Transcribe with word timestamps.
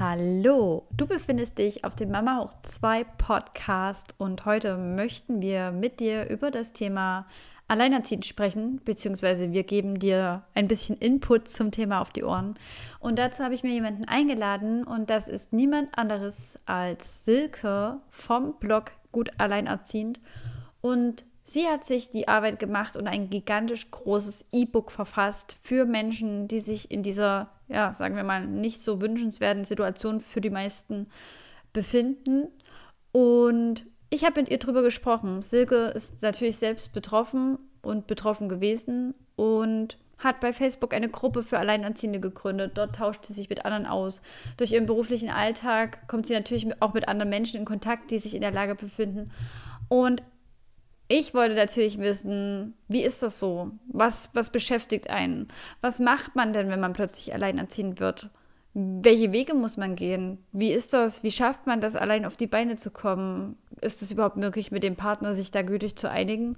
Hallo, 0.00 0.88
du 0.90 1.06
befindest 1.06 1.58
dich 1.58 1.84
auf 1.84 1.94
dem 1.94 2.10
Mama 2.10 2.40
Hoch 2.40 2.52
2 2.62 3.04
Podcast 3.16 4.16
und 4.18 4.44
heute 4.44 4.76
möchten 4.76 5.40
wir 5.40 5.70
mit 5.70 6.00
dir 6.00 6.28
über 6.30 6.50
das 6.50 6.72
Thema 6.72 7.28
Alleinerziehend 7.68 8.26
sprechen, 8.26 8.80
beziehungsweise 8.84 9.52
wir 9.52 9.62
geben 9.62 10.00
dir 10.00 10.42
ein 10.52 10.66
bisschen 10.66 10.98
Input 10.98 11.46
zum 11.46 11.70
Thema 11.70 12.00
auf 12.00 12.10
die 12.10 12.24
Ohren. 12.24 12.58
Und 12.98 13.20
dazu 13.20 13.44
habe 13.44 13.54
ich 13.54 13.62
mir 13.62 13.70
jemanden 13.70 14.04
eingeladen 14.06 14.82
und 14.82 15.10
das 15.10 15.28
ist 15.28 15.52
niemand 15.52 15.96
anderes 15.96 16.58
als 16.66 17.24
Silke 17.24 17.98
vom 18.10 18.58
Blog 18.58 18.90
Gut 19.12 19.30
Alleinerziehend. 19.38 20.18
Und 20.80 21.24
Sie 21.46 21.68
hat 21.68 21.84
sich 21.84 22.10
die 22.10 22.26
Arbeit 22.26 22.58
gemacht 22.58 22.96
und 22.96 23.06
ein 23.06 23.28
gigantisch 23.28 23.90
großes 23.90 24.46
E-Book 24.50 24.90
verfasst 24.90 25.58
für 25.60 25.84
Menschen, 25.84 26.48
die 26.48 26.60
sich 26.60 26.90
in 26.90 27.02
dieser, 27.02 27.50
ja, 27.68 27.92
sagen 27.92 28.16
wir 28.16 28.24
mal, 28.24 28.46
nicht 28.46 28.80
so 28.80 29.00
wünschenswerten 29.00 29.64
Situation 29.64 30.20
für 30.20 30.40
die 30.40 30.50
meisten 30.50 31.08
befinden. 31.72 32.48
Und 33.12 33.86
ich 34.10 34.24
habe 34.24 34.40
mit 34.40 34.50
ihr 34.50 34.58
drüber 34.58 34.82
gesprochen. 34.82 35.42
Silke 35.42 35.86
ist 35.86 36.22
natürlich 36.22 36.56
selbst 36.56 36.92
betroffen 36.92 37.58
und 37.82 38.06
betroffen 38.06 38.48
gewesen 38.48 39.14
und 39.36 39.98
hat 40.18 40.40
bei 40.40 40.52
Facebook 40.52 40.94
eine 40.94 41.08
Gruppe 41.08 41.42
für 41.42 41.58
Alleinerziehende 41.58 42.20
gegründet. 42.20 42.72
Dort 42.74 42.96
tauscht 42.96 43.26
sie 43.26 43.32
sich 43.32 43.48
mit 43.48 43.64
anderen 43.64 43.86
aus. 43.86 44.22
Durch 44.56 44.72
ihren 44.72 44.86
beruflichen 44.86 45.30
Alltag 45.30 46.06
kommt 46.08 46.26
sie 46.26 46.34
natürlich 46.34 46.66
auch 46.80 46.94
mit 46.94 47.08
anderen 47.08 47.30
Menschen 47.30 47.58
in 47.58 47.64
Kontakt, 47.64 48.10
die 48.10 48.18
sich 48.18 48.34
in 48.34 48.40
der 48.40 48.52
Lage 48.52 48.74
befinden. 48.74 49.30
Und 49.88 50.22
ich 51.08 51.34
wollte 51.34 51.54
natürlich 51.54 51.98
wissen, 51.98 52.74
wie 52.88 53.02
ist 53.02 53.22
das 53.22 53.38
so? 53.38 53.72
Was, 53.88 54.30
was 54.32 54.50
beschäftigt 54.50 55.10
einen? 55.10 55.48
Was 55.80 56.00
macht 56.00 56.34
man 56.34 56.52
denn, 56.52 56.70
wenn 56.70 56.80
man 56.80 56.94
plötzlich 56.94 57.34
alleinerziehend 57.34 58.00
wird? 58.00 58.30
Welche 58.72 59.30
Wege 59.32 59.54
muss 59.54 59.76
man 59.76 59.96
gehen? 59.96 60.38
Wie 60.52 60.72
ist 60.72 60.94
das? 60.94 61.22
Wie 61.22 61.30
schafft 61.30 61.66
man 61.66 61.80
das, 61.80 61.94
allein 61.94 62.24
auf 62.24 62.36
die 62.36 62.46
Beine 62.46 62.76
zu 62.76 62.90
kommen? 62.90 63.56
Ist 63.80 64.02
es 64.02 64.10
überhaupt 64.10 64.36
möglich, 64.36 64.72
mit 64.72 64.82
dem 64.82 64.96
Partner 64.96 65.34
sich 65.34 65.50
da 65.50 65.62
gütig 65.62 65.96
zu 65.96 66.10
einigen? 66.10 66.56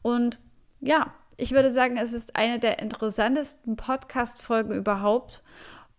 Und 0.00 0.38
ja, 0.80 1.12
ich 1.36 1.50
würde 1.50 1.70
sagen, 1.70 1.98
es 1.98 2.12
ist 2.12 2.36
eine 2.36 2.58
der 2.58 2.78
interessantesten 2.78 3.76
Podcast-Folgen 3.76 4.72
überhaupt. 4.72 5.42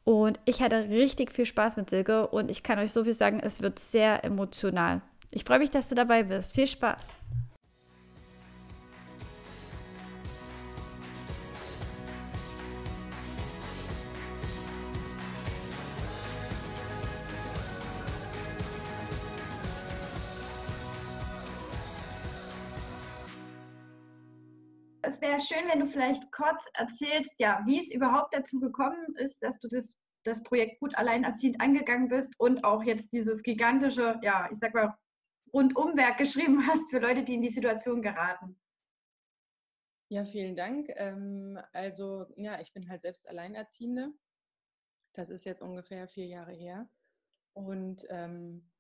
Und 0.06 0.40
ich 0.46 0.62
hatte 0.62 0.90
richtig 0.90 1.34
viel 1.34 1.46
Spaß 1.46 1.78
mit 1.78 1.90
Silke 1.90 2.28
und 2.28 2.50
ich 2.50 2.64
kann 2.64 2.80
euch 2.80 2.92
so 2.92 3.04
viel 3.04 3.14
sagen, 3.14 3.40
es 3.42 3.62
wird 3.62 3.78
sehr 3.78 4.24
emotional. 4.24 5.02
Ich 5.32 5.44
freue 5.44 5.60
mich, 5.60 5.70
dass 5.70 5.90
du 5.90 5.96
dabei 5.96 6.24
bist. 6.24 6.56
Viel 6.56 6.66
Spaß! 6.66 7.10
Es 25.20 25.28
wäre 25.28 25.40
schön, 25.40 25.70
wenn 25.70 25.80
du 25.80 25.88
vielleicht 25.88 26.32
kurz 26.32 26.64
erzählst, 26.74 27.40
ja, 27.40 27.62
wie 27.66 27.80
es 27.80 27.92
überhaupt 27.92 28.34
dazu 28.34 28.60
gekommen 28.60 29.16
ist, 29.16 29.42
dass 29.44 29.60
du 29.60 29.68
das, 29.68 29.98
das 30.24 30.44
Projekt 30.44 30.80
gut 30.80 30.96
alleinerziehend 30.98 31.60
angegangen 31.62 32.08
bist 32.08 32.40
und 32.40 32.64
auch 32.64 32.84
jetzt 32.84 33.12
dieses 33.12 33.44
gigantische, 33.44 34.20
ja, 34.22 34.48
ich 34.52 34.60
sag 34.60 34.74
mal, 34.74 34.96
Rundumwerk 35.54 36.18
geschrieben 36.18 36.66
hast 36.68 36.90
für 36.90 37.00
Leute, 37.00 37.24
die 37.24 37.36
in 37.36 37.42
die 37.42 37.50
Situation 37.50 38.02
geraten. 38.02 38.60
Ja, 40.12 40.26
vielen 40.26 40.56
Dank. 40.56 40.88
Ähm, 40.96 41.60
also, 41.72 42.26
ja, 42.36 42.60
ich 42.60 42.74
bin 42.74 42.90
halt 42.90 43.02
selbst 43.02 43.28
Alleinerziehende. 43.28 44.12
Das 45.14 45.30
ist 45.30 45.46
jetzt 45.46 45.62
ungefähr 45.62 46.08
vier 46.08 46.26
Jahre 46.26 46.54
her. 46.54 46.90
Und 47.54 48.06
ähm, 48.10 48.72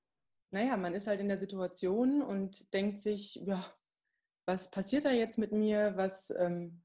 naja, 0.51 0.77
man 0.77 0.95
ist 0.95 1.05
halt 1.05 1.19
in 1.19 1.27
der 1.27 1.37
Situation 1.37 2.21
und 2.21 2.73
denkt 2.73 2.99
sich, 2.99 3.35
ja, 3.35 3.63
was 4.49 4.71
passiert 4.71 5.05
da 5.05 5.11
jetzt 5.11 5.37
mit 5.37 5.51
mir, 5.51 5.93
was, 5.95 6.33
ähm, 6.37 6.81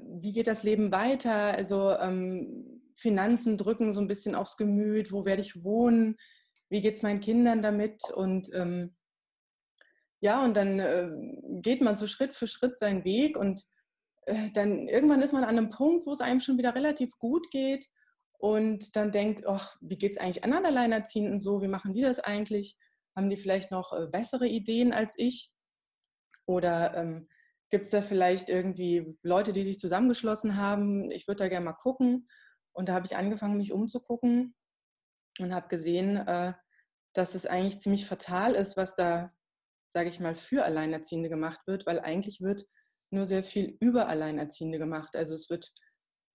wie 0.00 0.32
geht 0.32 0.46
das 0.46 0.62
Leben 0.62 0.92
weiter, 0.92 1.54
also 1.56 1.90
ähm, 1.90 2.80
Finanzen 2.96 3.58
drücken 3.58 3.92
so 3.92 4.00
ein 4.00 4.08
bisschen 4.08 4.36
aufs 4.36 4.56
Gemüt, 4.56 5.12
wo 5.12 5.24
werde 5.24 5.42
ich 5.42 5.64
wohnen, 5.64 6.16
wie 6.70 6.80
geht 6.80 6.94
es 6.94 7.02
meinen 7.02 7.20
Kindern 7.20 7.60
damit? 7.60 8.02
Und 8.14 8.50
ähm, 8.54 8.94
ja, 10.20 10.44
und 10.44 10.56
dann 10.56 10.78
äh, 10.78 11.10
geht 11.60 11.80
man 11.80 11.96
so 11.96 12.06
Schritt 12.06 12.34
für 12.34 12.46
Schritt 12.46 12.78
seinen 12.78 13.04
Weg. 13.04 13.36
Und 13.36 13.64
äh, 14.26 14.50
dann 14.52 14.88
irgendwann 14.88 15.22
ist 15.22 15.32
man 15.32 15.44
an 15.44 15.58
einem 15.58 15.70
Punkt, 15.70 16.06
wo 16.06 16.12
es 16.12 16.20
einem 16.20 16.40
schon 16.40 16.58
wieder 16.58 16.74
relativ 16.74 17.18
gut 17.18 17.50
geht. 17.50 17.86
Und 18.38 18.94
dann 18.94 19.10
denkt, 19.10 19.46
ach, 19.46 19.76
wie 19.80 19.98
geht 19.98 20.12
es 20.12 20.18
eigentlich 20.18 20.44
anderen 20.44 20.66
Alleinerziehenden 20.66 21.40
so, 21.40 21.62
wie 21.62 21.68
machen 21.68 21.94
die 21.94 22.02
das 22.02 22.20
eigentlich? 22.20 22.76
Haben 23.16 23.30
die 23.30 23.36
vielleicht 23.36 23.70
noch 23.70 23.92
äh, 23.92 24.06
bessere 24.06 24.46
Ideen 24.46 24.92
als 24.92 25.14
ich? 25.18 25.52
Oder 26.48 26.96
ähm, 26.96 27.28
gibt 27.70 27.84
es 27.84 27.90
da 27.90 28.00
vielleicht 28.00 28.48
irgendwie 28.48 29.18
Leute, 29.22 29.52
die 29.52 29.64
sich 29.64 29.78
zusammengeschlossen 29.78 30.56
haben? 30.56 31.10
Ich 31.10 31.28
würde 31.28 31.44
da 31.44 31.48
gerne 31.48 31.66
mal 31.66 31.74
gucken. 31.74 32.26
Und 32.72 32.88
da 32.88 32.94
habe 32.94 33.04
ich 33.04 33.16
angefangen, 33.16 33.58
mich 33.58 33.72
umzugucken 33.72 34.54
und 35.38 35.54
habe 35.54 35.68
gesehen, 35.68 36.16
äh, 36.16 36.54
dass 37.12 37.34
es 37.34 37.44
eigentlich 37.44 37.80
ziemlich 37.80 38.06
fatal 38.06 38.54
ist, 38.54 38.78
was 38.78 38.96
da, 38.96 39.30
sage 39.92 40.08
ich 40.08 40.20
mal, 40.20 40.34
für 40.34 40.64
Alleinerziehende 40.64 41.28
gemacht 41.28 41.60
wird, 41.66 41.84
weil 41.84 42.00
eigentlich 42.00 42.40
wird 42.40 42.64
nur 43.10 43.26
sehr 43.26 43.44
viel 43.44 43.76
über 43.80 44.08
Alleinerziehende 44.08 44.78
gemacht. 44.78 45.16
Also 45.16 45.34
es 45.34 45.50
wird 45.50 45.70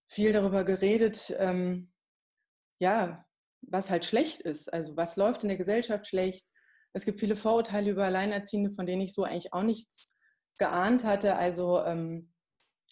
viel 0.08 0.32
darüber 0.32 0.64
geredet, 0.64 1.34
ähm, 1.38 1.92
ja, 2.80 3.24
was 3.62 3.90
halt 3.90 4.04
schlecht 4.04 4.42
ist. 4.42 4.72
Also 4.72 4.96
was 4.96 5.16
läuft 5.16 5.42
in 5.42 5.48
der 5.48 5.58
Gesellschaft 5.58 6.06
schlecht, 6.06 6.46
es 6.94 7.04
gibt 7.04 7.20
viele 7.20 7.36
Vorurteile 7.36 7.90
über 7.90 8.04
Alleinerziehende, 8.04 8.70
von 8.70 8.86
denen 8.86 9.02
ich 9.02 9.12
so 9.12 9.24
eigentlich 9.24 9.52
auch 9.52 9.64
nichts 9.64 10.16
geahnt 10.58 11.04
hatte. 11.04 11.36
Also 11.36 11.80
ähm, 11.82 12.32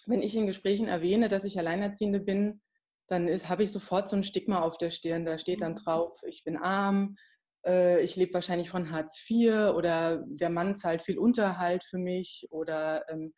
wenn 0.06 0.22
ich 0.22 0.36
in 0.36 0.46
Gesprächen 0.46 0.88
erwähne, 0.88 1.28
dass 1.28 1.44
ich 1.44 1.58
Alleinerziehende 1.58 2.20
bin, 2.20 2.60
dann 3.08 3.28
habe 3.28 3.62
ich 3.62 3.70
sofort 3.70 4.08
so 4.08 4.16
ein 4.16 4.24
Stigma 4.24 4.60
auf 4.60 4.76
der 4.76 4.90
Stirn. 4.90 5.24
Da 5.24 5.38
steht 5.38 5.60
dann 5.60 5.72
mhm. 5.72 5.76
drauf, 5.76 6.18
ich 6.26 6.42
bin 6.44 6.56
arm, 6.56 7.16
äh, 7.64 8.02
ich 8.02 8.16
lebe 8.16 8.34
wahrscheinlich 8.34 8.70
von 8.70 8.90
Hartz 8.90 9.24
IV 9.28 9.74
oder 9.74 10.24
der 10.26 10.50
Mann 10.50 10.74
zahlt 10.74 11.02
viel 11.02 11.18
Unterhalt 11.18 11.84
für 11.84 11.98
mich 11.98 12.48
oder 12.50 13.08
ähm, 13.08 13.32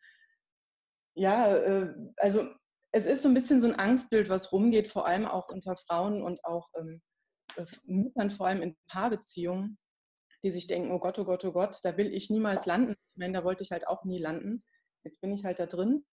ja, 1.13 1.55
äh, 1.55 1.93
also 2.17 2.47
es 2.91 3.05
ist 3.05 3.21
so 3.21 3.29
ein 3.29 3.33
bisschen 3.35 3.61
so 3.61 3.67
ein 3.67 3.75
Angstbild, 3.75 4.29
was 4.29 4.51
rumgeht, 4.51 4.87
vor 4.87 5.05
allem 5.05 5.25
auch 5.25 5.45
unter 5.53 5.75
Frauen 5.75 6.23
und 6.23 6.43
auch 6.43 6.69
ähm, 6.75 7.01
äh, 7.57 7.65
Müttern, 7.83 8.31
vor 8.31 8.47
allem 8.47 8.61
in 8.61 8.75
Paarbeziehungen, 8.87 9.77
die 10.45 10.51
sich 10.51 10.67
denken, 10.67 10.91
oh 10.91 10.99
Gott, 10.99 11.17
oh 11.17 11.25
Gott, 11.25 11.43
oh 11.43 11.51
Gott, 11.51 11.79
da 11.81 11.97
will 11.97 12.13
ich 12.13 12.29
niemals 12.29 12.67
landen. 12.67 12.91
Ich 12.91 13.17
meine, 13.17 13.33
da 13.33 13.43
wollte 13.43 13.63
ich 13.63 13.71
halt 13.71 13.87
auch 13.87 14.05
nie 14.05 14.19
landen. 14.19 14.63
Jetzt 15.03 15.19
bin 15.19 15.33
ich 15.33 15.43
halt 15.43 15.57
da 15.57 15.65
drin. 15.65 16.05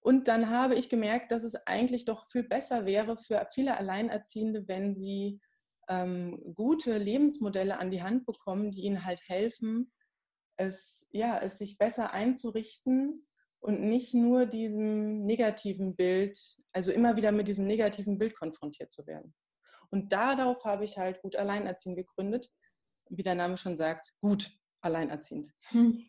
Und 0.00 0.28
dann 0.28 0.48
habe 0.48 0.76
ich 0.76 0.88
gemerkt, 0.88 1.30
dass 1.30 1.44
es 1.44 1.54
eigentlich 1.66 2.06
doch 2.06 2.26
viel 2.30 2.42
besser 2.42 2.86
wäre 2.86 3.18
für 3.18 3.46
viele 3.52 3.76
Alleinerziehende, 3.76 4.66
wenn 4.66 4.94
sie 4.94 5.42
ähm, 5.90 6.40
gute 6.54 6.96
Lebensmodelle 6.96 7.78
an 7.78 7.90
die 7.90 8.02
Hand 8.02 8.24
bekommen, 8.24 8.70
die 8.70 8.80
ihnen 8.80 9.04
halt 9.04 9.20
helfen, 9.28 9.92
es, 10.56 11.06
ja, 11.10 11.38
es 11.38 11.58
sich 11.58 11.76
besser 11.76 12.14
einzurichten 12.14 13.26
und 13.58 13.82
nicht 13.82 14.14
nur 14.14 14.46
diesem 14.46 15.26
negativen 15.26 15.96
Bild, 15.96 16.38
also 16.72 16.92
immer 16.92 17.16
wieder 17.16 17.30
mit 17.30 17.46
diesem 17.46 17.66
negativen 17.66 18.16
Bild 18.16 18.34
konfrontiert 18.38 18.90
zu 18.90 19.06
werden. 19.06 19.34
Und 19.90 20.12
darauf 20.12 20.64
habe 20.64 20.86
ich 20.86 20.96
halt 20.96 21.20
gut 21.20 21.36
Alleinerziehend 21.36 21.98
gegründet, 21.98 22.48
wie 23.10 23.22
der 23.22 23.34
Name 23.34 23.58
schon 23.58 23.76
sagt, 23.76 24.14
gut 24.20 24.50
alleinerziehend. 24.80 25.52
Hm. 25.70 26.06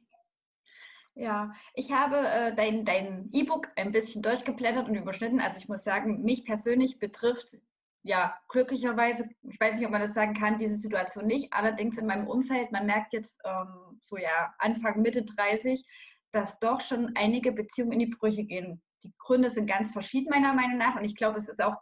Ja, 1.14 1.54
ich 1.74 1.92
habe 1.92 2.18
äh, 2.18 2.56
dein, 2.56 2.86
dein 2.86 3.30
E-Book 3.34 3.68
ein 3.76 3.92
bisschen 3.92 4.22
durchgeblättert 4.22 4.88
und 4.88 4.96
überschnitten. 4.96 5.42
Also 5.42 5.58
ich 5.58 5.68
muss 5.68 5.84
sagen, 5.84 6.22
mich 6.22 6.46
persönlich 6.46 7.00
betrifft 7.00 7.58
ja 8.04 8.34
glücklicherweise, 8.48 9.30
ich 9.44 9.60
weiß 9.60 9.76
nicht, 9.76 9.86
ob 9.86 9.92
man 9.92 10.02
das 10.02 10.14
sagen 10.14 10.34
kann, 10.34 10.58
diese 10.58 10.78
Situation 10.78 11.28
nicht. 11.28 11.52
Allerdings 11.52 11.98
in 11.98 12.08
meinem 12.08 12.28
Umfeld, 12.28 12.72
man 12.72 12.86
merkt 12.86 13.14
jetzt 13.14 13.42
ähm, 13.44 14.00
so 14.00 14.18
ja 14.18 14.54
Anfang, 14.58 15.02
Mitte 15.02 15.24
30, 15.24 15.86
dass 16.32 16.60
doch 16.60 16.80
schon 16.80 17.12
einige 17.16 17.52
Beziehungen 17.52 17.92
in 17.92 18.00
die 18.00 18.16
Brüche 18.16 18.46
gehen. 18.46 18.82
Die 19.04 19.14
Gründe 19.20 19.50
sind 19.50 19.68
ganz 19.68 19.92
verschieden 19.92 20.30
meiner 20.30 20.54
Meinung 20.54 20.78
nach 20.78 20.96
und 20.96 21.04
ich 21.04 21.16
glaube, 21.16 21.38
es 21.38 21.50
ist 21.50 21.62
auch 21.62 21.76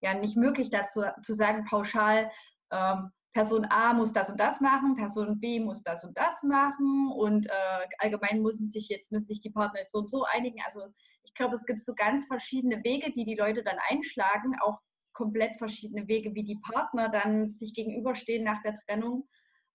ja 0.00 0.14
nicht 0.14 0.36
möglich, 0.36 0.70
dazu 0.70 1.02
zu 1.22 1.34
sagen 1.34 1.64
pauschal, 1.64 2.30
ähm, 2.72 3.12
Person 3.32 3.66
A 3.70 3.94
muss 3.94 4.12
das 4.12 4.30
und 4.30 4.38
das 4.38 4.60
machen, 4.60 4.94
Person 4.94 5.40
B 5.40 5.58
muss 5.60 5.82
das 5.82 6.04
und 6.04 6.16
das 6.18 6.42
machen 6.42 7.10
und 7.14 7.46
äh, 7.46 7.86
allgemein 7.98 8.42
müssen 8.42 8.66
sich 8.66 8.88
jetzt 8.88 9.10
müssen 9.10 9.26
sich 9.26 9.40
die 9.40 9.50
Partner 9.50 9.80
jetzt 9.80 9.92
so 9.92 10.00
und 10.00 10.10
so 10.10 10.24
einigen. 10.24 10.60
Also 10.64 10.82
ich 11.24 11.34
glaube, 11.34 11.54
es 11.54 11.64
gibt 11.64 11.82
so 11.82 11.94
ganz 11.94 12.26
verschiedene 12.26 12.84
Wege, 12.84 13.10
die 13.12 13.24
die 13.24 13.36
Leute 13.36 13.62
dann 13.62 13.78
einschlagen, 13.88 14.54
auch 14.60 14.80
komplett 15.12 15.56
verschiedene 15.58 16.06
Wege, 16.08 16.34
wie 16.34 16.44
die 16.44 16.58
Partner 16.70 17.08
dann 17.08 17.46
sich 17.46 17.74
gegenüberstehen 17.74 18.44
nach 18.44 18.62
der 18.62 18.74
Trennung. 18.74 19.28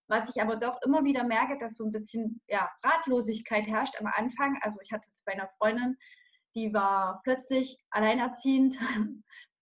Was 0.08 0.34
ich 0.34 0.40
aber 0.40 0.56
doch 0.56 0.80
immer 0.84 1.04
wieder 1.04 1.24
merke, 1.24 1.58
dass 1.58 1.76
so 1.76 1.84
ein 1.84 1.92
bisschen 1.92 2.40
ja, 2.48 2.68
Ratlosigkeit 2.82 3.66
herrscht 3.66 4.00
am 4.00 4.06
Anfang. 4.06 4.58
Also 4.62 4.78
ich 4.82 4.90
hatte 4.90 5.08
es 5.12 5.22
bei 5.24 5.32
einer 5.32 5.48
Freundin, 5.58 5.96
die 6.54 6.72
war 6.72 7.20
plötzlich 7.24 7.78
alleinerziehend, 7.90 8.76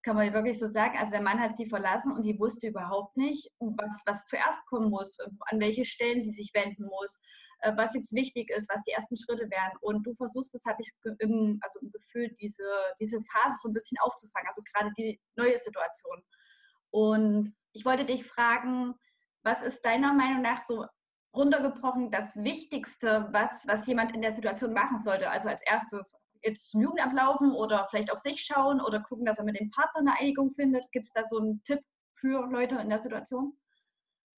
kann 0.07 0.15
man 0.15 0.31
wirklich 0.33 0.57
so 0.57 0.67
sagen. 0.67 0.97
Also 0.97 1.11
der 1.11 1.21
Mann 1.21 1.39
hat 1.39 1.57
sie 1.57 1.67
verlassen 1.67 2.13
und 2.13 2.23
sie 2.23 2.39
wusste 2.39 2.67
überhaupt 2.67 3.17
nicht, 3.17 3.51
was, 3.59 4.01
was 4.05 4.23
zuerst 4.23 4.65
kommen 4.67 4.89
muss, 4.89 5.17
an 5.51 5.59
welche 5.59 5.83
Stellen 5.83 6.23
sie 6.23 6.31
sich 6.31 6.49
wenden 6.53 6.85
muss, 6.85 7.19
äh, 7.59 7.73
was 7.75 7.93
jetzt 7.93 8.13
wichtig 8.13 8.49
ist, 8.49 8.69
was 8.73 8.81
die 8.83 8.91
ersten 8.91 9.17
Schritte 9.17 9.49
wären. 9.49 9.73
Und 9.81 10.07
du 10.07 10.13
versuchst, 10.13 10.53
das 10.53 10.63
habe 10.65 10.77
ich 10.79 10.89
im, 11.19 11.59
also 11.61 11.79
im 11.81 11.91
Gefühl, 11.91 12.33
diese, 12.39 12.63
diese 13.01 13.19
Phase 13.33 13.57
so 13.61 13.67
ein 13.67 13.73
bisschen 13.73 13.97
aufzufangen, 13.99 14.47
also 14.47 14.61
gerade 14.73 14.93
die 14.97 15.19
neue 15.35 15.57
Situation. 15.59 16.23
Und 16.89 17.53
ich 17.73 17.83
wollte 17.83 18.05
dich 18.05 18.25
fragen, 18.25 18.93
was 19.43 19.61
ist 19.61 19.83
deiner 19.83 20.13
Meinung 20.13 20.41
nach 20.41 20.61
so 20.61 20.85
runtergebrochen 21.35 22.11
das 22.11 22.37
Wichtigste, 22.37 23.27
was, 23.33 23.67
was 23.67 23.85
jemand 23.87 24.15
in 24.15 24.21
der 24.21 24.31
Situation 24.31 24.71
machen 24.71 24.99
sollte? 24.99 25.29
Also 25.29 25.49
als 25.49 25.61
erstes 25.63 26.15
jetzt 26.43 26.71
zum 26.71 26.81
Jugendamt 26.81 27.13
laufen 27.15 27.53
oder 27.53 27.87
vielleicht 27.89 28.11
auf 28.11 28.19
sich 28.19 28.41
schauen 28.41 28.81
oder 28.81 29.01
gucken, 29.01 29.25
dass 29.25 29.37
er 29.37 29.45
mit 29.45 29.59
dem 29.59 29.71
Partner 29.71 29.99
eine 29.99 30.19
Einigung 30.19 30.51
findet? 30.53 30.91
Gibt 30.91 31.05
es 31.05 31.11
da 31.11 31.23
so 31.25 31.37
einen 31.37 31.61
Tipp 31.63 31.79
für 32.15 32.47
Leute 32.49 32.75
in 32.75 32.89
der 32.89 32.99
Situation? 32.99 33.57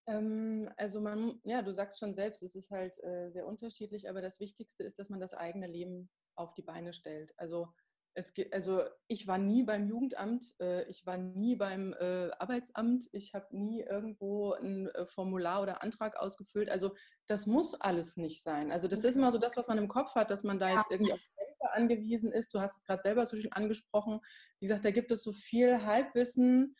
Ähm, 0.07 0.69
also 0.77 0.99
man, 1.01 1.39
ja, 1.43 1.61
du 1.61 1.71
sagst 1.73 1.99
schon 1.99 2.13
selbst, 2.13 2.41
es 2.43 2.55
ist 2.55 2.71
halt 2.71 2.97
äh, 3.03 3.29
sehr 3.29 3.45
unterschiedlich, 3.45 4.09
aber 4.09 4.21
das 4.21 4.39
Wichtigste 4.39 4.83
ist, 4.83 4.99
dass 4.99 5.09
man 5.09 5.19
das 5.19 5.33
eigene 5.33 5.67
Leben 5.67 6.09
auf 6.35 6.53
die 6.53 6.63
Beine 6.63 6.93
stellt. 6.93 7.33
Also 7.37 7.73
es 8.15 8.33
geht, 8.33 8.53
also 8.53 8.83
ich 9.07 9.27
war 9.27 9.37
nie 9.37 9.63
beim 9.63 9.87
Jugendamt, 9.87 10.53
äh, 10.59 10.83
ich 10.89 11.05
war 11.05 11.17
nie 11.17 11.55
beim 11.55 11.93
äh, 11.93 12.31
Arbeitsamt, 12.39 13.07
ich 13.11 13.33
habe 13.33 13.55
nie 13.55 13.81
irgendwo 13.81 14.53
ein 14.53 14.87
äh, 14.87 15.05
Formular 15.05 15.61
oder 15.61 15.83
Antrag 15.83 16.17
ausgefüllt. 16.17 16.69
Also 16.69 16.95
das 17.27 17.45
muss 17.45 17.75
alles 17.75 18.17
nicht 18.17 18.43
sein. 18.43 18.71
Also 18.71 18.87
das 18.87 19.03
ist 19.03 19.15
immer 19.15 19.31
so 19.31 19.37
das, 19.37 19.57
was 19.57 19.67
man 19.67 19.77
im 19.77 19.87
Kopf 19.87 20.15
hat, 20.15 20.31
dass 20.31 20.43
man 20.43 20.59
da 20.59 20.69
jetzt 20.69 20.91
irgendwie 20.91 21.13
auf 21.13 21.19
Hilfe 21.59 21.73
angewiesen 21.73 22.31
ist. 22.31 22.53
Du 22.53 22.59
hast 22.59 22.77
es 22.77 22.85
gerade 22.85 23.01
selber 23.01 23.25
so 23.25 23.37
schön 23.37 23.51
angesprochen. 23.53 24.19
Wie 24.59 24.67
gesagt, 24.67 24.85
da 24.85 24.91
gibt 24.91 25.11
es 25.11 25.23
so 25.23 25.33
viel 25.33 25.83
Halbwissen. 25.83 26.75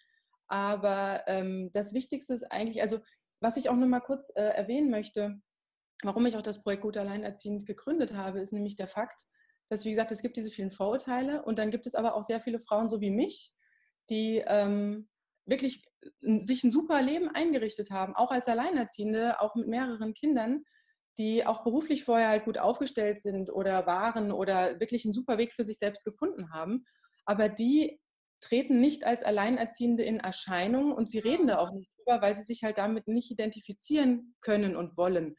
Aber 0.48 1.24
ähm, 1.28 1.70
das 1.74 1.94
Wichtigste 1.94 2.34
ist 2.34 2.52
eigentlich, 2.52 2.82
also 2.82 3.00
was 3.40 3.58
ich 3.58 3.70
auch 3.70 3.76
noch 3.76 3.88
mal 3.88 4.00
kurz 4.00 4.32
äh, 4.36 4.42
erwähnen 4.42 4.90
möchte, 4.90 5.40
warum 6.04 6.26
ich 6.26 6.36
auch 6.36 6.42
das 6.42 6.64
Projekt 6.64 6.84
Gut 6.84 6.98
Alleinerziehend 6.98 7.66
gegründet 7.66 8.14
habe, 8.14 8.40
ist 8.40 8.54
nämlich 8.54 8.76
der 8.76 8.88
Fakt, 8.88 9.26
dass, 9.70 9.86
wie 9.86 9.92
gesagt, 9.92 10.12
es 10.12 10.22
gibt 10.22 10.38
diese 10.38 10.50
vielen 10.50 10.72
Vorurteile 10.72 11.44
und 11.44 11.60
dann 11.60 11.70
gibt 11.70 11.86
es 11.86 11.94
aber 11.94 12.16
auch 12.16 12.24
sehr 12.24 12.42
viele 12.42 12.60
Frauen, 12.60 12.90
so 12.90 13.00
wie 13.00 13.12
mich, 13.12 13.54
die 14.10 14.44
ähm, 14.48 15.08
wirklich 15.46 15.84
sich 16.22 16.64
ein 16.64 16.72
super 16.72 17.02
Leben 17.02 17.30
eingerichtet 17.30 17.92
haben, 17.92 18.16
auch 18.16 18.32
als 18.32 18.48
Alleinerziehende, 18.48 19.40
auch 19.42 19.56
mit 19.56 19.68
mehreren 19.68 20.14
Kindern, 20.14 20.64
die 21.20 21.46
auch 21.46 21.64
beruflich 21.64 22.04
vorher 22.06 22.30
halt 22.30 22.46
gut 22.46 22.58
aufgestellt 22.58 23.20
sind 23.20 23.52
oder 23.52 23.86
waren 23.86 24.32
oder 24.32 24.80
wirklich 24.80 25.06
einen 25.06 25.14
super 25.14 25.38
Weg 25.38 25.54
für 25.54 25.66
sich 25.66 25.78
selbst 25.78 26.06
gefunden 26.06 26.52
haben. 26.52 26.86
Aber 27.26 27.50
die 27.50 28.00
treten 28.40 28.80
nicht 28.80 29.04
als 29.04 29.22
Alleinerziehende 29.22 30.04
in 30.04 30.22
Erscheinung 30.22 30.94
und 30.94 31.10
sie 31.10 31.20
reden 31.20 31.48
da 31.48 31.58
auch 31.58 31.74
nicht 31.74 31.92
drüber, 31.98 32.22
weil 32.22 32.36
sie 32.36 32.44
sich 32.44 32.64
halt 32.64 32.78
damit 32.78 33.08
nicht 33.10 33.30
identifizieren 33.30 34.34
können 34.40 34.78
und 34.78 34.96
wollen. 34.96 35.36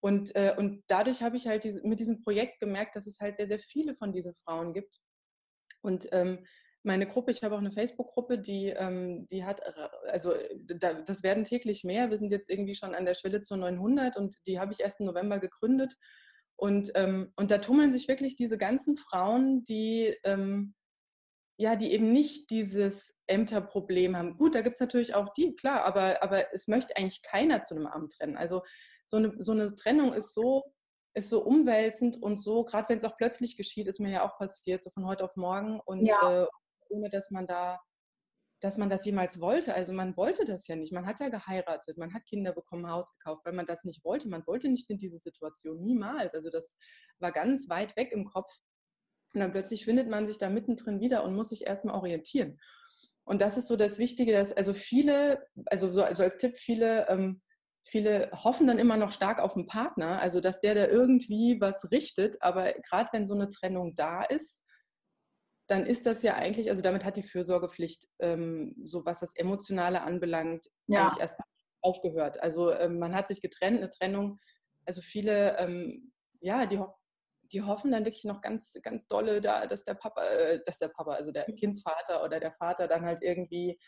Und, 0.00 0.36
äh, 0.36 0.54
und 0.56 0.84
dadurch 0.86 1.22
habe 1.22 1.36
ich 1.36 1.48
halt 1.48 1.64
diese, 1.64 1.82
mit 1.82 1.98
diesem 1.98 2.22
Projekt 2.22 2.60
gemerkt, 2.60 2.94
dass 2.94 3.08
es 3.08 3.18
halt 3.18 3.36
sehr, 3.36 3.48
sehr 3.48 3.58
viele 3.58 3.96
von 3.96 4.12
diesen 4.12 4.36
Frauen 4.36 4.72
gibt. 4.72 5.00
Und 5.82 6.08
ähm, 6.12 6.46
meine 6.86 7.06
Gruppe, 7.06 7.32
ich 7.32 7.42
habe 7.42 7.54
auch 7.54 7.60
eine 7.60 7.72
Facebook-Gruppe, 7.72 8.38
die, 8.38 8.68
ähm, 8.68 9.26
die 9.30 9.44
hat, 9.44 9.60
also 10.08 10.32
da, 10.64 10.94
das 10.94 11.22
werden 11.22 11.44
täglich 11.44 11.84
mehr. 11.84 12.10
Wir 12.10 12.18
sind 12.18 12.30
jetzt 12.30 12.48
irgendwie 12.48 12.74
schon 12.74 12.94
an 12.94 13.04
der 13.04 13.14
Schwelle 13.14 13.40
zu 13.40 13.56
900 13.56 14.16
und 14.16 14.36
die 14.46 14.58
habe 14.58 14.72
ich 14.72 14.80
erst 14.80 15.00
im 15.00 15.06
November 15.06 15.38
gegründet. 15.38 15.96
Und, 16.56 16.90
ähm, 16.94 17.32
und 17.36 17.50
da 17.50 17.58
tummeln 17.58 17.92
sich 17.92 18.08
wirklich 18.08 18.36
diese 18.36 18.56
ganzen 18.56 18.96
Frauen, 18.96 19.62
die, 19.64 20.16
ähm, 20.24 20.74
ja, 21.58 21.76
die 21.76 21.92
eben 21.92 22.12
nicht 22.12 22.50
dieses 22.50 23.18
Ämterproblem 23.26 24.16
haben. 24.16 24.36
Gut, 24.36 24.54
da 24.54 24.62
gibt 24.62 24.74
es 24.76 24.80
natürlich 24.80 25.14
auch 25.14 25.32
die, 25.34 25.56
klar, 25.56 25.84
aber, 25.84 26.22
aber 26.22 26.52
es 26.54 26.68
möchte 26.68 26.96
eigentlich 26.96 27.22
keiner 27.22 27.62
zu 27.62 27.74
einem 27.74 27.86
Amt 27.86 28.14
rennen. 28.20 28.36
Also 28.36 28.62
so 29.06 29.16
eine, 29.18 29.34
so 29.38 29.52
eine 29.52 29.74
Trennung 29.74 30.12
ist 30.12 30.34
so, 30.34 30.64
ist 31.14 31.30
so 31.30 31.42
umwälzend 31.42 32.22
und 32.22 32.40
so, 32.40 32.64
gerade 32.64 32.88
wenn 32.90 32.98
es 32.98 33.04
auch 33.04 33.16
plötzlich 33.16 33.56
geschieht, 33.56 33.86
ist 33.86 34.00
mir 34.00 34.10
ja 34.10 34.28
auch 34.28 34.36
passiert, 34.36 34.84
so 34.84 34.90
von 34.90 35.06
heute 35.06 35.24
auf 35.24 35.34
morgen 35.36 35.80
und 35.80 36.04
ja. 36.04 36.44
äh, 36.44 36.46
ohne 36.90 37.08
dass 37.10 37.30
man 37.30 37.46
da, 37.46 37.80
dass 38.60 38.78
man 38.78 38.88
das 38.88 39.04
jemals 39.04 39.40
wollte. 39.40 39.74
Also 39.74 39.92
man 39.92 40.16
wollte 40.16 40.44
das 40.44 40.66
ja 40.66 40.76
nicht. 40.76 40.92
Man 40.92 41.06
hat 41.06 41.20
ja 41.20 41.28
geheiratet, 41.28 41.98
man 41.98 42.14
hat 42.14 42.24
Kinder 42.26 42.52
bekommen, 42.52 42.90
Haus 42.90 43.12
gekauft, 43.18 43.42
weil 43.44 43.52
man 43.52 43.66
das 43.66 43.84
nicht 43.84 44.04
wollte. 44.04 44.28
Man 44.28 44.46
wollte 44.46 44.68
nicht 44.68 44.88
in 44.90 44.98
diese 44.98 45.18
Situation, 45.18 45.82
niemals. 45.82 46.34
Also 46.34 46.50
das 46.50 46.78
war 47.18 47.32
ganz 47.32 47.68
weit 47.68 47.96
weg 47.96 48.12
im 48.12 48.24
Kopf. 48.24 48.52
Und 49.34 49.40
dann 49.40 49.52
plötzlich 49.52 49.84
findet 49.84 50.08
man 50.08 50.26
sich 50.26 50.38
da 50.38 50.48
mittendrin 50.48 51.00
wieder 51.00 51.24
und 51.24 51.36
muss 51.36 51.50
sich 51.50 51.66
erstmal 51.66 51.96
orientieren. 51.96 52.58
Und 53.24 53.42
das 53.42 53.56
ist 53.58 53.66
so 53.66 53.76
das 53.76 53.98
Wichtige, 53.98 54.32
dass 54.32 54.52
also 54.52 54.72
viele, 54.72 55.44
also 55.66 55.90
so 55.90 56.02
also 56.02 56.22
als 56.22 56.38
Tipp, 56.38 56.56
viele 56.56 57.08
ähm, 57.08 57.42
viele 57.86 58.30
hoffen 58.32 58.66
dann 58.66 58.78
immer 58.78 58.96
noch 58.96 59.12
stark 59.12 59.40
auf 59.40 59.54
den 59.54 59.66
Partner, 59.66 60.20
also 60.20 60.40
dass 60.40 60.60
der 60.60 60.74
da 60.74 60.86
irgendwie 60.86 61.60
was 61.60 61.90
richtet. 61.90 62.42
Aber 62.42 62.72
gerade 62.72 63.08
wenn 63.12 63.26
so 63.26 63.34
eine 63.34 63.48
Trennung 63.48 63.94
da 63.94 64.24
ist, 64.24 64.64
dann 65.66 65.86
ist 65.86 66.06
das 66.06 66.22
ja 66.22 66.34
eigentlich, 66.34 66.70
also 66.70 66.82
damit 66.82 67.04
hat 67.04 67.16
die 67.16 67.22
Fürsorgepflicht, 67.22 68.08
ähm, 68.20 68.74
so 68.84 69.04
was 69.04 69.20
das 69.20 69.34
Emotionale 69.34 70.02
anbelangt, 70.02 70.66
ja. 70.86 71.02
eigentlich 71.02 71.20
erst 71.20 71.38
aufgehört. 71.82 72.42
Also 72.42 72.72
ähm, 72.72 72.98
man 72.98 73.14
hat 73.14 73.28
sich 73.28 73.40
getrennt, 73.40 73.78
eine 73.78 73.90
Trennung. 73.90 74.38
Also 74.84 75.00
viele, 75.00 75.58
ähm, 75.58 76.12
ja, 76.40 76.66
die, 76.66 76.80
die 77.52 77.62
hoffen 77.62 77.92
dann 77.92 78.04
wirklich 78.04 78.24
noch 78.24 78.40
ganz, 78.40 78.78
ganz 78.82 79.08
dolle, 79.08 79.40
da, 79.40 79.66
dass 79.66 79.84
der 79.84 79.94
Papa, 79.94 80.22
äh, 80.24 80.60
dass 80.64 80.78
der 80.78 80.88
Papa, 80.88 81.12
also 81.12 81.32
der 81.32 81.44
Kindsvater 81.44 82.24
oder 82.24 82.38
der 82.38 82.52
Vater 82.52 82.86
dann 82.86 83.04
halt 83.04 83.22
irgendwie 83.22 83.78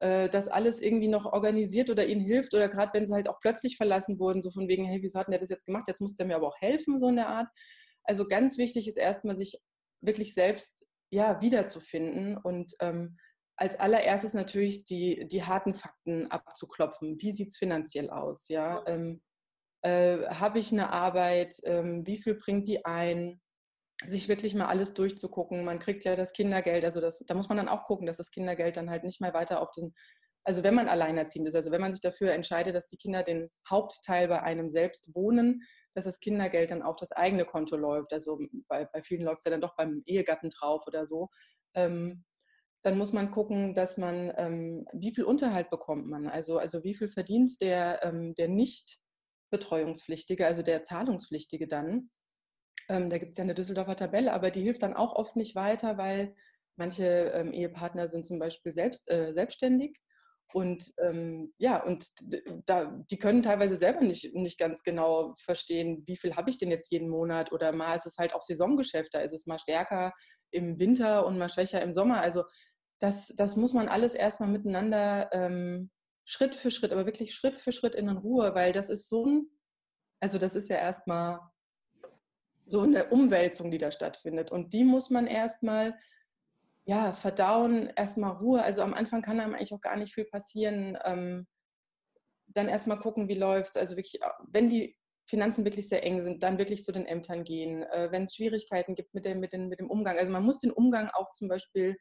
äh, 0.00 0.28
das 0.28 0.48
alles 0.48 0.80
irgendwie 0.80 1.08
noch 1.08 1.26
organisiert 1.26 1.90
oder 1.90 2.06
ihnen 2.06 2.20
hilft 2.20 2.54
oder 2.54 2.68
gerade 2.68 2.92
wenn 2.94 3.06
sie 3.06 3.14
halt 3.14 3.28
auch 3.28 3.40
plötzlich 3.40 3.76
verlassen 3.76 4.18
wurden, 4.18 4.42
so 4.42 4.50
von 4.50 4.68
wegen, 4.68 4.84
hey, 4.84 5.02
wieso 5.02 5.18
hat 5.18 5.28
der 5.28 5.38
das 5.38 5.50
jetzt 5.50 5.66
gemacht? 5.66 5.84
Jetzt 5.88 6.00
muss 6.00 6.14
der 6.14 6.26
mir 6.26 6.36
aber 6.36 6.48
auch 6.48 6.60
helfen, 6.60 6.98
so 6.98 7.08
in 7.08 7.16
der 7.16 7.28
Art. 7.28 7.48
Also 8.04 8.26
ganz 8.26 8.56
wichtig 8.58 8.88
ist 8.88 8.96
erstmal, 8.96 9.36
sich 9.36 9.60
wirklich 10.00 10.34
selbst 10.34 10.85
ja, 11.10 11.40
wiederzufinden 11.40 12.36
und 12.36 12.74
ähm, 12.80 13.16
als 13.56 13.78
allererstes 13.80 14.34
natürlich 14.34 14.84
die, 14.84 15.26
die 15.28 15.44
harten 15.44 15.74
Fakten 15.74 16.30
abzuklopfen. 16.30 17.16
Wie 17.20 17.32
sieht 17.32 17.48
es 17.48 17.56
finanziell 17.56 18.10
aus? 18.10 18.48
Ja? 18.48 18.84
Ähm, 18.86 19.22
äh, 19.82 20.26
Habe 20.26 20.58
ich 20.58 20.72
eine 20.72 20.92
Arbeit? 20.92 21.56
Ähm, 21.64 22.06
wie 22.06 22.18
viel 22.18 22.34
bringt 22.34 22.68
die 22.68 22.84
ein? 22.84 23.40
sich 24.04 24.28
wirklich 24.28 24.54
mal 24.54 24.66
alles 24.66 24.94
durchzugucken. 24.94 25.64
Man 25.64 25.78
kriegt 25.78 26.04
ja 26.04 26.16
das 26.16 26.32
Kindergeld, 26.32 26.84
also 26.84 27.00
das, 27.00 27.24
da 27.26 27.34
muss 27.34 27.48
man 27.48 27.56
dann 27.56 27.68
auch 27.68 27.84
gucken, 27.84 28.06
dass 28.06 28.18
das 28.18 28.30
Kindergeld 28.30 28.76
dann 28.76 28.90
halt 28.90 29.04
nicht 29.04 29.20
mehr 29.20 29.32
weiter 29.32 29.60
auf 29.62 29.70
den, 29.72 29.94
also 30.44 30.62
wenn 30.62 30.74
man 30.74 30.88
alleinerziehend 30.88 31.48
ist, 31.48 31.54
also 31.54 31.70
wenn 31.70 31.80
man 31.80 31.92
sich 31.92 32.02
dafür 32.02 32.32
entscheidet, 32.32 32.74
dass 32.74 32.88
die 32.88 32.98
Kinder 32.98 33.22
den 33.22 33.48
Hauptteil 33.68 34.28
bei 34.28 34.42
einem 34.42 34.70
selbst 34.70 35.14
wohnen, 35.14 35.62
dass 35.96 36.04
das 36.04 36.20
Kindergeld 36.20 36.70
dann 36.70 36.82
auf 36.82 36.98
das 36.98 37.12
eigene 37.12 37.44
Konto 37.44 37.76
läuft. 37.76 38.12
Also 38.12 38.38
bei, 38.68 38.84
bei 38.84 39.02
vielen 39.02 39.22
läuft 39.22 39.40
es 39.40 39.44
ja 39.46 39.50
dann 39.50 39.62
doch 39.62 39.74
beim 39.76 40.02
Ehegatten 40.06 40.50
drauf 40.50 40.86
oder 40.86 41.06
so. 41.06 41.30
Ähm, 41.74 42.24
dann 42.82 42.98
muss 42.98 43.12
man 43.12 43.30
gucken, 43.32 43.74
dass 43.74 43.96
man, 43.96 44.32
ähm, 44.36 44.86
wie 44.92 45.12
viel 45.14 45.24
Unterhalt 45.24 45.70
bekommt 45.70 46.06
man, 46.06 46.28
also, 46.28 46.58
also 46.58 46.84
wie 46.84 46.94
viel 46.94 47.08
verdient 47.08 47.60
der, 47.60 48.04
ähm, 48.04 48.34
der 48.34 48.48
nicht 48.48 49.00
Betreuungspflichtige, 49.50 50.46
also 50.46 50.62
der 50.62 50.82
Zahlungspflichtige 50.82 51.66
dann. 51.66 52.10
Ähm, 52.88 53.10
da 53.10 53.18
gibt 53.18 53.32
es 53.32 53.38
ja 53.38 53.44
eine 53.44 53.54
Düsseldorfer 53.54 53.96
Tabelle, 53.96 54.32
aber 54.32 54.50
die 54.50 54.62
hilft 54.62 54.82
dann 54.82 54.94
auch 54.94 55.16
oft 55.16 55.34
nicht 55.34 55.56
weiter, 55.56 55.98
weil 55.98 56.36
manche 56.76 57.32
ähm, 57.34 57.52
Ehepartner 57.52 58.06
sind 58.06 58.26
zum 58.26 58.38
Beispiel 58.38 58.72
selbst, 58.72 59.10
äh, 59.10 59.32
selbstständig 59.34 59.98
und 60.52 60.92
ähm, 61.02 61.52
ja, 61.58 61.82
und 61.82 62.08
da, 62.66 63.02
die 63.10 63.18
können 63.18 63.42
teilweise 63.42 63.76
selber 63.76 64.00
nicht, 64.00 64.34
nicht 64.34 64.58
ganz 64.58 64.82
genau 64.82 65.34
verstehen, 65.36 66.04
wie 66.06 66.16
viel 66.16 66.36
habe 66.36 66.50
ich 66.50 66.58
denn 66.58 66.70
jetzt 66.70 66.90
jeden 66.90 67.08
Monat 67.08 67.52
oder 67.52 67.72
mal 67.72 67.94
ist 67.94 68.06
es 68.06 68.16
halt 68.18 68.34
auch 68.34 68.42
Saisongeschäft, 68.42 69.12
da 69.12 69.20
ist 69.20 69.32
es 69.32 69.46
mal 69.46 69.58
stärker 69.58 70.12
im 70.50 70.78
Winter 70.78 71.26
und 71.26 71.38
mal 71.38 71.48
schwächer 71.48 71.82
im 71.82 71.94
Sommer. 71.94 72.20
Also 72.20 72.44
das, 73.00 73.32
das 73.36 73.56
muss 73.56 73.74
man 73.74 73.88
alles 73.88 74.14
erstmal 74.14 74.48
miteinander 74.48 75.28
ähm, 75.32 75.90
Schritt 76.24 76.54
für 76.54 76.70
Schritt, 76.70 76.92
aber 76.92 77.06
wirklich 77.06 77.34
Schritt 77.34 77.56
für 77.56 77.72
Schritt 77.72 77.94
in 77.94 78.08
Ruhe, 78.08 78.54
weil 78.54 78.72
das 78.72 78.88
ist 78.88 79.08
so 79.08 79.26
ein, 79.26 79.50
also 80.20 80.38
das 80.38 80.54
ist 80.54 80.68
ja 80.68 80.76
erstmal 80.76 81.40
so 82.66 82.80
eine 82.80 83.04
Umwälzung, 83.06 83.70
die 83.70 83.78
da 83.78 83.90
stattfindet. 83.90 84.50
Und 84.50 84.72
die 84.72 84.84
muss 84.84 85.10
man 85.10 85.26
erstmal 85.26 85.96
ja, 86.86 87.12
verdauen, 87.12 87.90
erstmal 87.96 88.36
Ruhe. 88.36 88.62
Also 88.62 88.82
am 88.82 88.94
Anfang 88.94 89.20
kann 89.20 89.40
einem 89.40 89.54
eigentlich 89.54 89.74
auch 89.74 89.80
gar 89.80 89.96
nicht 89.96 90.14
viel 90.14 90.24
passieren. 90.24 90.96
Ähm, 91.04 91.46
dann 92.46 92.68
erstmal 92.68 92.98
gucken, 92.98 93.28
wie 93.28 93.34
läuft 93.34 93.70
es. 93.70 93.76
Also 93.76 93.96
wirklich, 93.96 94.20
wenn 94.48 94.70
die 94.70 94.96
Finanzen 95.28 95.64
wirklich 95.64 95.88
sehr 95.88 96.04
eng 96.04 96.22
sind, 96.22 96.44
dann 96.44 96.58
wirklich 96.58 96.84
zu 96.84 96.92
den 96.92 97.04
Ämtern 97.04 97.42
gehen. 97.42 97.82
Äh, 97.82 98.12
wenn 98.12 98.24
es 98.24 98.36
Schwierigkeiten 98.36 98.94
gibt 98.94 99.14
mit 99.14 99.24
dem, 99.24 99.40
mit, 99.40 99.52
dem, 99.52 99.68
mit 99.68 99.80
dem 99.80 99.90
Umgang. 99.90 100.16
Also 100.16 100.30
man 100.30 100.44
muss 100.44 100.60
den 100.60 100.70
Umgang 100.70 101.10
auch 101.10 101.32
zum 101.32 101.48
Beispiel, 101.48 101.96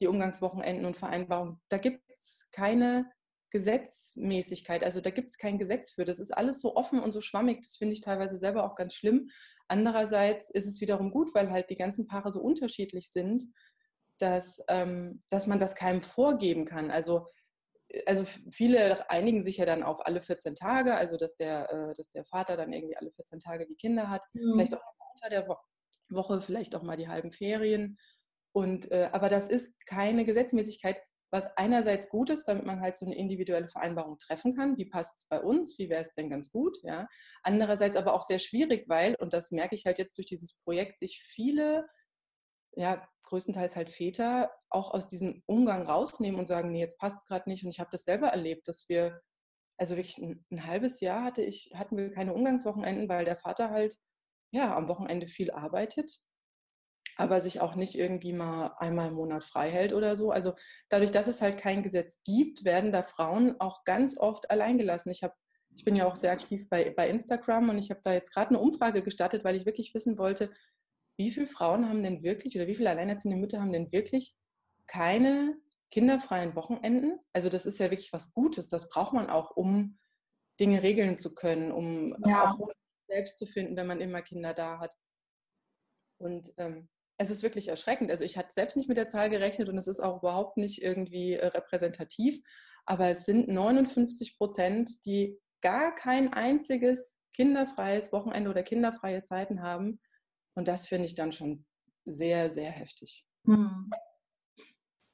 die 0.00 0.06
Umgangswochenenden 0.06 0.86
und 0.86 0.96
Vereinbarungen, 0.96 1.60
da 1.68 1.76
gibt 1.76 2.02
es 2.08 2.48
keine 2.52 3.10
Gesetzmäßigkeit. 3.50 4.82
Also 4.82 5.02
da 5.02 5.10
gibt 5.10 5.28
es 5.28 5.36
kein 5.36 5.58
Gesetz 5.58 5.92
für. 5.92 6.06
Das 6.06 6.18
ist 6.18 6.30
alles 6.30 6.62
so 6.62 6.76
offen 6.76 7.00
und 7.00 7.12
so 7.12 7.20
schwammig. 7.20 7.60
Das 7.60 7.76
finde 7.76 7.92
ich 7.92 8.00
teilweise 8.00 8.38
selber 8.38 8.64
auch 8.64 8.74
ganz 8.74 8.94
schlimm. 8.94 9.28
Andererseits 9.68 10.50
ist 10.50 10.66
es 10.66 10.80
wiederum 10.80 11.10
gut, 11.10 11.34
weil 11.34 11.50
halt 11.50 11.68
die 11.70 11.76
ganzen 11.76 12.06
Paare 12.06 12.32
so 12.32 12.40
unterschiedlich 12.40 13.10
sind, 13.10 13.44
dass, 14.20 14.62
ähm, 14.68 15.22
dass 15.28 15.46
man 15.46 15.58
das 15.58 15.74
keinem 15.74 16.02
vorgeben 16.02 16.64
kann. 16.64 16.90
Also, 16.90 17.26
also 18.06 18.24
viele 18.52 19.10
einigen 19.10 19.42
sich 19.42 19.56
ja 19.56 19.66
dann 19.66 19.82
auf 19.82 20.06
alle 20.06 20.20
14 20.20 20.54
Tage, 20.54 20.94
also 20.94 21.16
dass 21.16 21.36
der, 21.36 21.70
äh, 21.72 21.92
dass 21.96 22.10
der 22.10 22.24
Vater 22.24 22.56
dann 22.56 22.72
irgendwie 22.72 22.96
alle 22.96 23.10
14 23.10 23.40
Tage 23.40 23.66
die 23.66 23.76
Kinder 23.76 24.08
hat, 24.08 24.22
mhm. 24.32 24.52
vielleicht 24.52 24.74
auch 24.74 24.82
unter 25.14 25.30
der 25.30 25.48
Woche, 26.08 26.42
vielleicht 26.42 26.74
auch 26.76 26.82
mal 26.82 26.96
die 26.96 27.08
halben 27.08 27.32
Ferien. 27.32 27.98
Und, 28.52 28.90
äh, 28.90 29.10
aber 29.12 29.28
das 29.28 29.48
ist 29.48 29.74
keine 29.86 30.24
Gesetzmäßigkeit, 30.24 31.00
was 31.32 31.46
einerseits 31.56 32.08
gut 32.08 32.30
ist, 32.30 32.48
damit 32.48 32.66
man 32.66 32.80
halt 32.80 32.96
so 32.96 33.06
eine 33.06 33.16
individuelle 33.16 33.68
Vereinbarung 33.68 34.18
treffen 34.18 34.56
kann. 34.56 34.76
Wie 34.76 34.86
passt 34.86 35.18
es 35.18 35.26
bei 35.26 35.40
uns? 35.40 35.78
Wie 35.78 35.88
wäre 35.88 36.02
es 36.02 36.12
denn 36.12 36.28
ganz 36.28 36.50
gut? 36.50 36.76
Ja. 36.82 37.06
Andererseits 37.42 37.96
aber 37.96 38.14
auch 38.14 38.22
sehr 38.22 38.40
schwierig, 38.40 38.88
weil, 38.88 39.14
und 39.20 39.32
das 39.32 39.52
merke 39.52 39.76
ich 39.76 39.86
halt 39.86 39.98
jetzt 39.98 40.18
durch 40.18 40.26
dieses 40.26 40.54
Projekt, 40.64 40.98
sich 40.98 41.22
viele, 41.24 41.86
ja, 42.74 43.06
größtenteils 43.24 43.76
halt 43.76 43.88
Väter 43.88 44.50
auch 44.70 44.92
aus 44.92 45.06
diesem 45.06 45.42
Umgang 45.46 45.86
rausnehmen 45.86 46.38
und 46.38 46.46
sagen, 46.46 46.72
nee, 46.72 46.80
jetzt 46.80 46.98
passt 46.98 47.18
es 47.18 47.26
gerade 47.26 47.48
nicht. 47.48 47.64
Und 47.64 47.70
ich 47.70 47.80
habe 47.80 47.90
das 47.92 48.04
selber 48.04 48.28
erlebt, 48.28 48.68
dass 48.68 48.88
wir, 48.88 49.20
also 49.78 49.96
wirklich 49.96 50.18
ein, 50.18 50.44
ein 50.50 50.66
halbes 50.66 51.00
Jahr 51.00 51.24
hatte 51.24 51.42
ich, 51.42 51.72
hatten 51.74 51.96
wir 51.96 52.12
keine 52.12 52.34
Umgangswochenenden, 52.34 53.08
weil 53.08 53.24
der 53.24 53.36
Vater 53.36 53.70
halt 53.70 53.96
ja 54.52 54.76
am 54.76 54.88
Wochenende 54.88 55.26
viel 55.26 55.50
arbeitet 55.50 56.22
aber 57.20 57.42
sich 57.42 57.60
auch 57.60 57.74
nicht 57.74 57.96
irgendwie 57.96 58.32
mal 58.32 58.74
einmal 58.78 59.08
im 59.08 59.14
Monat 59.14 59.44
frei 59.44 59.70
hält 59.70 59.92
oder 59.92 60.16
so. 60.16 60.30
Also 60.30 60.54
dadurch, 60.88 61.10
dass 61.10 61.26
es 61.26 61.42
halt 61.42 61.58
kein 61.58 61.82
Gesetz 61.82 62.22
gibt, 62.24 62.64
werden 62.64 62.92
da 62.92 63.02
Frauen 63.02 63.56
auch 63.60 63.84
ganz 63.84 64.18
oft 64.18 64.50
alleingelassen. 64.50 65.12
Ich 65.12 65.22
habe 65.22 65.34
ich 65.72 65.84
bin 65.84 65.94
ja 65.94 66.06
auch 66.06 66.16
sehr 66.16 66.32
aktiv 66.32 66.68
bei, 66.68 66.90
bei 66.90 67.08
Instagram 67.08 67.68
und 67.68 67.78
ich 67.78 67.90
habe 67.90 68.00
da 68.02 68.12
jetzt 68.12 68.34
gerade 68.34 68.50
eine 68.50 68.58
Umfrage 68.58 69.02
gestartet, 69.02 69.44
weil 69.44 69.54
ich 69.54 69.66
wirklich 69.66 69.94
wissen 69.94 70.18
wollte, 70.18 70.50
wie 71.20 71.30
viele 71.30 71.46
Frauen 71.46 71.86
haben 71.86 72.02
denn 72.02 72.22
wirklich 72.22 72.56
oder 72.56 72.66
wie 72.66 72.74
viele 72.74 72.88
alleinerziehende 72.88 73.36
Mütter 73.36 73.60
haben 73.60 73.74
denn 73.74 73.92
wirklich 73.92 74.34
keine 74.86 75.54
kinderfreien 75.90 76.56
Wochenenden? 76.56 77.20
Also 77.34 77.50
das 77.50 77.66
ist 77.66 77.78
ja 77.78 77.90
wirklich 77.90 78.12
was 78.14 78.32
Gutes. 78.32 78.70
Das 78.70 78.88
braucht 78.88 79.12
man 79.12 79.28
auch, 79.28 79.50
um 79.54 79.98
Dinge 80.58 80.82
regeln 80.82 81.18
zu 81.18 81.34
können, 81.34 81.72
um 81.72 82.16
ja. 82.26 82.50
auch 82.50 82.70
selbst 83.06 83.36
zu 83.36 83.44
finden, 83.44 83.76
wenn 83.76 83.86
man 83.86 84.00
immer 84.00 84.22
Kinder 84.22 84.54
da 84.54 84.78
hat. 84.78 84.96
Und 86.18 86.54
ähm, 86.56 86.88
es 87.18 87.28
ist 87.28 87.42
wirklich 87.42 87.68
erschreckend. 87.68 88.10
Also 88.10 88.24
ich 88.24 88.38
hatte 88.38 88.54
selbst 88.54 88.78
nicht 88.78 88.88
mit 88.88 88.96
der 88.96 89.08
Zahl 89.08 89.28
gerechnet 89.28 89.68
und 89.68 89.76
es 89.76 89.88
ist 89.88 90.00
auch 90.00 90.22
überhaupt 90.22 90.56
nicht 90.56 90.80
irgendwie 90.80 91.34
äh, 91.34 91.48
repräsentativ, 91.48 92.40
aber 92.86 93.08
es 93.08 93.26
sind 93.26 93.48
59 93.48 94.38
Prozent, 94.38 95.04
die 95.04 95.38
gar 95.60 95.94
kein 95.94 96.32
einziges 96.32 97.18
kinderfreies 97.34 98.10
Wochenende 98.10 98.48
oder 98.48 98.62
kinderfreie 98.62 99.22
Zeiten 99.22 99.60
haben. 99.60 100.00
Und 100.54 100.68
das 100.68 100.88
finde 100.88 101.06
ich 101.06 101.14
dann 101.14 101.32
schon 101.32 101.64
sehr, 102.04 102.50
sehr 102.50 102.70
heftig. 102.70 103.26
Hm. 103.46 103.90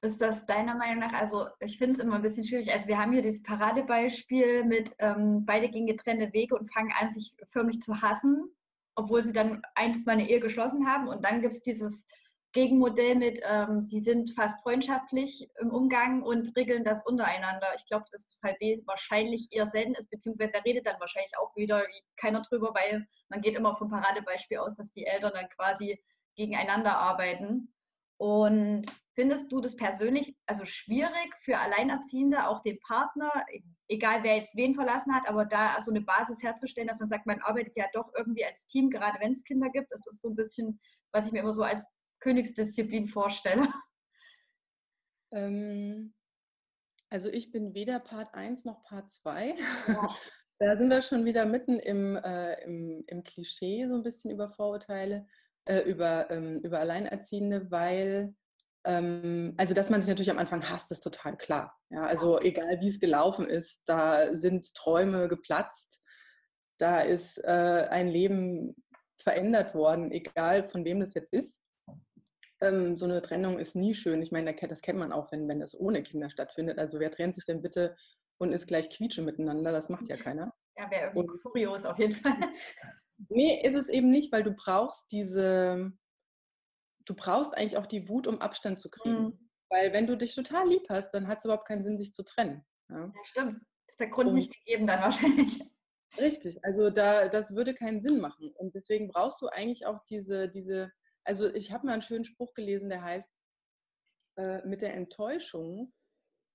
Ist 0.02 0.20
das 0.20 0.46
deiner 0.46 0.74
Meinung 0.74 1.00
nach, 1.00 1.12
also 1.12 1.48
ich 1.60 1.78
finde 1.78 1.94
es 1.94 2.00
immer 2.00 2.16
ein 2.16 2.22
bisschen 2.22 2.44
schwierig, 2.44 2.70
also 2.70 2.86
wir 2.86 2.98
haben 2.98 3.12
hier 3.12 3.22
dieses 3.22 3.42
Paradebeispiel 3.42 4.64
mit 4.64 4.94
ähm, 4.98 5.44
beide 5.44 5.68
gehen 5.68 5.86
getrennte 5.86 6.32
Wege 6.32 6.54
und 6.54 6.72
fangen 6.72 6.92
an, 6.98 7.12
sich 7.12 7.34
förmlich 7.50 7.80
zu 7.80 8.02
hassen 8.02 8.56
obwohl 8.96 9.22
sie 9.22 9.32
dann 9.32 9.62
einst 9.74 10.06
mal 10.06 10.12
eine 10.12 10.28
Ehe 10.28 10.40
geschlossen 10.40 10.88
haben. 10.88 11.06
Und 11.06 11.24
dann 11.24 11.42
gibt 11.42 11.54
es 11.54 11.62
dieses 11.62 12.06
Gegenmodell 12.56 13.16
mit, 13.16 13.38
ähm, 13.44 13.82
sie 13.82 14.00
sind 14.00 14.30
fast 14.30 14.62
freundschaftlich 14.62 15.50
im 15.60 15.70
Umgang 15.70 16.22
und 16.22 16.56
regeln 16.56 16.84
das 16.84 17.04
untereinander. 17.04 17.66
Ich 17.76 17.84
glaube, 17.84 18.06
dass 18.10 18.38
Fall 18.40 18.56
B 18.58 18.80
wahrscheinlich 18.86 19.48
eher 19.50 19.66
selten 19.66 19.92
ist, 19.92 20.08
beziehungsweise 20.08 20.52
da 20.52 20.60
redet 20.60 20.86
dann 20.86 20.98
wahrscheinlich 20.98 21.32
auch 21.38 21.54
wieder 21.54 21.82
keiner 22.16 22.40
drüber, 22.40 22.72
weil 22.72 23.06
man 23.28 23.42
geht 23.42 23.56
immer 23.56 23.76
vom 23.76 23.90
Paradebeispiel 23.90 24.56
aus, 24.56 24.74
dass 24.74 24.90
die 24.90 25.04
Eltern 25.04 25.32
dann 25.34 25.50
quasi 25.50 26.02
gegeneinander 26.34 26.96
arbeiten. 26.96 27.74
Und 28.16 28.86
findest 29.14 29.52
du 29.52 29.60
das 29.60 29.76
persönlich 29.76 30.34
also 30.46 30.64
schwierig 30.64 31.34
für 31.42 31.58
Alleinerziehende, 31.58 32.48
auch 32.48 32.62
den 32.62 32.80
Partner, 32.80 33.30
egal 33.86 34.22
wer 34.22 34.36
jetzt 34.36 34.56
wen 34.56 34.74
verlassen 34.74 35.14
hat, 35.14 35.28
aber 35.28 35.44
da 35.44 35.78
so 35.78 35.90
eine 35.90 36.00
Basis 36.00 36.42
herzustellen, 36.42 36.88
dass 36.88 37.00
man 37.00 37.10
sagt, 37.10 37.26
man 37.26 37.42
arbeitet 37.42 37.76
ja 37.76 37.84
doch 37.92 38.10
irgendwie 38.16 38.46
als 38.46 38.66
Team, 38.66 38.88
gerade 38.88 39.20
wenn 39.20 39.32
es 39.32 39.44
Kinder 39.44 39.68
gibt. 39.68 39.92
Das 39.92 40.06
ist 40.06 40.22
so 40.22 40.30
ein 40.30 40.36
bisschen, 40.36 40.80
was 41.12 41.26
ich 41.26 41.32
mir 41.32 41.40
immer 41.40 41.52
so 41.52 41.62
als 41.62 41.86
Königsdisziplin 42.20 43.08
vorstelle. 43.08 43.68
Ähm, 45.32 46.14
also 47.10 47.28
ich 47.28 47.50
bin 47.52 47.74
weder 47.74 48.00
Part 48.00 48.34
1 48.34 48.64
noch 48.64 48.82
Part 48.84 49.10
2. 49.10 49.54
Ja. 49.88 50.16
da 50.58 50.76
sind 50.76 50.90
wir 50.90 51.02
schon 51.02 51.24
wieder 51.24 51.44
mitten 51.44 51.78
im, 51.78 52.16
äh, 52.16 52.54
im, 52.64 53.04
im, 53.06 53.22
Klischee 53.22 53.86
so 53.86 53.94
ein 53.94 54.02
bisschen 54.02 54.30
über 54.30 54.50
Vorurteile, 54.50 55.26
äh, 55.66 55.80
über, 55.80 56.30
ähm, 56.30 56.60
über 56.60 56.80
Alleinerziehende, 56.80 57.70
weil 57.70 58.34
ähm, 58.86 59.54
also, 59.56 59.74
dass 59.74 59.90
man 59.90 60.00
sich 60.00 60.08
natürlich 60.08 60.30
am 60.30 60.38
Anfang 60.38 60.68
hasst, 60.70 60.92
ist 60.92 61.00
total 61.00 61.36
klar. 61.36 61.76
Ja, 61.90 62.02
also 62.02 62.40
egal 62.40 62.80
wie 62.80 62.88
es 62.88 63.00
gelaufen 63.00 63.48
ist, 63.48 63.82
da 63.86 64.34
sind 64.34 64.74
Träume 64.74 65.26
geplatzt, 65.26 66.00
da 66.78 67.00
ist 67.00 67.38
äh, 67.38 67.88
ein 67.90 68.06
Leben 68.06 68.76
verändert 69.18 69.74
worden, 69.74 70.12
egal 70.12 70.68
von 70.68 70.84
wem 70.84 71.00
das 71.00 71.14
jetzt 71.14 71.32
ist. 71.32 71.60
Ähm, 72.60 72.96
so 72.96 73.04
eine 73.04 73.22
Trennung 73.22 73.58
ist 73.58 73.76
nie 73.76 73.94
schön. 73.94 74.22
Ich 74.22 74.32
meine, 74.32 74.52
das 74.54 74.82
kennt 74.82 74.98
man 74.98 75.12
auch, 75.12 75.30
wenn, 75.32 75.48
wenn 75.48 75.60
das 75.60 75.78
ohne 75.78 76.02
Kinder 76.02 76.30
stattfindet. 76.30 76.78
Also 76.78 76.98
wer 76.98 77.10
trennt 77.10 77.34
sich 77.34 77.44
denn 77.44 77.62
bitte 77.62 77.96
und 78.38 78.52
ist 78.52 78.66
gleich 78.66 78.90
quietsche 78.90 79.22
miteinander? 79.22 79.72
Das 79.72 79.88
macht 79.88 80.08
ja 80.08 80.16
keiner. 80.16 80.54
Ja, 80.76 80.90
wäre 80.90 81.12
irgendwie 81.14 81.32
und, 81.32 81.42
kurios 81.42 81.84
auf 81.84 81.98
jeden 81.98 82.14
Fall. 82.14 82.36
Nee, 83.30 83.62
ist 83.64 83.74
es 83.74 83.88
eben 83.88 84.10
nicht, 84.10 84.30
weil 84.30 84.42
du 84.42 84.52
brauchst 84.52 85.10
diese, 85.10 85.90
du 87.06 87.14
brauchst 87.14 87.56
eigentlich 87.56 87.78
auch 87.78 87.86
die 87.86 88.10
Wut, 88.10 88.26
um 88.26 88.42
Abstand 88.42 88.78
zu 88.78 88.90
kriegen. 88.90 89.22
Mhm. 89.22 89.50
Weil 89.70 89.92
wenn 89.92 90.06
du 90.06 90.16
dich 90.16 90.34
total 90.34 90.68
lieb 90.68 90.86
hast, 90.88 91.12
dann 91.12 91.26
hat 91.26 91.38
es 91.38 91.44
überhaupt 91.44 91.66
keinen 91.66 91.82
Sinn, 91.82 91.98
sich 91.98 92.12
zu 92.12 92.24
trennen. 92.24 92.64
Ja, 92.90 93.06
ja 93.06 93.24
stimmt. 93.24 93.62
Ist 93.86 94.00
der 94.00 94.08
Grund 94.08 94.28
und, 94.28 94.34
nicht 94.34 94.52
gegeben 94.52 94.86
dann 94.86 95.00
wahrscheinlich. 95.00 95.62
Richtig, 96.18 96.64
also 96.64 96.90
da, 96.90 97.28
das 97.28 97.54
würde 97.54 97.74
keinen 97.74 98.00
Sinn 98.00 98.20
machen. 98.20 98.52
Und 98.56 98.74
deswegen 98.74 99.08
brauchst 99.08 99.42
du 99.42 99.48
eigentlich 99.48 99.86
auch 99.86 100.04
diese, 100.08 100.48
diese 100.48 100.92
also 101.26 101.52
ich 101.52 101.72
habe 101.72 101.86
mal 101.86 101.92
einen 101.94 102.02
schönen 102.02 102.24
Spruch 102.24 102.54
gelesen, 102.54 102.88
der 102.88 103.02
heißt, 103.02 103.30
äh, 104.38 104.66
mit 104.66 104.82
der 104.82 104.94
Enttäuschung 104.94 105.92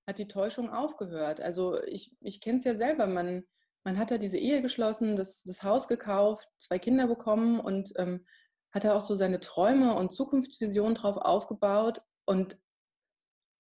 hat 0.08 0.18
die 0.18 0.28
Täuschung 0.28 0.70
aufgehört. 0.70 1.42
Also 1.42 1.82
ich, 1.84 2.16
ich 2.22 2.42
kenne 2.42 2.58
es 2.58 2.64
ja 2.64 2.76
selber, 2.76 3.08
man, 3.08 3.44
man 3.84 3.98
hat 3.98 4.12
da 4.12 4.18
diese 4.18 4.38
Ehe 4.38 4.62
geschlossen, 4.62 5.16
das, 5.16 5.44
das 5.44 5.64
Haus 5.64 5.88
gekauft, 5.88 6.48
zwei 6.58 6.80
Kinder 6.80 7.08
bekommen 7.08 7.60
und 7.60 7.94
ähm, 7.98 8.26
hat 8.74 8.84
er 8.84 8.96
auch 8.96 9.02
so 9.02 9.16
seine 9.16 9.40
Träume 9.40 9.96
und 9.96 10.14
Zukunftsvisionen 10.14 10.96
drauf 10.96 11.18
aufgebaut. 11.18 12.02
Und 12.26 12.58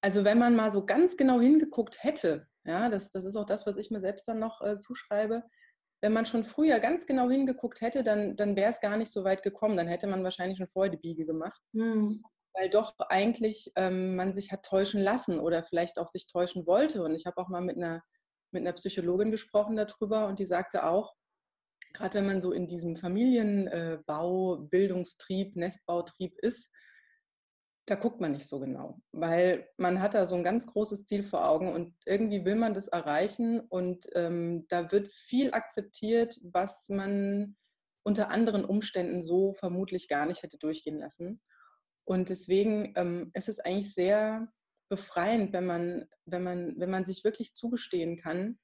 also 0.01 0.23
wenn 0.23 0.39
man 0.39 0.55
mal 0.55 0.71
so 0.71 0.85
ganz 0.85 1.17
genau 1.17 1.39
hingeguckt 1.39 2.03
hätte, 2.03 2.47
ja, 2.65 2.89
das, 2.89 3.11
das 3.11 3.25
ist 3.25 3.35
auch 3.35 3.45
das, 3.45 3.65
was 3.65 3.77
ich 3.77 3.91
mir 3.91 3.99
selbst 3.99 4.27
dann 4.27 4.39
noch 4.39 4.61
äh, 4.61 4.79
zuschreibe, 4.79 5.43
wenn 6.01 6.13
man 6.13 6.25
schon 6.25 6.45
früher 6.45 6.79
ganz 6.79 7.05
genau 7.05 7.29
hingeguckt 7.29 7.81
hätte, 7.81 8.03
dann, 8.03 8.35
dann 8.35 8.55
wäre 8.55 8.71
es 8.71 8.79
gar 8.79 8.97
nicht 8.97 9.11
so 9.11 9.23
weit 9.23 9.43
gekommen. 9.43 9.77
Dann 9.77 9.87
hätte 9.87 10.07
man 10.07 10.23
wahrscheinlich 10.23 10.57
schon 10.57 10.67
vorher 10.67 10.91
die 10.91 10.97
Biege 10.97 11.25
gemacht. 11.25 11.61
Mhm. 11.73 12.23
Weil 12.53 12.69
doch 12.69 12.95
eigentlich 13.09 13.71
ähm, 13.75 14.15
man 14.15 14.33
sich 14.33 14.51
hat 14.51 14.65
täuschen 14.65 14.99
lassen 14.99 15.39
oder 15.39 15.63
vielleicht 15.63 15.99
auch 15.99 16.07
sich 16.07 16.27
täuschen 16.27 16.65
wollte. 16.65 17.03
Und 17.03 17.15
ich 17.15 17.25
habe 17.25 17.37
auch 17.37 17.47
mal 17.47 17.61
mit 17.61 17.77
einer, 17.77 18.03
mit 18.51 18.61
einer 18.61 18.73
Psychologin 18.73 19.31
gesprochen 19.31 19.77
darüber 19.77 20.27
und 20.27 20.39
die 20.39 20.45
sagte 20.45 20.85
auch, 20.85 21.13
gerade 21.93 22.15
wenn 22.15 22.25
man 22.25 22.41
so 22.41 22.51
in 22.51 22.67
diesem 22.67 22.95
Familienbau, 22.95 24.57
Bildungstrieb, 24.69 25.55
Nestbautrieb 25.55 26.37
ist, 26.39 26.73
da 27.85 27.95
guckt 27.95 28.21
man 28.21 28.31
nicht 28.31 28.47
so 28.47 28.59
genau, 28.59 29.01
weil 29.11 29.67
man 29.77 30.01
hat 30.01 30.13
da 30.13 30.27
so 30.27 30.35
ein 30.35 30.43
ganz 30.43 30.67
großes 30.67 31.05
Ziel 31.05 31.23
vor 31.23 31.47
Augen 31.47 31.73
und 31.73 31.95
irgendwie 32.05 32.45
will 32.45 32.55
man 32.55 32.73
das 32.73 32.87
erreichen 32.87 33.59
und 33.59 34.07
ähm, 34.15 34.65
da 34.69 34.91
wird 34.91 35.11
viel 35.11 35.53
akzeptiert, 35.53 36.39
was 36.43 36.87
man 36.89 37.55
unter 38.03 38.29
anderen 38.29 38.65
Umständen 38.65 39.23
so 39.23 39.53
vermutlich 39.53 40.07
gar 40.07 40.25
nicht 40.25 40.43
hätte 40.43 40.57
durchgehen 40.57 40.99
lassen. 40.99 41.41
Und 42.03 42.29
deswegen 42.29 42.93
ähm, 42.95 43.31
ist 43.33 43.49
es 43.49 43.59
eigentlich 43.59 43.93
sehr 43.93 44.47
befreiend, 44.89 45.53
wenn 45.53 45.65
man, 45.65 46.07
wenn, 46.25 46.43
man, 46.43 46.75
wenn 46.77 46.89
man 46.89 47.05
sich 47.05 47.23
wirklich 47.23 47.53
zugestehen 47.53 48.17
kann, 48.17 48.59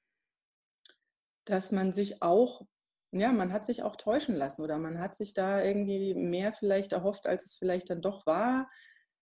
dass 1.44 1.72
man 1.72 1.92
sich 1.92 2.22
auch 2.22 2.66
ja, 3.10 3.32
man 3.32 3.52
hat 3.52 3.64
sich 3.64 3.82
auch 3.82 3.96
täuschen 3.96 4.34
lassen 4.34 4.62
oder 4.62 4.76
man 4.76 5.00
hat 5.00 5.16
sich 5.16 5.32
da 5.32 5.62
irgendwie 5.62 6.14
mehr 6.14 6.52
vielleicht 6.52 6.92
erhofft, 6.92 7.26
als 7.26 7.46
es 7.46 7.54
vielleicht 7.54 7.88
dann 7.88 8.02
doch 8.02 8.26
war. 8.26 8.68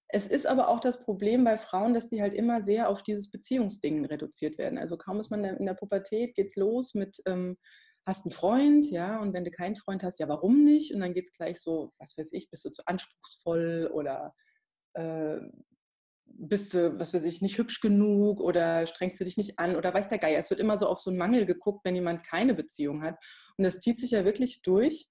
Es 0.09 0.27
ist 0.27 0.47
aber 0.47 0.69
auch 0.69 0.81
das 0.81 1.03
Problem 1.05 1.45
bei 1.45 1.59
Frauen, 1.59 1.93
dass 1.93 2.09
die 2.09 2.23
halt 2.23 2.33
immer 2.33 2.63
sehr 2.63 2.89
auf 2.89 3.03
dieses 3.03 3.31
Beziehungsding 3.31 4.05
reduziert 4.05 4.57
werden. 4.57 4.79
Also 4.79 4.97
kaum 4.97 5.19
ist 5.21 5.31
man 5.31 5.43
in 5.45 5.67
der 5.67 5.75
Pubertät, 5.75 6.37
geht's 6.37 6.57
los 6.57 6.95
mit, 6.95 7.21
ähm, 7.27 7.57
hast 8.07 8.25
einen 8.25 8.31
Freund, 8.33 8.89
ja, 8.89 9.21
und 9.21 9.35
wenn 9.35 9.45
du 9.45 9.51
keinen 9.51 9.75
Freund 9.75 10.05
hast, 10.05 10.21
ja, 10.21 10.29
warum 10.29 10.63
nicht? 10.63 10.95
Und 10.95 11.01
dann 11.01 11.13
geht 11.13 11.25
es 11.25 11.33
gleich 11.33 11.61
so, 11.61 11.93
was 11.99 12.17
weiß 12.17 12.33
ich, 12.33 12.49
bist 12.51 12.65
du 12.65 12.71
zu 12.71 12.83
anspruchsvoll 12.87 13.91
oder 13.93 14.33
äh, 14.95 15.41
bist 16.25 16.75
du, 16.75 16.99
was 16.99 17.13
weiß 17.13 17.25
ich, 17.25 17.43
nicht 17.43 17.59
hübsch 17.59 17.81
genug 17.81 18.41
oder 18.41 18.87
strengst 18.87 19.19
du 19.21 19.25
dich 19.25 19.37
nicht 19.37 19.59
an 19.59 19.75
oder 19.75 19.93
weiß 19.93 20.09
der 20.09 20.19
Geier. 20.19 20.39
Es 20.39 20.51
wird 20.51 20.61
immer 20.61 20.79
so 20.79 20.87
auf 20.87 21.01
so 21.01 21.11
einen 21.11 21.19
Mangel 21.19 21.47
geguckt, 21.47 21.85
wenn 21.85 21.95
jemand 21.95 22.25
keine 22.25 22.55
Beziehung 22.55 23.03
hat. 23.03 23.17
Und 23.57 23.65
das 23.65 23.79
zieht 23.79 23.99
sich 23.99 24.13
ja 24.13 24.25
wirklich 24.25 24.63
durch, 24.63 25.09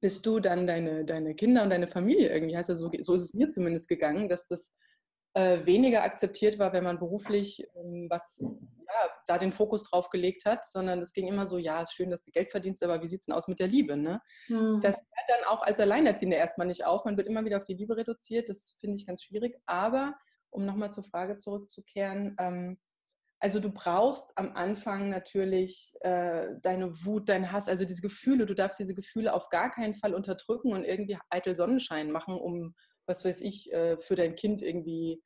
bis 0.00 0.22
du 0.22 0.40
dann 0.40 0.66
deine, 0.66 1.04
deine 1.04 1.34
Kinder 1.34 1.62
und 1.62 1.70
deine 1.70 1.88
Familie 1.88 2.32
irgendwie 2.32 2.56
hast. 2.56 2.70
Also 2.70 2.90
so, 2.90 3.02
so 3.02 3.14
ist 3.14 3.22
es 3.22 3.34
mir 3.34 3.50
zumindest 3.50 3.88
gegangen, 3.88 4.28
dass 4.28 4.46
das 4.46 4.74
äh, 5.34 5.64
weniger 5.64 6.02
akzeptiert 6.02 6.58
war, 6.58 6.72
wenn 6.72 6.84
man 6.84 6.98
beruflich 6.98 7.64
ähm, 7.76 8.08
was, 8.10 8.40
ja, 8.40 9.10
da 9.26 9.38
den 9.38 9.52
Fokus 9.52 9.84
drauf 9.84 10.08
gelegt 10.10 10.44
hat, 10.44 10.64
sondern 10.64 11.00
es 11.00 11.12
ging 11.12 11.28
immer 11.28 11.46
so, 11.46 11.58
ja, 11.58 11.82
ist 11.82 11.94
schön, 11.94 12.10
dass 12.10 12.22
du 12.22 12.32
Geld 12.32 12.50
verdienst, 12.50 12.82
aber 12.82 13.02
wie 13.02 13.08
sieht 13.08 13.20
es 13.20 13.26
denn 13.26 13.34
aus 13.34 13.46
mit 13.46 13.60
der 13.60 13.68
Liebe? 13.68 13.96
Ne? 13.96 14.20
Mhm. 14.48 14.80
Das 14.82 14.96
hört 14.96 15.28
dann 15.28 15.44
auch 15.48 15.62
als 15.62 15.78
Alleinerziehende 15.78 16.36
erstmal 16.36 16.66
nicht 16.66 16.84
auf. 16.84 17.04
Man 17.04 17.16
wird 17.16 17.28
immer 17.28 17.44
wieder 17.44 17.58
auf 17.58 17.64
die 17.64 17.74
Liebe 17.74 17.96
reduziert. 17.96 18.48
Das 18.48 18.76
finde 18.80 18.96
ich 18.96 19.06
ganz 19.06 19.22
schwierig. 19.22 19.54
Aber 19.66 20.14
um 20.50 20.64
nochmal 20.66 20.90
zur 20.90 21.04
Frage 21.04 21.36
zurückzukehren, 21.36 22.34
ähm, 22.40 22.78
also 23.40 23.58
du 23.58 23.70
brauchst 23.70 24.30
am 24.36 24.54
Anfang 24.54 25.08
natürlich 25.08 25.94
äh, 26.00 26.48
deine 26.60 27.04
Wut, 27.04 27.30
dein 27.30 27.50
Hass, 27.50 27.68
also 27.68 27.86
diese 27.86 28.02
Gefühle. 28.02 28.44
Du 28.44 28.54
darfst 28.54 28.78
diese 28.78 28.94
Gefühle 28.94 29.32
auf 29.32 29.48
gar 29.48 29.70
keinen 29.70 29.94
Fall 29.94 30.14
unterdrücken 30.14 30.74
und 30.74 30.84
irgendwie 30.84 31.18
eitel 31.30 31.56
Sonnenschein 31.56 32.10
machen, 32.10 32.34
um, 32.38 32.74
was 33.06 33.24
weiß 33.24 33.40
ich, 33.40 33.72
äh, 33.72 33.98
für 33.98 34.14
dein 34.14 34.36
Kind 34.36 34.60
irgendwie. 34.60 35.22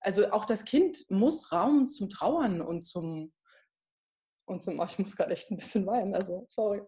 Also 0.00 0.32
auch 0.32 0.46
das 0.46 0.64
Kind 0.64 1.04
muss 1.10 1.52
Raum 1.52 1.88
zum 1.88 2.08
Trauern 2.08 2.62
und 2.62 2.82
zum 2.82 3.32
und 4.46 4.62
zum. 4.62 4.80
Oh, 4.80 4.86
ich 4.88 4.98
muss 4.98 5.14
gerade 5.14 5.32
echt 5.32 5.50
ein 5.50 5.56
bisschen 5.56 5.86
weinen. 5.86 6.14
Also 6.14 6.46
sorry, 6.48 6.80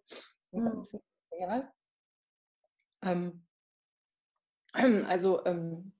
mhm. 0.50 0.82
ähm, 3.02 3.46
also 5.06 5.44
ähm, 5.44 5.92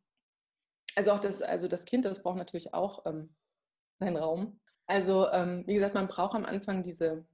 also 0.96 1.12
auch 1.12 1.20
das, 1.20 1.42
also 1.42 1.68
das 1.68 1.84
Kind, 1.84 2.04
das 2.04 2.22
braucht 2.22 2.38
natürlich 2.38 2.72
auch 2.72 3.04
ähm, 3.06 3.34
seinen 3.98 4.16
Raum. 4.16 4.60
Also 4.86 5.30
ähm, 5.30 5.64
wie 5.66 5.74
gesagt, 5.74 5.94
man 5.94 6.08
braucht 6.08 6.34
am 6.34 6.44
Anfang 6.44 6.82
diese, 6.82 7.26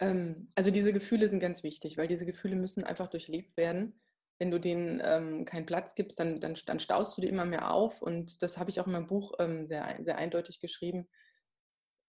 ähm, 0.00 0.52
also 0.54 0.70
diese 0.70 0.92
Gefühle 0.92 1.28
sind 1.28 1.40
ganz 1.40 1.62
wichtig, 1.62 1.96
weil 1.98 2.06
diese 2.06 2.26
Gefühle 2.26 2.56
müssen 2.56 2.84
einfach 2.84 3.08
durchlebt 3.08 3.56
werden. 3.56 4.00
Wenn 4.38 4.52
du 4.52 4.60
denen 4.60 5.02
ähm, 5.04 5.44
keinen 5.44 5.66
Platz 5.66 5.96
gibst, 5.96 6.20
dann, 6.20 6.40
dann, 6.40 6.54
dann, 6.66 6.78
staust 6.78 7.16
du 7.16 7.22
die 7.22 7.28
immer 7.28 7.44
mehr 7.44 7.72
auf. 7.72 8.00
Und 8.00 8.40
das 8.40 8.56
habe 8.56 8.70
ich 8.70 8.80
auch 8.80 8.86
in 8.86 8.92
meinem 8.92 9.08
Buch 9.08 9.32
ähm, 9.40 9.66
sehr, 9.66 9.98
sehr 10.00 10.16
eindeutig 10.16 10.60
geschrieben. 10.60 11.08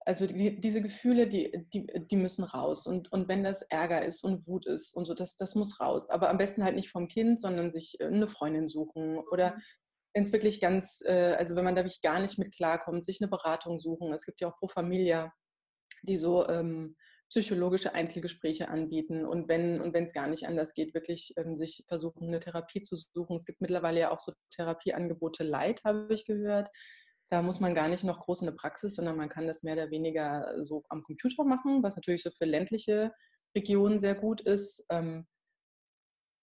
Also 0.06 0.28
die, 0.28 0.60
diese 0.60 0.82
Gefühle, 0.82 1.28
die, 1.28 1.68
die, 1.74 1.88
die 1.88 2.16
müssen 2.16 2.44
raus. 2.44 2.86
Und, 2.86 3.12
und 3.12 3.28
wenn 3.28 3.44
das 3.44 3.64
Ärger 3.64 4.06
ist 4.06 4.24
und 4.24 4.46
Wut 4.46 4.68
ist 4.68 4.96
und 4.96 5.06
so, 5.06 5.16
das, 5.16 5.38
das 5.38 5.56
muss 5.56 5.80
raus. 5.80 6.12
Aber 6.12 6.30
am 6.30 6.38
besten 6.38 6.64
halt 6.64 6.76
nicht 6.76 6.92
vom 6.92 7.08
Kind, 7.08 7.42
sondern 7.42 7.72
sich 7.72 8.00
äh, 8.00 8.06
eine 8.06 8.28
Freundin 8.28 8.68
suchen 8.68 9.18
oder 9.18 9.56
mhm 9.56 9.62
wenn 10.14 10.24
es 10.24 10.34
wirklich 10.34 10.60
ganz, 10.60 11.02
äh, 11.06 11.36
also 11.38 11.56
wenn 11.56 11.64
man 11.64 11.76
da 11.76 11.84
wirklich 11.84 12.02
gar 12.02 12.20
nicht 12.20 12.40
mit 12.40 12.54
klarkommt, 12.56 13.06
sich 13.06 13.22
eine 13.22 13.30
Beratung 13.30 13.80
suchen. 13.80 14.12
Es 14.14 14.26
gibt 14.26 14.42
ja 14.42 14.50
auch 14.50 14.58
Pro 14.58 14.68
Familia, 14.68 15.32
die 16.04 16.18
so 16.18 16.48
ähm, 16.48 16.96
psychologische 17.30 17.94
Einzelgespräche 17.94 18.70
anbieten 18.70 19.26
und 19.26 19.48
wenn 19.48 19.80
und 19.82 19.96
es 19.96 20.14
gar 20.14 20.28
nicht 20.28 20.48
anders 20.48 20.74
geht, 20.74 20.96
wirklich 20.96 21.34
ähm, 21.38 21.56
sich 21.56 21.86
versuchen, 21.88 22.28
eine 22.28 22.40
Therapie 22.40 22.82
zu 22.82 22.96
suchen. 22.96 23.38
Es 23.38 23.46
gibt 23.46 23.62
mittlerweile 23.62 24.00
ja 24.00 24.12
auch 24.12 24.20
so 24.20 24.34
Therapieangebote 24.52 25.44
Light, 25.44 25.84
habe 25.86 26.12
ich 26.12 26.26
gehört. 26.26 26.70
Da 27.32 27.44
muss 27.44 27.60
man 27.60 27.76
gar 27.76 27.88
nicht 27.88 28.04
noch 28.04 28.22
groß 28.22 28.42
in 28.42 28.48
eine 28.48 28.56
Praxis, 28.58 28.96
sondern 28.96 29.16
man 29.16 29.30
kann 29.30 29.46
das 29.46 29.62
mehr 29.62 29.76
oder 29.76 29.92
weniger 29.92 30.64
so 30.64 30.82
am 30.90 31.04
Computer 31.04 31.44
machen, 31.44 31.84
was 31.84 31.96
natürlich 31.96 32.24
so 32.24 32.32
für 32.32 32.46
ländliche 32.46 33.14
Regionen 33.56 34.00
sehr 34.00 34.16
gut 34.16 34.42
ist. 34.42 34.84
Ähm, 34.90 35.28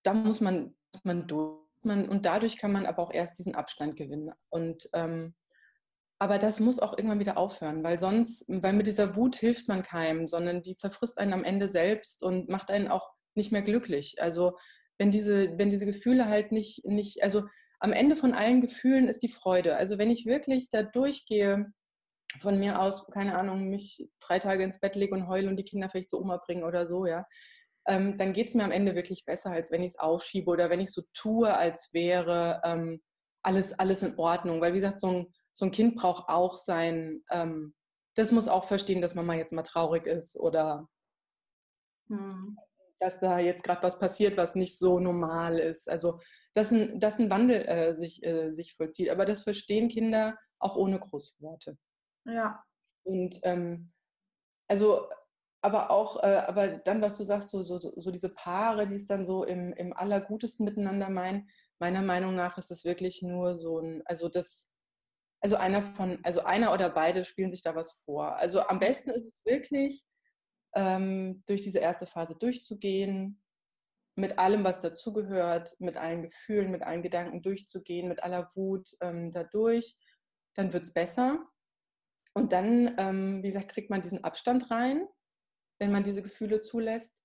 da 0.04 0.14
muss 0.14 0.40
man, 0.40 0.76
muss 0.94 1.04
man 1.04 1.26
durch 1.26 1.65
man, 1.86 2.08
und 2.08 2.26
dadurch 2.26 2.58
kann 2.58 2.72
man 2.72 2.86
aber 2.86 3.02
auch 3.02 3.12
erst 3.12 3.38
diesen 3.38 3.54
Abstand 3.54 3.96
gewinnen. 3.96 4.32
Und 4.50 4.88
ähm, 4.92 5.34
aber 6.18 6.38
das 6.38 6.60
muss 6.60 6.78
auch 6.78 6.96
irgendwann 6.96 7.20
wieder 7.20 7.36
aufhören, 7.36 7.84
weil 7.84 7.98
sonst, 7.98 8.46
weil 8.48 8.72
mit 8.72 8.86
dieser 8.86 9.16
Wut 9.16 9.36
hilft 9.36 9.68
man 9.68 9.82
keinem, 9.82 10.28
sondern 10.28 10.62
die 10.62 10.74
zerfrisst 10.74 11.18
einen 11.18 11.34
am 11.34 11.44
Ende 11.44 11.68
selbst 11.68 12.22
und 12.22 12.48
macht 12.48 12.70
einen 12.70 12.88
auch 12.88 13.10
nicht 13.34 13.52
mehr 13.52 13.62
glücklich. 13.62 14.16
Also 14.20 14.56
wenn 14.98 15.10
diese, 15.10 15.58
wenn 15.58 15.68
diese 15.68 15.84
Gefühle 15.84 16.26
halt 16.26 16.52
nicht, 16.52 16.86
nicht, 16.86 17.22
also 17.22 17.44
am 17.80 17.92
Ende 17.92 18.16
von 18.16 18.32
allen 18.32 18.62
Gefühlen 18.62 19.08
ist 19.08 19.22
die 19.22 19.28
Freude. 19.28 19.76
Also 19.76 19.98
wenn 19.98 20.10
ich 20.10 20.24
wirklich 20.24 20.70
da 20.70 20.82
durchgehe, 20.82 21.66
von 22.40 22.58
mir 22.58 22.80
aus, 22.80 23.06
keine 23.12 23.38
Ahnung, 23.38 23.68
mich 23.68 24.08
drei 24.20 24.38
Tage 24.38 24.64
ins 24.64 24.80
Bett 24.80 24.96
lege 24.96 25.14
und 25.14 25.28
heule 25.28 25.48
und 25.48 25.56
die 25.56 25.64
Kinder 25.64 25.88
vielleicht 25.88 26.10
zur 26.10 26.20
Oma 26.20 26.38
bringen 26.38 26.64
oder 26.64 26.86
so, 26.86 27.06
ja, 27.06 27.24
ähm, 27.86 28.18
dann 28.18 28.32
geht 28.32 28.48
es 28.48 28.54
mir 28.54 28.64
am 28.64 28.72
Ende 28.72 28.94
wirklich 28.94 29.24
besser, 29.24 29.50
als 29.50 29.70
wenn 29.70 29.82
ich 29.82 29.92
es 29.92 29.98
aufschiebe 29.98 30.50
oder 30.50 30.70
wenn 30.70 30.80
ich 30.80 30.92
so 30.92 31.02
tue, 31.14 31.56
als 31.56 31.90
wäre 31.92 32.60
ähm, 32.64 33.00
alles, 33.42 33.78
alles 33.78 34.02
in 34.02 34.18
Ordnung. 34.18 34.60
Weil, 34.60 34.72
wie 34.72 34.78
gesagt, 34.78 34.98
so 34.98 35.08
ein, 35.08 35.34
so 35.52 35.66
ein 35.66 35.70
Kind 35.70 35.96
braucht 35.96 36.28
auch 36.28 36.56
sein, 36.56 37.22
ähm, 37.30 37.74
das 38.16 38.32
muss 38.32 38.48
auch 38.48 38.66
verstehen, 38.66 39.02
dass 39.02 39.14
Mama 39.14 39.34
jetzt 39.34 39.52
mal 39.52 39.62
traurig 39.62 40.06
ist 40.06 40.36
oder 40.36 40.88
hm. 42.08 42.58
dass 42.98 43.20
da 43.20 43.38
jetzt 43.38 43.62
gerade 43.62 43.82
was 43.82 43.98
passiert, 43.98 44.36
was 44.36 44.54
nicht 44.54 44.78
so 44.78 44.98
normal 44.98 45.58
ist. 45.58 45.88
Also, 45.88 46.20
dass 46.54 46.72
ein, 46.72 46.98
dass 46.98 47.18
ein 47.18 47.30
Wandel 47.30 47.68
äh, 47.68 47.94
sich, 47.94 48.24
äh, 48.24 48.50
sich 48.50 48.74
vollzieht. 48.74 49.10
Aber 49.10 49.26
das 49.26 49.42
verstehen 49.42 49.88
Kinder 49.88 50.36
auch 50.58 50.76
ohne 50.76 50.98
Großworte. 50.98 51.76
Ja. 52.24 52.64
Und 53.04 53.38
ähm, 53.42 53.92
also 54.68 55.08
aber 55.66 55.90
auch, 55.90 56.22
äh, 56.22 56.44
aber 56.46 56.78
dann, 56.78 57.02
was 57.02 57.18
du 57.18 57.24
sagst, 57.24 57.50
so, 57.50 57.64
so, 57.64 57.80
so 57.80 58.10
diese 58.12 58.28
Paare, 58.28 58.86
die 58.86 58.94
es 58.94 59.06
dann 59.06 59.26
so 59.26 59.42
im, 59.42 59.72
im 59.72 59.92
Allergutesten 59.92 60.64
miteinander 60.64 61.10
meinen, 61.10 61.50
meiner 61.80 62.02
Meinung 62.02 62.36
nach 62.36 62.56
ist 62.56 62.70
es 62.70 62.84
wirklich 62.84 63.20
nur 63.20 63.56
so 63.56 63.80
ein, 63.80 64.00
also 64.04 64.28
das, 64.28 64.68
also 65.40 65.56
einer 65.56 65.82
von, 65.82 66.20
also 66.22 66.44
einer 66.44 66.72
oder 66.72 66.88
beide 66.88 67.24
spielen 67.24 67.50
sich 67.50 67.64
da 67.64 67.74
was 67.74 68.00
vor. 68.04 68.36
Also 68.36 68.60
am 68.60 68.78
besten 68.78 69.10
ist 69.10 69.26
es 69.26 69.44
wirklich, 69.44 70.04
ähm, 70.76 71.42
durch 71.46 71.62
diese 71.62 71.80
erste 71.80 72.06
Phase 72.06 72.36
durchzugehen, 72.38 73.42
mit 74.14 74.38
allem, 74.38 74.62
was 74.62 74.80
dazugehört, 74.80 75.74
mit 75.80 75.96
allen 75.96 76.22
Gefühlen, 76.22 76.70
mit 76.70 76.84
allen 76.84 77.02
Gedanken 77.02 77.42
durchzugehen, 77.42 78.08
mit 78.08 78.22
aller 78.22 78.48
Wut 78.54 78.88
ähm, 79.00 79.32
dadurch, 79.32 79.96
dann 80.54 80.72
wird 80.72 80.84
es 80.84 80.92
besser. 80.92 81.44
Und 82.34 82.52
dann, 82.52 82.94
ähm, 82.98 83.42
wie 83.42 83.48
gesagt, 83.48 83.72
kriegt 83.72 83.90
man 83.90 84.00
diesen 84.00 84.22
Abstand 84.22 84.70
rein 84.70 85.08
wenn 85.78 85.92
man 85.92 86.04
diese 86.04 86.22
Gefühle 86.22 86.60
zulässt. 86.60 87.16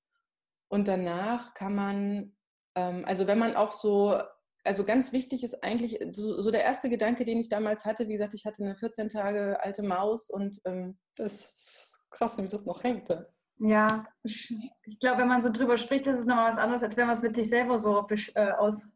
Und 0.70 0.88
danach 0.88 1.54
kann 1.54 1.76
man, 1.76 2.36
ähm, 2.76 3.04
also 3.06 3.28
wenn 3.28 3.40
man 3.40 3.56
auch 3.56 3.72
so, 3.74 4.18
also 4.64 4.84
ganz 4.84 5.12
wichtig 5.12 5.44
ist 5.44 5.64
eigentlich 5.64 6.00
so, 6.12 6.42
so, 6.42 6.52
der 6.52 6.64
erste 6.64 6.90
Gedanke, 6.90 7.26
den 7.26 7.40
ich 7.40 7.50
damals 7.50 7.84
hatte, 7.86 8.08
wie 8.08 8.14
gesagt, 8.14 8.34
ich 8.34 8.46
hatte 8.46 8.64
eine 8.64 8.76
14 8.76 9.10
Tage 9.10 9.62
alte 9.62 9.84
Maus 9.84 10.30
und 10.30 10.62
ähm, 10.66 10.98
das 11.16 11.34
ist 11.34 12.00
krass, 12.10 12.38
wie 12.42 12.48
das 12.48 12.66
noch 12.66 12.84
hängt. 12.84 13.10
Ja, 13.64 14.06
ich 14.24 15.00
glaube, 15.00 15.22
wenn 15.22 15.28
man 15.28 15.42
so 15.42 15.52
drüber 15.52 15.78
spricht, 15.78 16.08
das 16.08 16.20
ist 16.20 16.26
nochmal 16.26 16.52
was 16.52 16.58
anderes, 16.58 16.84
als 16.84 16.98
wenn 16.98 17.08
man 17.08 17.16
es 17.16 17.22
mit 17.22 17.36
sich 17.36 17.50
selber 17.50 17.78
so 17.78 18.08
äh, 18.34 18.52
aus. 18.54 18.90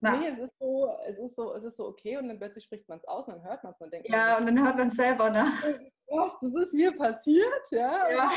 Na. 0.00 0.16
Nee, 0.16 0.28
es 0.28 0.38
ist, 0.38 0.58
so, 0.58 0.96
es, 1.06 1.18
ist 1.18 1.34
so, 1.34 1.52
es 1.54 1.64
ist 1.64 1.76
so 1.76 1.86
okay 1.86 2.16
und 2.16 2.28
dann 2.28 2.38
plötzlich 2.38 2.64
spricht 2.64 2.88
man 2.88 2.98
es 2.98 3.04
aus 3.04 3.26
und 3.26 3.34
dann 3.34 3.44
hört 3.44 3.64
man 3.64 3.72
es 3.72 3.80
und 3.80 3.92
denkt 3.92 4.08
Ja, 4.08 4.34
man, 4.34 4.40
und 4.40 4.46
dann 4.46 4.64
hört 4.64 4.76
man 4.76 4.88
es 4.88 4.94
selber, 4.94 5.30
ne? 5.30 5.44
Was, 6.06 6.32
das 6.40 6.54
ist 6.54 6.74
mir 6.74 6.92
passiert, 6.92 7.70
ja? 7.70 8.10
Ja. 8.10 8.30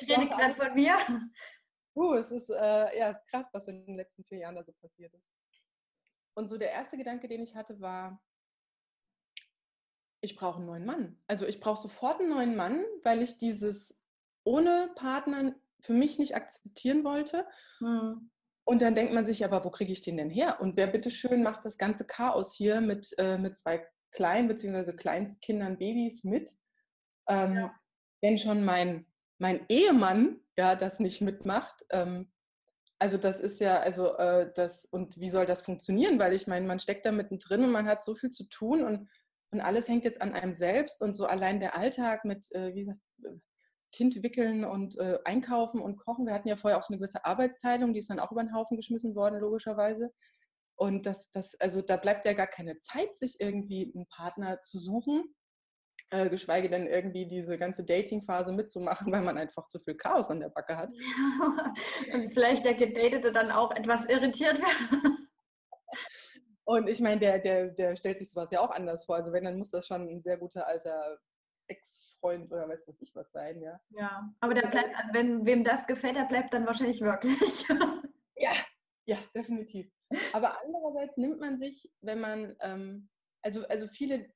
Ich 0.00 0.08
rede 0.08 0.28
gerade 0.28 0.54
von 0.54 0.74
mir. 0.74 0.96
Uh, 1.94 2.14
es 2.14 2.30
ist, 2.30 2.48
äh, 2.50 2.98
ja, 2.98 3.10
es 3.10 3.18
ist 3.18 3.26
krass, 3.26 3.50
was 3.52 3.66
in 3.68 3.84
den 3.84 3.96
letzten 3.96 4.24
vier 4.24 4.38
Jahren 4.38 4.54
da 4.54 4.62
so 4.62 4.72
passiert 4.80 5.12
ist. 5.14 5.34
Und 6.36 6.48
so 6.48 6.56
der 6.56 6.70
erste 6.70 6.96
Gedanke, 6.96 7.28
den 7.28 7.42
ich 7.42 7.54
hatte, 7.54 7.80
war, 7.80 8.22
ich 10.22 10.36
brauche 10.36 10.58
einen 10.58 10.66
neuen 10.66 10.86
Mann. 10.86 11.20
Also 11.26 11.46
ich 11.46 11.60
brauche 11.60 11.82
sofort 11.82 12.20
einen 12.20 12.30
neuen 12.30 12.56
Mann, 12.56 12.84
weil 13.02 13.22
ich 13.22 13.38
dieses 13.38 13.98
ohne 14.44 14.90
Partner 14.94 15.54
für 15.80 15.92
mich 15.92 16.18
nicht 16.18 16.36
akzeptieren 16.36 17.04
wollte. 17.04 17.46
Hm. 17.78 18.30
Und 18.64 18.82
dann 18.82 18.94
denkt 18.94 19.12
man 19.12 19.26
sich, 19.26 19.44
aber 19.44 19.64
wo 19.64 19.70
kriege 19.70 19.92
ich 19.92 20.02
den 20.02 20.16
denn 20.16 20.30
her? 20.30 20.60
Und 20.60 20.76
wer 20.76 20.86
bitteschön 20.86 21.42
macht 21.42 21.64
das 21.64 21.78
ganze 21.78 22.06
Chaos 22.06 22.54
hier 22.54 22.80
mit, 22.80 23.12
äh, 23.18 23.38
mit 23.38 23.56
zwei 23.56 23.86
kleinen 24.12 24.48
bzw. 24.48 24.92
Kleinstkindern, 24.92 25.78
Babys 25.78 26.24
mit? 26.24 26.52
Ähm, 27.28 27.56
ja. 27.56 27.74
Wenn 28.22 28.38
schon 28.38 28.64
mein 28.64 29.09
mein 29.40 29.64
Ehemann 29.68 30.40
ja 30.56 30.76
das 30.76 31.00
nicht 31.00 31.20
mitmacht, 31.20 31.84
ähm, 31.90 32.30
also 32.98 33.16
das 33.16 33.40
ist 33.40 33.60
ja, 33.60 33.78
also 33.78 34.14
äh, 34.16 34.52
das, 34.54 34.84
und 34.84 35.18
wie 35.18 35.30
soll 35.30 35.46
das 35.46 35.62
funktionieren? 35.62 36.18
Weil 36.18 36.34
ich 36.34 36.46
meine, 36.46 36.66
man 36.66 36.78
steckt 36.78 37.06
da 37.06 37.12
mittendrin 37.12 37.64
und 37.64 37.72
man 37.72 37.86
hat 37.86 38.04
so 38.04 38.14
viel 38.14 38.28
zu 38.28 38.44
tun 38.44 38.84
und, 38.84 39.08
und 39.52 39.60
alles 39.60 39.88
hängt 39.88 40.04
jetzt 40.04 40.20
an 40.20 40.34
einem 40.34 40.52
selbst 40.52 41.02
und 41.02 41.14
so 41.14 41.24
allein 41.24 41.60
der 41.60 41.76
Alltag 41.76 42.26
mit, 42.26 42.52
äh, 42.54 42.74
wie 42.74 42.80
gesagt, 42.80 43.00
Kind 43.92 44.22
wickeln 44.22 44.64
und 44.64 44.98
äh, 44.98 45.18
einkaufen 45.24 45.80
und 45.80 45.96
kochen. 45.96 46.26
Wir 46.26 46.34
hatten 46.34 46.48
ja 46.48 46.56
vorher 46.56 46.78
auch 46.78 46.82
so 46.82 46.92
eine 46.92 46.98
gewisse 46.98 47.24
Arbeitsteilung, 47.24 47.94
die 47.94 48.00
ist 48.00 48.10
dann 48.10 48.20
auch 48.20 48.30
über 48.30 48.42
den 48.42 48.54
Haufen 48.54 48.76
geschmissen 48.76 49.16
worden, 49.16 49.40
logischerweise. 49.40 50.12
Und 50.76 51.06
das, 51.06 51.30
das, 51.30 51.54
also 51.58 51.80
da 51.80 51.96
bleibt 51.96 52.26
ja 52.26 52.34
gar 52.34 52.46
keine 52.46 52.78
Zeit, 52.78 53.16
sich 53.16 53.40
irgendwie 53.40 53.92
einen 53.94 54.06
Partner 54.08 54.60
zu 54.62 54.78
suchen 54.78 55.34
äh, 56.10 56.28
geschweige 56.28 56.68
denn 56.68 56.86
irgendwie 56.86 57.26
diese 57.26 57.56
ganze 57.58 57.84
Dating-Phase 57.84 58.52
mitzumachen, 58.52 59.12
weil 59.12 59.22
man 59.22 59.38
einfach 59.38 59.66
zu 59.68 59.78
viel 59.78 59.94
Chaos 59.94 60.30
an 60.30 60.40
der 60.40 60.50
Backe 60.50 60.76
hat. 60.76 60.90
Ja, 60.92 61.74
und 62.14 62.32
vielleicht 62.32 62.64
der 62.64 62.74
Gedatete 62.74 63.32
dann 63.32 63.50
auch 63.50 63.70
etwas 63.72 64.06
irritiert 64.06 64.58
wird. 64.58 65.18
Und 66.64 66.88
ich 66.88 67.00
meine, 67.00 67.18
der, 67.18 67.38
der, 67.38 67.68
der 67.70 67.96
stellt 67.96 68.18
sich 68.18 68.30
sowas 68.30 68.50
ja 68.50 68.60
auch 68.60 68.70
anders 68.70 69.04
vor. 69.04 69.16
Also 69.16 69.32
wenn, 69.32 69.44
dann 69.44 69.58
muss 69.58 69.70
das 69.70 69.86
schon 69.86 70.02
ein 70.08 70.22
sehr 70.22 70.36
guter 70.36 70.66
alter 70.66 71.18
Ex-Freund 71.66 72.50
oder 72.52 72.68
weiß 72.68 72.86
was 72.86 73.00
ich 73.00 73.14
was 73.14 73.32
sein, 73.32 73.60
ja. 73.60 73.80
Ja, 73.90 74.28
aber 74.40 74.54
der 74.54 74.68
bleibt, 74.68 74.94
also 74.96 75.12
wenn 75.14 75.46
wem 75.46 75.64
das 75.64 75.86
gefällt, 75.86 76.16
der 76.16 76.24
bleibt 76.24 76.52
dann 76.52 76.66
wahrscheinlich 76.66 77.00
wirklich. 77.00 77.66
ja, 78.36 78.52
ja, 79.06 79.18
definitiv. 79.34 79.90
Aber 80.32 80.60
andererseits 80.60 81.16
nimmt 81.16 81.40
man 81.40 81.58
sich, 81.58 81.90
wenn 82.02 82.20
man 82.20 82.56
ähm, 82.60 83.08
also, 83.42 83.66
also 83.68 83.88
viele, 83.88 84.28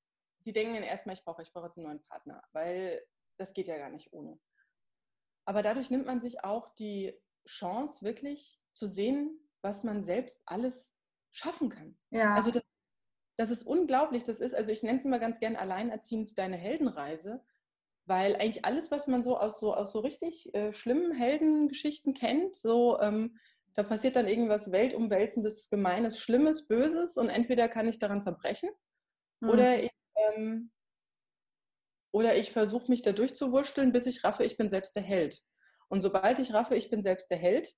die 0.44 0.52
denken 0.52 0.74
dann 0.74 0.82
erstmal, 0.82 1.14
ich 1.14 1.24
brauche, 1.24 1.42
ich 1.42 1.52
brauche 1.52 1.66
jetzt 1.66 1.78
einen 1.78 1.86
neuen 1.86 2.02
Partner, 2.02 2.42
weil 2.52 3.04
das 3.38 3.52
geht 3.54 3.66
ja 3.66 3.78
gar 3.78 3.90
nicht 3.90 4.12
ohne. 4.12 4.38
Aber 5.46 5.62
dadurch 5.62 5.90
nimmt 5.90 6.06
man 6.06 6.20
sich 6.20 6.44
auch 6.44 6.74
die 6.74 7.18
Chance, 7.46 8.04
wirklich 8.04 8.60
zu 8.72 8.86
sehen, 8.86 9.38
was 9.62 9.84
man 9.84 10.02
selbst 10.02 10.40
alles 10.46 10.94
schaffen 11.30 11.68
kann. 11.68 11.98
Ja. 12.10 12.34
Also 12.34 12.50
das, 12.50 12.62
das 13.36 13.50
ist 13.50 13.66
unglaublich. 13.66 14.22
Das 14.22 14.40
ist, 14.40 14.54
also 14.54 14.72
ich 14.72 14.82
nenne 14.82 14.98
es 14.98 15.04
immer 15.04 15.18
ganz 15.18 15.40
gern 15.40 15.56
alleinerziehend 15.56 16.38
deine 16.38 16.56
Heldenreise, 16.56 17.44
weil 18.06 18.36
eigentlich 18.36 18.64
alles, 18.64 18.90
was 18.90 19.06
man 19.06 19.22
so 19.22 19.36
aus 19.38 19.60
so, 19.60 19.74
aus 19.74 19.92
so 19.92 20.00
richtig 20.00 20.54
äh, 20.54 20.72
schlimmen 20.72 21.12
Heldengeschichten 21.12 22.14
kennt, 22.14 22.54
so 22.54 23.00
ähm, 23.00 23.38
da 23.74 23.82
passiert 23.82 24.16
dann 24.16 24.28
irgendwas 24.28 24.70
Weltumwälzendes, 24.70 25.68
Gemeines, 25.68 26.20
Schlimmes, 26.20 26.68
Böses 26.68 27.16
und 27.16 27.28
entweder 27.28 27.68
kann 27.68 27.88
ich 27.88 27.98
daran 27.98 28.22
zerbrechen 28.22 28.70
mhm. 29.40 29.50
oder 29.50 29.82
ich, 29.82 29.90
ähm, 30.16 30.70
oder 32.12 32.36
ich 32.36 32.52
versuche 32.52 32.90
mich 32.90 33.02
da 33.02 33.12
durchzuwurschteln, 33.12 33.92
bis 33.92 34.06
ich 34.06 34.22
raffe, 34.22 34.44
ich 34.44 34.56
bin 34.56 34.68
selbst 34.68 34.94
der 34.94 35.02
Held. 35.02 35.40
Und 35.88 36.00
sobald 36.00 36.38
ich 36.38 36.52
raffe, 36.54 36.76
ich 36.76 36.88
bin 36.88 37.02
selbst 37.02 37.30
der 37.30 37.38
Held, 37.38 37.74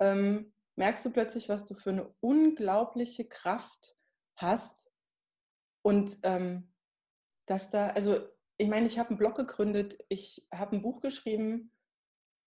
ähm, 0.00 0.52
merkst 0.76 1.04
du 1.04 1.10
plötzlich, 1.10 1.48
was 1.48 1.64
du 1.64 1.74
für 1.74 1.90
eine 1.90 2.12
unglaubliche 2.20 3.26
Kraft 3.28 3.96
hast. 4.36 4.90
Und 5.82 6.18
ähm, 6.24 6.72
dass 7.46 7.70
da, 7.70 7.88
also 7.88 8.28
ich 8.56 8.68
meine, 8.68 8.86
ich 8.86 8.98
habe 8.98 9.10
einen 9.10 9.18
Blog 9.18 9.36
gegründet, 9.36 9.98
ich 10.08 10.46
habe 10.52 10.76
ein 10.76 10.82
Buch 10.82 11.00
geschrieben, 11.00 11.72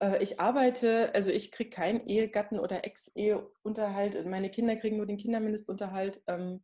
äh, 0.01 0.21
ich 0.21 0.39
arbeite, 0.39 1.13
also 1.15 1.31
ich 1.31 1.51
kriege 1.51 1.69
keinen 1.69 2.05
Ehegatten- 2.05 2.59
oder 2.59 2.85
Ex-Eheunterhalt, 2.85 4.25
meine 4.25 4.49
Kinder 4.49 4.75
kriegen 4.75 4.97
nur 4.97 5.05
den 5.05 5.17
Kindermindestunterhalt. 5.17 6.21
Ähm, 6.27 6.63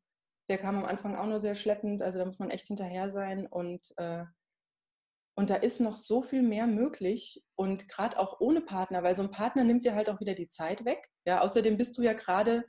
der 0.51 0.57
kam 0.57 0.75
am 0.75 0.83
Anfang 0.83 1.15
auch 1.15 1.27
nur 1.27 1.39
sehr 1.39 1.55
schleppend, 1.55 2.01
also 2.01 2.19
da 2.19 2.25
muss 2.25 2.37
man 2.37 2.49
echt 2.49 2.67
hinterher 2.67 3.09
sein 3.09 3.47
und 3.47 3.81
äh, 3.95 4.25
und 5.35 5.49
da 5.49 5.55
ist 5.55 5.79
noch 5.79 5.95
so 5.95 6.21
viel 6.21 6.41
mehr 6.41 6.67
möglich 6.67 7.41
und 7.55 7.87
gerade 7.87 8.19
auch 8.19 8.41
ohne 8.41 8.59
Partner, 8.59 9.01
weil 9.01 9.15
so 9.15 9.21
ein 9.21 9.31
Partner 9.31 9.63
nimmt 9.63 9.85
dir 9.85 9.95
halt 9.95 10.09
auch 10.09 10.19
wieder 10.19 10.35
die 10.35 10.49
Zeit 10.49 10.83
weg. 10.83 11.07
Ja, 11.25 11.39
außerdem 11.39 11.77
bist 11.77 11.97
du 11.97 12.01
ja 12.01 12.11
gerade 12.11 12.65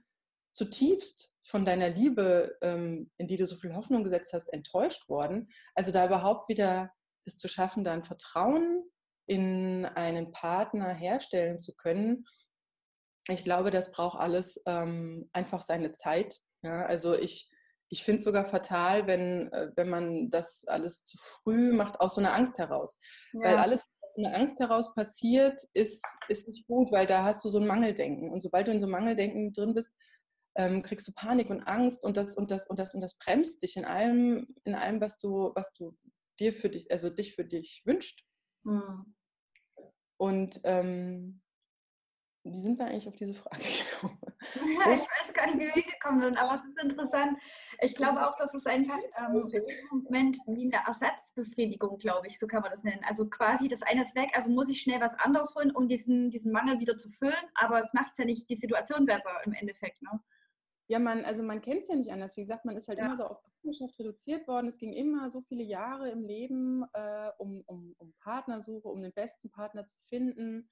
zutiefst 0.53 1.33
von 1.45 1.64
deiner 1.64 1.88
Liebe, 1.88 2.57
ähm, 2.62 3.11
in 3.18 3.27
die 3.27 3.37
du 3.37 3.49
so 3.49 3.57
viel 3.57 3.75
Hoffnung 3.75 4.05
gesetzt 4.05 4.33
hast, 4.33 4.53
enttäuscht 4.53 5.09
worden. 5.09 5.49
Also 5.75 5.90
da 5.90 6.07
überhaupt 6.07 6.49
wieder 6.49 6.92
es 7.25 7.37
zu 7.37 7.49
schaffen, 7.49 7.83
da 7.83 7.92
ein 7.95 8.05
Vertrauen 8.05 8.85
in 9.27 9.85
einen 9.85 10.31
Partner 10.31 10.95
herstellen 10.95 11.59
zu 11.59 11.75
können. 11.75 12.27
Ich 13.27 13.42
glaube, 13.42 13.73
das 13.73 13.90
braucht 13.90 14.21
alles 14.21 14.62
ähm, 14.66 15.29
einfach 15.33 15.62
seine 15.62 15.90
Zeit. 15.90 16.38
Ja, 16.62 16.87
also 16.87 17.18
ich 17.18 17.51
ich 17.93 18.05
finde 18.05 18.21
es 18.21 18.25
sogar 18.25 18.47
fatal, 18.47 19.07
wenn, 19.07 19.53
äh, 19.53 19.71
wenn 19.77 19.91
man 19.91 20.31
das 20.31 20.65
alles 20.67 21.05
zu 21.05 21.19
früh 21.19 21.73
macht, 21.73 22.01
aus 22.01 22.15
so 22.15 22.23
einer 22.23 22.33
Angst 22.33 22.57
heraus. 22.57 22.99
Ja. 23.35 23.41
Weil 23.43 23.59
alles, 23.59 23.83
was 23.83 24.03
aus 24.03 24.15
so 24.17 24.25
einer 24.25 24.35
Angst 24.35 24.59
heraus 24.59 24.95
passiert, 24.95 25.61
ist, 25.75 26.03
ist 26.29 26.49
nicht 26.49 26.67
gut, 26.67 26.91
weil 26.91 27.07
da 27.07 27.23
hast 27.23 27.45
du 27.45 27.51
so 27.51 27.59
ein 27.59 27.67
Mangeldenken. 27.67 28.31
Und 28.31 28.43
sobald 28.43 28.67
du 28.67 28.71
in 28.71 28.81
so 28.81 28.87
einem 28.87 28.93
Mangeldenken 28.93 29.53
drin 29.53 29.75
bist, 29.75 29.95
ähm, 30.57 30.83
kriegst 30.83 31.07
du 31.07 31.13
Panik 31.13 31.51
und 31.51 31.61
Angst 31.65 32.03
und 32.03 32.17
das 32.17 32.35
und 32.35 32.51
das 32.51 32.67
und 32.67 32.79
das 32.79 32.95
und 32.95 33.03
das 33.03 33.19
bremst 33.19 33.63
dich 33.63 33.77
in 33.77 33.85
allem, 33.85 34.47
in 34.65 34.75
allem, 34.75 35.03
was 35.03 35.19
du, 35.19 35.53
was 35.55 35.75
du 35.75 35.95
dir 36.41 36.55
für 36.55 36.71
dich, 36.71 36.91
also 36.91 37.11
dich 37.11 37.35
für 37.35 37.45
dich 37.45 37.83
wünscht. 37.85 38.25
Mhm. 38.65 39.15
Und 40.17 40.61
ähm, 40.65 41.43
wie 42.45 42.61
sind 42.61 42.79
wir 42.79 42.87
eigentlich 42.87 43.07
auf 43.07 43.15
diese 43.15 43.35
Frage 43.35 43.63
gekommen? 43.91 44.19
Ja, 44.57 44.93
ich 44.93 45.01
weiß 45.01 45.33
gar 45.33 45.47
nicht, 45.47 45.59
wie 45.59 45.75
wir 45.75 45.83
gekommen 45.83 46.23
sind, 46.23 46.37
aber 46.37 46.57
es 46.57 46.65
ist 46.69 46.83
interessant. 46.83 47.39
Ich 47.81 47.95
glaube 47.95 48.27
auch, 48.27 48.37
dass 48.37 48.53
es 48.55 48.67
einfach 48.67 48.99
ähm, 49.19 49.47
im 49.53 50.03
Moment 50.03 50.39
wie 50.47 50.73
eine 50.73 50.85
Ersatzbefriedigung, 50.87 51.99
glaube 51.99 52.27
ich, 52.27 52.39
so 52.39 52.47
kann 52.47 52.63
man 52.63 52.71
das 52.71 52.83
nennen. 52.83 53.03
Also 53.07 53.29
quasi 53.29 53.69
das 53.69 53.83
eine 53.83 54.03
ist 54.03 54.17
weg, 54.17 54.31
also 54.35 54.51
muss 54.51 54.69
ich 54.69 54.81
schnell 54.81 55.01
was 55.01 55.15
anderes 55.19 55.55
holen, 55.55 55.71
um 55.71 55.89
diesen, 55.89 56.31
diesen 56.31 56.53
Mangel 56.53 56.81
wieder 56.81 56.99
zu 56.99 57.11
füllen, 57.11 57.35
aber 57.55 57.79
es 57.79 57.93
macht 57.93 58.19
ja 58.19 58.25
nicht 58.25 58.49
die 58.49 58.57
Situation 58.57 59.07
besser 59.07 59.41
im 59.45 59.53
Endeffekt. 59.53 60.03
Ne? 60.03 60.21
Ja, 60.89 60.99
man, 60.99 61.25
also 61.25 61.43
man 61.43 61.61
kennt 61.61 61.83
es 61.83 61.89
ja 61.89 61.95
nicht 61.95 62.11
anders. 62.11 62.37
Wie 62.37 62.43
gesagt, 62.43 62.65
man 62.65 62.77
ist 62.77 62.89
halt 62.89 62.99
ja. 62.99 63.07
immer 63.07 63.17
so 63.17 63.25
auf 63.25 63.41
Partnerschaft 63.43 63.99
reduziert 64.01 64.49
worden. 64.49 64.67
Es 64.67 64.79
ging 64.79 64.93
immer 64.93 65.31
so 65.31 65.41
viele 65.43 65.63
Jahre 65.63 66.11
im 66.11 66.23
Leben 66.23 66.85
äh, 66.93 67.31
um, 67.39 67.63
um, 67.67 67.95
um 67.99 68.13
Partnersuche, 68.19 68.89
um 68.89 69.01
den 69.01 69.13
besten 69.13 69.49
Partner 69.51 69.87
zu 69.87 69.97
finden 70.09 70.69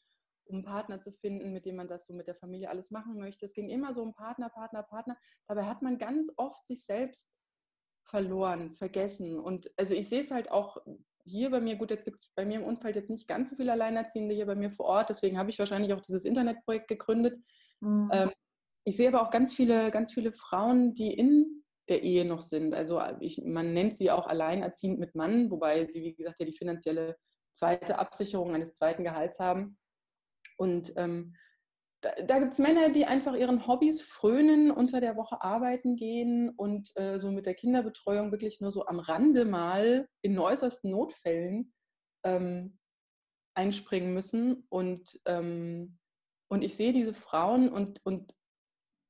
um 0.51 0.57
einen 0.57 0.65
Partner 0.65 1.01
zu 1.01 1.13
finden, 1.13 1.53
mit 1.53 1.65
dem 1.65 1.77
man 1.77 1.89
das 1.89 2.07
so 2.07 2.13
mit 2.13 2.27
der 2.27 2.35
Familie 2.35 2.71
alles 2.71 2.91
machen 2.91 3.19
möchte. 3.19 3.47
Es 3.47 3.55
ging 3.55 3.71
immer 3.71 3.95
so 3.95 4.03
um 4.03 4.15
Partner, 4.15 4.51
Partner, 4.51 4.83
Partner. 4.83 5.17
Dabei 5.47 5.65
hat 5.65 5.83
man 5.83 5.99
ganz 5.99 6.31
oft 6.37 6.67
sich 6.67 6.85
selbst 6.85 7.31
verloren, 8.05 8.75
vergessen. 8.75 9.39
Und 9.39 9.71
also 9.77 9.95
ich 9.95 10.09
sehe 10.09 10.21
es 10.21 10.31
halt 10.31 10.51
auch 10.51 10.79
hier 11.25 11.51
bei 11.51 11.61
mir, 11.61 11.77
gut, 11.77 11.91
jetzt 11.91 12.05
gibt 12.05 12.19
es 12.19 12.33
bei 12.35 12.45
mir 12.45 12.61
im 12.61 12.65
Umfeld 12.65 12.97
jetzt 12.97 13.11
nicht 13.11 13.29
ganz 13.29 13.51
so 13.51 13.57
viele 13.57 13.73
Alleinerziehende 13.73 14.35
hier 14.35 14.47
bei 14.47 14.55
mir 14.55 14.71
vor 14.71 14.87
Ort, 14.87 15.11
deswegen 15.11 15.39
habe 15.39 15.51
ich 15.51 15.59
wahrscheinlich 15.59 15.93
auch 15.93 16.01
dieses 16.01 16.25
Internetprojekt 16.25 16.89
gegründet. 16.89 17.41
Mhm. 17.81 18.11
Ähm, 18.13 18.31
ich 18.85 18.97
sehe 18.97 19.09
aber 19.09 19.23
auch 19.23 19.31
ganz 19.31 19.55
viele, 19.55 19.91
ganz 19.91 20.13
viele 20.13 20.33
Frauen, 20.33 20.95
die 20.95 21.13
in 21.13 21.63
der 21.89 22.03
Ehe 22.03 22.25
noch 22.25 22.41
sind. 22.41 22.75
Also 22.75 23.01
ich, 23.21 23.43
man 23.45 23.75
nennt 23.75 23.95
sie 23.95 24.11
auch 24.11 24.27
alleinerziehend 24.27 24.99
mit 24.99 25.15
Mann, 25.15 25.51
wobei 25.51 25.87
sie, 25.91 26.03
wie 26.03 26.15
gesagt, 26.15 26.41
ja 26.41 26.47
die 26.47 26.57
finanzielle 26.57 27.17
zweite 27.53 27.99
Absicherung 27.99 28.55
eines 28.55 28.75
zweiten 28.75 29.05
Gehalts 29.05 29.39
haben. 29.39 29.77
Und 30.61 30.93
ähm, 30.97 31.35
da, 32.03 32.11
da 32.23 32.39
gibt 32.39 32.53
es 32.53 32.59
Männer, 32.59 32.91
die 32.91 33.07
einfach 33.07 33.35
ihren 33.35 33.67
Hobbys 33.67 34.03
frönen, 34.03 34.71
unter 34.71 35.01
der 35.01 35.17
Woche 35.17 35.41
arbeiten 35.41 35.97
gehen 35.97 36.51
und 36.51 36.91
äh, 36.97 37.19
so 37.19 37.31
mit 37.31 37.47
der 37.47 37.55
Kinderbetreuung 37.55 38.31
wirklich 38.31 38.61
nur 38.61 38.71
so 38.71 38.85
am 38.85 38.99
Rande 38.99 39.47
mal 39.47 40.07
in 40.21 40.39
äußersten 40.39 40.91
Notfällen 40.91 41.73
ähm, 42.25 42.79
einspringen 43.55 44.13
müssen. 44.13 44.67
Und, 44.69 45.19
ähm, 45.25 45.99
und 46.51 46.63
ich 46.63 46.77
sehe 46.77 46.93
diese 46.93 47.15
Frauen 47.15 47.71
und, 47.71 48.05
und 48.05 48.35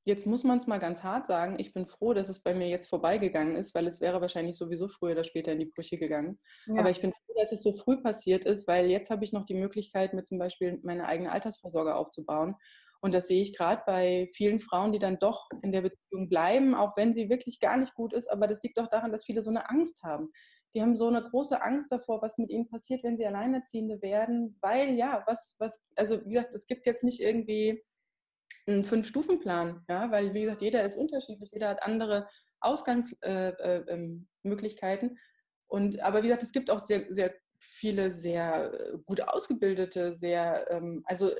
Jetzt 0.03 0.25
muss 0.25 0.43
man 0.43 0.57
es 0.57 0.65
mal 0.65 0.79
ganz 0.79 1.03
hart 1.03 1.27
sagen, 1.27 1.57
ich 1.59 1.73
bin 1.73 1.85
froh, 1.85 2.13
dass 2.13 2.29
es 2.29 2.41
bei 2.41 2.55
mir 2.55 2.67
jetzt 2.67 2.87
vorbeigegangen 2.87 3.55
ist, 3.55 3.75
weil 3.75 3.85
es 3.85 4.01
wäre 4.01 4.19
wahrscheinlich 4.19 4.57
sowieso 4.57 4.87
früher 4.87 5.11
oder 5.11 5.23
später 5.23 5.51
in 5.51 5.59
die 5.59 5.71
Brüche 5.73 5.97
gegangen. 5.97 6.39
Ja. 6.65 6.79
Aber 6.79 6.89
ich 6.89 7.01
bin 7.01 7.11
froh, 7.11 7.33
dass 7.39 7.51
es 7.51 7.61
so 7.61 7.77
früh 7.77 8.01
passiert 8.01 8.45
ist, 8.45 8.67
weil 8.67 8.89
jetzt 8.89 9.11
habe 9.11 9.23
ich 9.23 9.31
noch 9.31 9.45
die 9.45 9.53
Möglichkeit, 9.53 10.13
mir 10.13 10.23
zum 10.23 10.39
Beispiel 10.39 10.79
meine 10.83 11.05
eigene 11.05 11.31
Altersvorsorge 11.31 11.95
aufzubauen. 11.95 12.55
Und 13.01 13.13
das 13.13 13.27
sehe 13.27 13.41
ich 13.41 13.55
gerade 13.55 13.83
bei 13.85 14.29
vielen 14.33 14.59
Frauen, 14.59 14.91
die 14.91 14.99
dann 14.99 15.17
doch 15.19 15.49
in 15.61 15.71
der 15.71 15.81
Beziehung 15.81 16.29
bleiben, 16.29 16.75
auch 16.75 16.95
wenn 16.97 17.13
sie 17.13 17.29
wirklich 17.29 17.59
gar 17.59 17.77
nicht 17.77 17.93
gut 17.95 18.13
ist. 18.13 18.31
Aber 18.31 18.47
das 18.47 18.61
liegt 18.63 18.77
doch 18.77 18.87
daran, 18.87 19.11
dass 19.11 19.25
viele 19.25 19.43
so 19.43 19.49
eine 19.49 19.69
Angst 19.69 20.01
haben. 20.03 20.29
Die 20.73 20.81
haben 20.81 20.95
so 20.95 21.07
eine 21.07 21.21
große 21.21 21.61
Angst 21.61 21.91
davor, 21.91 22.21
was 22.21 22.37
mit 22.37 22.49
ihnen 22.49 22.69
passiert, 22.69 23.03
wenn 23.03 23.17
sie 23.17 23.25
Alleinerziehende 23.25 24.01
werden, 24.01 24.57
weil 24.61 24.95
ja, 24.95 25.23
was, 25.27 25.55
was, 25.59 25.79
also 25.95 26.23
wie 26.25 26.33
gesagt, 26.35 26.53
es 26.53 26.65
gibt 26.65 26.85
jetzt 26.85 27.03
nicht 27.03 27.19
irgendwie 27.19 27.83
einen 28.67 28.85
Fünf-Stufen-Plan, 28.85 29.83
ja, 29.89 30.11
weil 30.11 30.33
wie 30.33 30.41
gesagt, 30.41 30.61
jeder 30.61 30.83
ist 30.83 30.97
unterschiedlich, 30.97 31.51
jeder 31.51 31.69
hat 31.69 31.83
andere 31.83 32.27
Ausgangsmöglichkeiten. 32.59 35.09
Äh, 35.09 35.13
äh, 35.13 35.17
und 35.67 35.99
aber 36.01 36.19
wie 36.19 36.27
gesagt, 36.27 36.43
es 36.43 36.51
gibt 36.51 36.69
auch 36.69 36.79
sehr, 36.79 37.05
sehr 37.09 37.33
viele 37.57 38.11
sehr 38.11 38.73
äh, 38.73 38.97
gut 39.05 39.21
ausgebildete, 39.21 40.13
sehr, 40.13 40.69
ähm, 40.71 41.03
also 41.05 41.31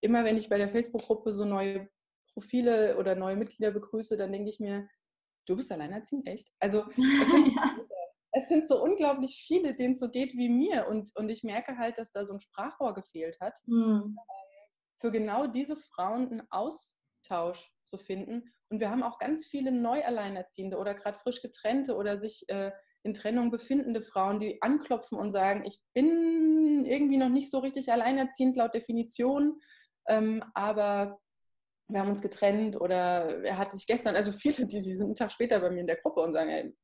immer 0.00 0.24
wenn 0.24 0.36
ich 0.36 0.48
bei 0.48 0.58
der 0.58 0.68
Facebook-Gruppe 0.68 1.32
so 1.32 1.44
neue 1.44 1.88
Profile 2.32 2.96
oder 2.98 3.14
neue 3.14 3.36
Mitglieder 3.36 3.72
begrüße, 3.72 4.16
dann 4.16 4.32
denke 4.32 4.50
ich 4.50 4.60
mir, 4.60 4.88
du 5.46 5.56
bist 5.56 5.72
alleinerziehend, 5.72 6.28
echt? 6.28 6.48
Also 6.60 6.84
es 7.22 7.30
sind, 7.30 7.48
es 8.32 8.48
sind 8.48 8.68
so 8.68 8.82
unglaublich 8.82 9.44
viele, 9.46 9.74
denen 9.74 9.94
es 9.94 10.00
so 10.00 10.10
geht 10.10 10.34
wie 10.34 10.48
mir. 10.48 10.86
Und, 10.88 11.10
und 11.16 11.28
ich 11.28 11.44
merke 11.44 11.78
halt, 11.78 11.98
dass 11.98 12.12
da 12.12 12.26
so 12.26 12.34
ein 12.34 12.40
Sprachrohr 12.40 12.94
gefehlt 12.94 13.38
hat. 13.40 13.58
Mhm 13.66 14.16
für 15.04 15.10
genau 15.10 15.46
diese 15.46 15.76
Frauen 15.76 16.30
einen 16.30 16.42
Austausch 16.50 17.70
zu 17.82 17.98
finden. 17.98 18.54
Und 18.70 18.80
wir 18.80 18.90
haben 18.90 19.02
auch 19.02 19.18
ganz 19.18 19.44
viele 19.44 19.70
Neualleinerziehende 19.70 20.78
oder 20.78 20.94
gerade 20.94 21.18
frisch 21.18 21.42
getrennte 21.42 21.94
oder 21.94 22.16
sich 22.16 22.48
äh, 22.48 22.72
in 23.02 23.12
Trennung 23.12 23.50
befindende 23.50 24.00
Frauen, 24.00 24.40
die 24.40 24.62
anklopfen 24.62 25.18
und 25.18 25.30
sagen, 25.30 25.62
ich 25.66 25.78
bin 25.92 26.86
irgendwie 26.86 27.18
noch 27.18 27.28
nicht 27.28 27.50
so 27.50 27.58
richtig 27.58 27.92
alleinerziehend 27.92 28.56
laut 28.56 28.72
Definition, 28.72 29.60
ähm, 30.08 30.42
aber 30.54 31.20
wir 31.88 32.00
haben 32.00 32.08
uns 32.08 32.22
getrennt 32.22 32.80
oder 32.80 33.44
er 33.44 33.58
hat 33.58 33.72
sich 33.72 33.86
gestern, 33.86 34.16
also 34.16 34.32
viele, 34.32 34.66
die, 34.66 34.80
die 34.80 34.94
sind 34.94 35.08
einen 35.08 35.14
Tag 35.16 35.32
später 35.32 35.60
bei 35.60 35.68
mir 35.68 35.80
in 35.80 35.86
der 35.86 36.00
Gruppe 36.00 36.22
und 36.22 36.32
sagen, 36.32 36.48
ey, 36.48 36.74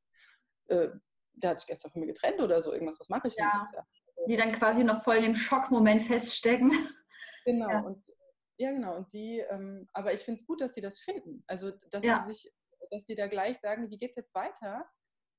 äh, 0.68 0.90
der 1.32 1.50
hat 1.50 1.60
sich 1.60 1.68
gestern 1.68 1.90
von 1.90 2.00
mir 2.00 2.08
getrennt 2.08 2.42
oder 2.42 2.60
so, 2.60 2.70
irgendwas, 2.70 3.00
was 3.00 3.08
mache 3.08 3.28
ich 3.28 3.36
ja, 3.36 3.50
denn 3.50 3.62
jetzt? 3.62 4.28
Die 4.28 4.36
dann 4.36 4.52
quasi 4.52 4.84
noch 4.84 5.02
voll 5.02 5.16
in 5.16 5.22
dem 5.22 5.36
Schockmoment 5.36 6.02
feststecken. 6.02 6.70
Genau, 7.44 7.68
ja. 7.68 7.80
und 7.80 8.04
ja, 8.58 8.72
genau. 8.72 8.96
Und 8.96 9.12
die, 9.12 9.38
ähm, 9.38 9.88
aber 9.92 10.12
ich 10.12 10.20
finde 10.20 10.40
es 10.40 10.46
gut, 10.46 10.60
dass 10.60 10.74
sie 10.74 10.82
das 10.82 10.98
finden. 10.98 11.42
Also, 11.46 11.70
dass 11.90 12.04
ja. 12.04 12.22
sie 12.22 12.32
sich, 12.32 12.52
dass 12.90 13.06
sie 13.06 13.14
da 13.14 13.26
gleich 13.26 13.58
sagen, 13.58 13.90
wie 13.90 13.98
geht 13.98 14.10
es 14.10 14.16
jetzt 14.16 14.34
weiter? 14.34 14.86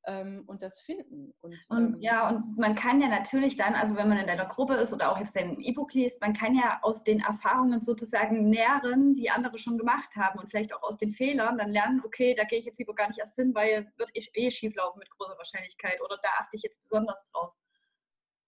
ähm, 0.07 0.43
und 0.47 0.63
das 0.63 0.79
finden. 0.79 1.33
Und, 1.41 1.55
und 1.69 1.95
ähm, 1.95 2.01
ja, 2.01 2.29
und 2.29 2.57
man 2.57 2.75
kann 2.75 3.01
ja 3.01 3.07
natürlich 3.07 3.55
dann, 3.55 3.75
also 3.75 3.95
wenn 3.95 4.09
man 4.09 4.17
in 4.17 4.27
deiner 4.27 4.45
Gruppe 4.45 4.75
ist 4.75 4.93
oder 4.93 5.11
auch 5.11 5.17
jetzt 5.17 5.35
dein 5.35 5.59
E-Book 5.59 5.93
liest, 5.93 6.21
man 6.21 6.33
kann 6.33 6.55
ja 6.55 6.79
aus 6.81 7.03
den 7.03 7.19
Erfahrungen 7.19 7.79
sozusagen 7.79 8.49
nähren, 8.49 9.15
die 9.15 9.29
andere 9.29 9.57
schon 9.57 9.77
gemacht 9.77 10.15
haben 10.15 10.39
und 10.39 10.49
vielleicht 10.49 10.73
auch 10.73 10.83
aus 10.83 10.97
den 10.97 11.11
Fehlern 11.11 11.57
dann 11.57 11.71
lernen, 11.71 12.01
okay, 12.03 12.33
da 12.33 12.43
gehe 12.43 12.59
ich 12.59 12.65
jetzt 12.65 12.79
lieber 12.79 12.95
gar 12.95 13.07
nicht 13.07 13.19
erst 13.19 13.35
hin, 13.35 13.53
weil 13.53 13.91
wird 13.97 14.09
eh, 14.15 14.25
eh 14.33 14.51
schief 14.51 14.75
laufen 14.75 14.99
mit 14.99 15.09
großer 15.11 15.37
Wahrscheinlichkeit 15.37 16.01
oder 16.01 16.17
da 16.21 16.29
achte 16.39 16.55
ich 16.55 16.63
jetzt 16.63 16.81
besonders 16.83 17.29
drauf. 17.31 17.53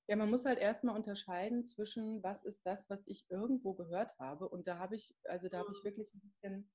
Ja, 0.08 0.18
man 0.18 0.30
muss 0.30 0.46
halt 0.46 0.60
erstmal 0.60 0.96
unterscheiden 0.96 1.64
zwischen, 1.64 2.22
was 2.24 2.44
ist 2.44 2.66
das, 2.66 2.90
was 2.90 3.08
ich 3.08 3.26
irgendwo 3.30 3.74
gehört 3.74 4.18
habe. 4.20 4.50
Und 4.50 4.68
da 4.68 4.78
habe 4.78 4.96
ich, 4.96 5.16
also 5.24 5.48
da 5.48 5.60
habe 5.60 5.72
ich 5.72 5.84
wirklich 5.84 6.14
ein 6.14 6.20
bisschen, 6.20 6.70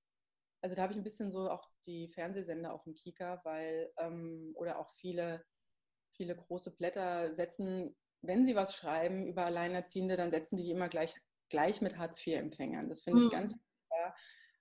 also 0.63 0.75
da 0.75 0.83
habe 0.83 0.93
ich 0.93 0.99
ein 0.99 1.05
bisschen 1.05 1.31
so 1.31 1.51
auch 1.51 1.69
die 1.85 2.09
Fernsehsender 2.09 2.73
auf 2.73 2.85
dem 2.85 2.95
Kika, 2.95 3.41
weil, 3.45 3.93
ähm, 3.99 4.53
oder 4.57 4.79
auch 4.79 4.95
viele, 4.95 5.45
viele 6.17 6.37
große 6.37 6.75
Blätter 6.75 7.35
setzen, 7.35 7.95
wenn 8.23 8.45
sie 8.45 8.57
was 8.57 8.75
schreiben 8.75 9.27
über 9.27 9.45
Alleinerziehende, 9.45 10.17
dann 10.17 10.31
setzen 10.31 10.57
die 10.57 10.71
immer 10.71 10.89
gleich, 10.89 11.15
gleich 11.51 11.83
mit 11.83 11.99
Hartz-IV-Empfängern. 11.99 12.89
Das 12.89 13.03
finde 13.03 13.21
ich 13.21 13.27
mhm. 13.27 13.31
ganz 13.31 13.53
klar, 13.53 14.17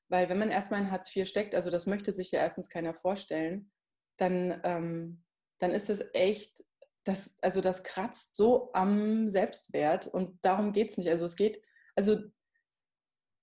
weil 0.10 0.30
wenn 0.30 0.40
man 0.40 0.52
erstmal 0.52 0.82
in 0.82 0.92
Hartz 0.92 1.14
IV 1.16 1.28
steckt, 1.28 1.56
also 1.56 1.70
das 1.70 1.86
möchte 1.86 2.14
sich 2.14 2.32
ja 2.32 2.40
erstens 2.40 2.70
keiner 2.70 2.94
vorstellen, 2.94 3.72
dann, 4.18 4.62
ähm, 4.64 5.24
dann 5.60 5.72
ist 5.72 5.90
es 5.90 6.04
echt 6.14 6.64
das, 7.08 7.38
also 7.42 7.62
das 7.62 7.84
kratzt 7.84 8.36
so 8.36 8.70
am 8.74 9.30
Selbstwert 9.30 10.08
und 10.08 10.38
darum 10.42 10.74
geht 10.74 10.90
es 10.90 10.98
nicht. 10.98 11.10
Also 11.10 11.26
es 11.26 11.36
geht, 11.36 11.62
also 11.96 12.18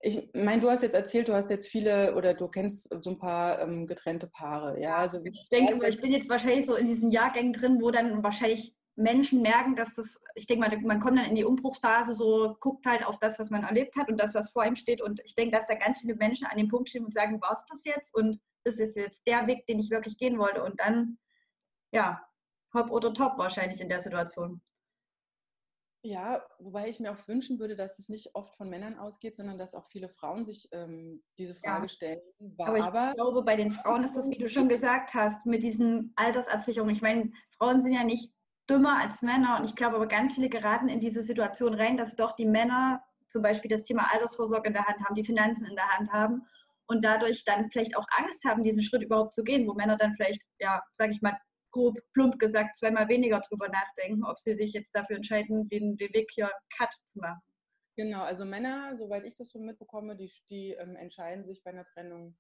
ich 0.01 0.29
meine, 0.35 0.61
du 0.61 0.69
hast 0.69 0.83
jetzt 0.83 0.95
erzählt, 0.95 1.29
du 1.29 1.35
hast 1.35 1.49
jetzt 1.49 1.69
viele 1.69 2.15
oder 2.15 2.35
du 2.35 2.49
kennst 2.49 2.91
so 3.03 3.11
ein 3.11 3.19
paar 3.19 3.61
ähm, 3.61 3.87
getrennte 3.87 4.27
Paare. 4.27 4.79
Ja, 4.81 4.97
also 4.97 5.25
ich 5.25 5.49
denke, 5.49 5.89
ich 5.89 6.01
bin 6.01 6.13
jetzt 6.13 6.29
wahrscheinlich 6.29 6.67
so 6.67 6.75
in 6.75 6.87
diesem 6.87 7.11
Jahrgang 7.11 7.55
drin, 7.55 7.79
wo 7.81 7.91
dann 7.91 8.23
wahrscheinlich 8.23 8.75
Menschen 8.97 9.41
merken, 9.41 9.75
dass 9.75 9.95
das, 9.95 10.21
ich 10.35 10.47
denke 10.47 10.69
mal, 10.69 10.79
man 10.83 11.01
kommt 11.01 11.19
dann 11.19 11.27
in 11.27 11.35
die 11.35 11.45
Umbruchsphase, 11.45 12.15
so 12.15 12.55
guckt 12.61 12.87
halt 12.87 13.05
auf 13.05 13.19
das, 13.19 13.39
was 13.39 13.51
man 13.51 13.65
erlebt 13.65 13.97
hat 13.97 14.09
und 14.09 14.19
das, 14.19 14.35
was 14.35 14.51
vor 14.51 14.65
ihm 14.65 14.77
steht. 14.77 15.01
Und 15.01 15.21
ich 15.25 15.35
denke, 15.35 15.57
dass 15.57 15.67
da 15.67 15.75
ganz 15.75 15.99
viele 15.99 16.15
Menschen 16.17 16.47
an 16.47 16.59
dem 16.59 16.69
Punkt 16.69 16.91
stehen 16.91 17.05
und 17.05 17.15
sagen, 17.15 17.41
war 17.41 17.53
es 17.53 17.65
das 17.69 17.85
jetzt? 17.85 18.15
Und 18.15 18.41
das 18.63 18.79
ist 18.79 18.97
jetzt 18.97 19.27
der 19.27 19.47
Weg, 19.47 19.67
den 19.67 19.79
ich 19.79 19.91
wirklich 19.91 20.19
gehen 20.19 20.39
wollte. 20.39 20.63
Und 20.63 20.79
dann, 20.81 21.19
ja, 21.93 22.25
Hop 22.75 22.91
oder 22.91 23.15
Top 23.15 23.39
wahrscheinlich 23.39 23.81
in 23.81 23.89
der 23.89 24.01
Situation. 24.01 24.61
Ja, 26.07 26.43
wobei 26.59 26.91
ich 26.91 27.01
mir 27.01 27.13
auch 27.13 27.29
wünschen 27.29 27.59
würde, 27.59 27.77
dass 27.77 27.99
es 27.99 28.11
nicht 28.11 28.35
oft 28.35 28.55
von 28.57 28.69
Männern 28.69 28.99
ausgeht, 28.99 29.37
sondern 29.37 29.57
dass 29.57 29.75
auch 29.75 29.87
viele 29.87 30.11
Frauen 30.11 30.45
sich 30.45 30.69
ähm, 30.71 31.23
diese 31.39 31.55
Frage 31.55 31.85
ja. 31.85 31.89
stellen. 31.89 32.21
Aber 32.59 32.77
ich 32.77 32.85
Aber 32.85 33.15
glaube, 33.15 33.43
bei 33.43 33.57
den 33.57 33.73
Frauen 33.73 34.05
ist 34.05 34.15
das, 34.15 34.29
wie 34.29 34.37
du 34.37 34.47
schon 34.51 34.69
gesagt 34.69 35.15
hast, 35.15 35.47
mit 35.47 35.63
diesen 35.63 36.13
Altersabsicherungen. 36.17 36.95
Ich 36.95 37.01
meine, 37.01 37.33
Frauen 37.57 37.81
sind 37.81 37.95
ja 37.95 38.05
nicht 38.05 38.31
dümmer 38.69 38.99
als 39.01 39.23
Männer 39.23 39.57
und 39.59 39.65
ich 39.65 39.77
glaube 39.77 39.97
aber 39.97 40.07
ganz 40.07 40.35
viele 40.35 40.51
geraten 40.51 40.89
in 40.89 41.01
diese 41.01 41.23
Situation 41.23 41.73
rein, 41.73 41.97
dass 41.97 42.17
doch 42.17 42.33
die 42.33 42.47
Männer 42.47 43.03
zum 43.29 43.41
Beispiel 43.41 43.71
das 43.71 43.85
Thema 43.85 44.13
Altersvorsorge 44.13 44.69
in 44.69 44.75
der 44.75 44.87
Hand 44.87 45.03
haben, 45.05 45.15
die 45.15 45.25
Finanzen 45.25 45.67
in 45.67 45.75
der 45.75 45.89
Hand 45.89 46.13
haben 46.13 46.43
und 46.87 47.03
dadurch 47.03 47.45
dann 47.45 47.71
vielleicht 47.71 47.97
auch 47.97 48.07
Angst 48.11 48.45
haben, 48.45 48.63
diesen 48.63 48.83
Schritt 48.83 49.03
überhaupt 49.03 49.33
zu 49.33 49.43
gehen, 49.43 49.67
wo 49.67 49.73
Männer 49.73 49.97
dann 49.97 50.13
vielleicht, 50.15 50.43
ja, 50.59 50.83
sage 50.93 51.13
ich 51.13 51.23
mal, 51.23 51.39
grob 51.75 51.99
plump 52.13 52.39
gesagt 52.39 52.77
zweimal 52.77 53.09
weniger 53.09 53.41
drüber 53.41 53.69
nachdenken, 53.69 54.25
ob 54.25 54.39
sie 54.39 54.55
sich 54.55 54.73
jetzt 54.73 54.95
dafür 54.95 55.17
entscheiden, 55.17 55.69
den, 55.69 55.97
den 55.97 56.13
Weg 56.15 56.31
hier 56.33 56.51
Cut 56.77 56.95
zu 57.05 57.19
machen. 57.19 57.41
Genau, 57.97 58.23
also 58.23 58.45
Männer, 58.45 58.97
soweit 58.97 59.25
ich 59.25 59.35
das 59.35 59.51
so 59.51 59.59
mitbekomme, 59.59 60.17
die, 60.17 60.33
die 60.51 60.73
ähm, 60.73 60.97
entscheiden 60.97 61.45
sich 61.45 61.63
bei 61.63 61.71
einer 61.71 61.87
Trennung 61.87 62.37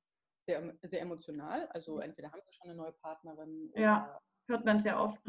sehr, 0.46 0.74
sehr 0.82 1.00
emotional. 1.00 1.66
Also 1.68 1.98
entweder 1.98 2.30
haben 2.30 2.40
sie 2.44 2.52
schon 2.52 2.70
eine 2.70 2.78
neue 2.78 2.92
Partnerin. 2.92 3.72
Ja, 3.74 4.20
hört 4.48 4.64
man 4.64 4.80
sehr 4.80 5.00
oft. 5.00 5.20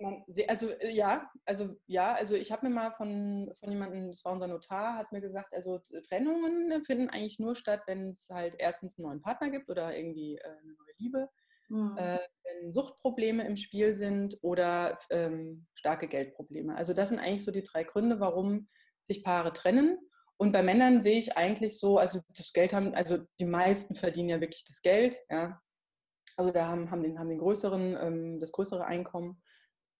Man 0.00 0.24
sehr, 0.28 0.48
also 0.48 0.70
äh, 0.70 0.92
ja, 0.92 1.30
also 1.44 1.76
ja, 1.86 2.14
also 2.14 2.34
ich 2.34 2.52
habe 2.52 2.66
mir 2.68 2.74
mal 2.74 2.92
von, 2.92 3.52
von 3.58 3.70
jemandem, 3.70 4.10
das 4.10 4.24
war 4.24 4.32
unser 4.32 4.46
Notar, 4.46 4.96
hat 4.96 5.12
mir 5.12 5.20
gesagt, 5.20 5.52
also 5.54 5.80
Trennungen 6.08 6.82
finden 6.84 7.08
eigentlich 7.08 7.38
nur 7.38 7.56
statt, 7.56 7.82
wenn 7.86 8.10
es 8.10 8.28
halt 8.30 8.56
erstens 8.58 8.98
einen 8.98 9.08
neuen 9.08 9.22
Partner 9.22 9.50
gibt 9.50 9.68
oder 9.68 9.96
irgendwie 9.96 10.36
äh, 10.38 10.48
eine 10.48 10.72
neue 10.72 10.94
Liebe 10.98 11.28
mhm. 11.68 11.96
wenn 11.96 12.72
Suchtprobleme 12.72 13.46
im 13.46 13.56
Spiel 13.56 13.94
sind 13.94 14.38
oder 14.42 14.98
ähm, 15.10 15.66
starke 15.74 16.08
Geldprobleme. 16.08 16.74
Also 16.76 16.92
das 16.92 17.08
sind 17.08 17.18
eigentlich 17.18 17.44
so 17.44 17.50
die 17.50 17.62
drei 17.62 17.84
Gründe, 17.84 18.20
warum 18.20 18.68
sich 19.02 19.24
Paare 19.24 19.52
trennen. 19.52 19.98
Und 20.36 20.52
bei 20.52 20.62
Männern 20.62 21.02
sehe 21.02 21.18
ich 21.18 21.36
eigentlich 21.36 21.78
so, 21.78 21.98
also 21.98 22.20
das 22.34 22.52
Geld 22.52 22.72
haben, 22.72 22.94
also 22.94 23.18
die 23.38 23.44
meisten 23.44 23.94
verdienen 23.94 24.28
ja 24.28 24.40
wirklich 24.40 24.64
das 24.64 24.82
Geld, 24.82 25.16
ja. 25.30 25.60
Also 26.36 26.50
da 26.50 26.66
haben, 26.66 26.90
haben, 26.90 27.02
den, 27.02 27.18
haben 27.18 27.28
den 27.28 27.38
größeren, 27.38 27.96
ähm, 28.00 28.40
das 28.40 28.52
größere 28.52 28.84
Einkommen. 28.86 29.38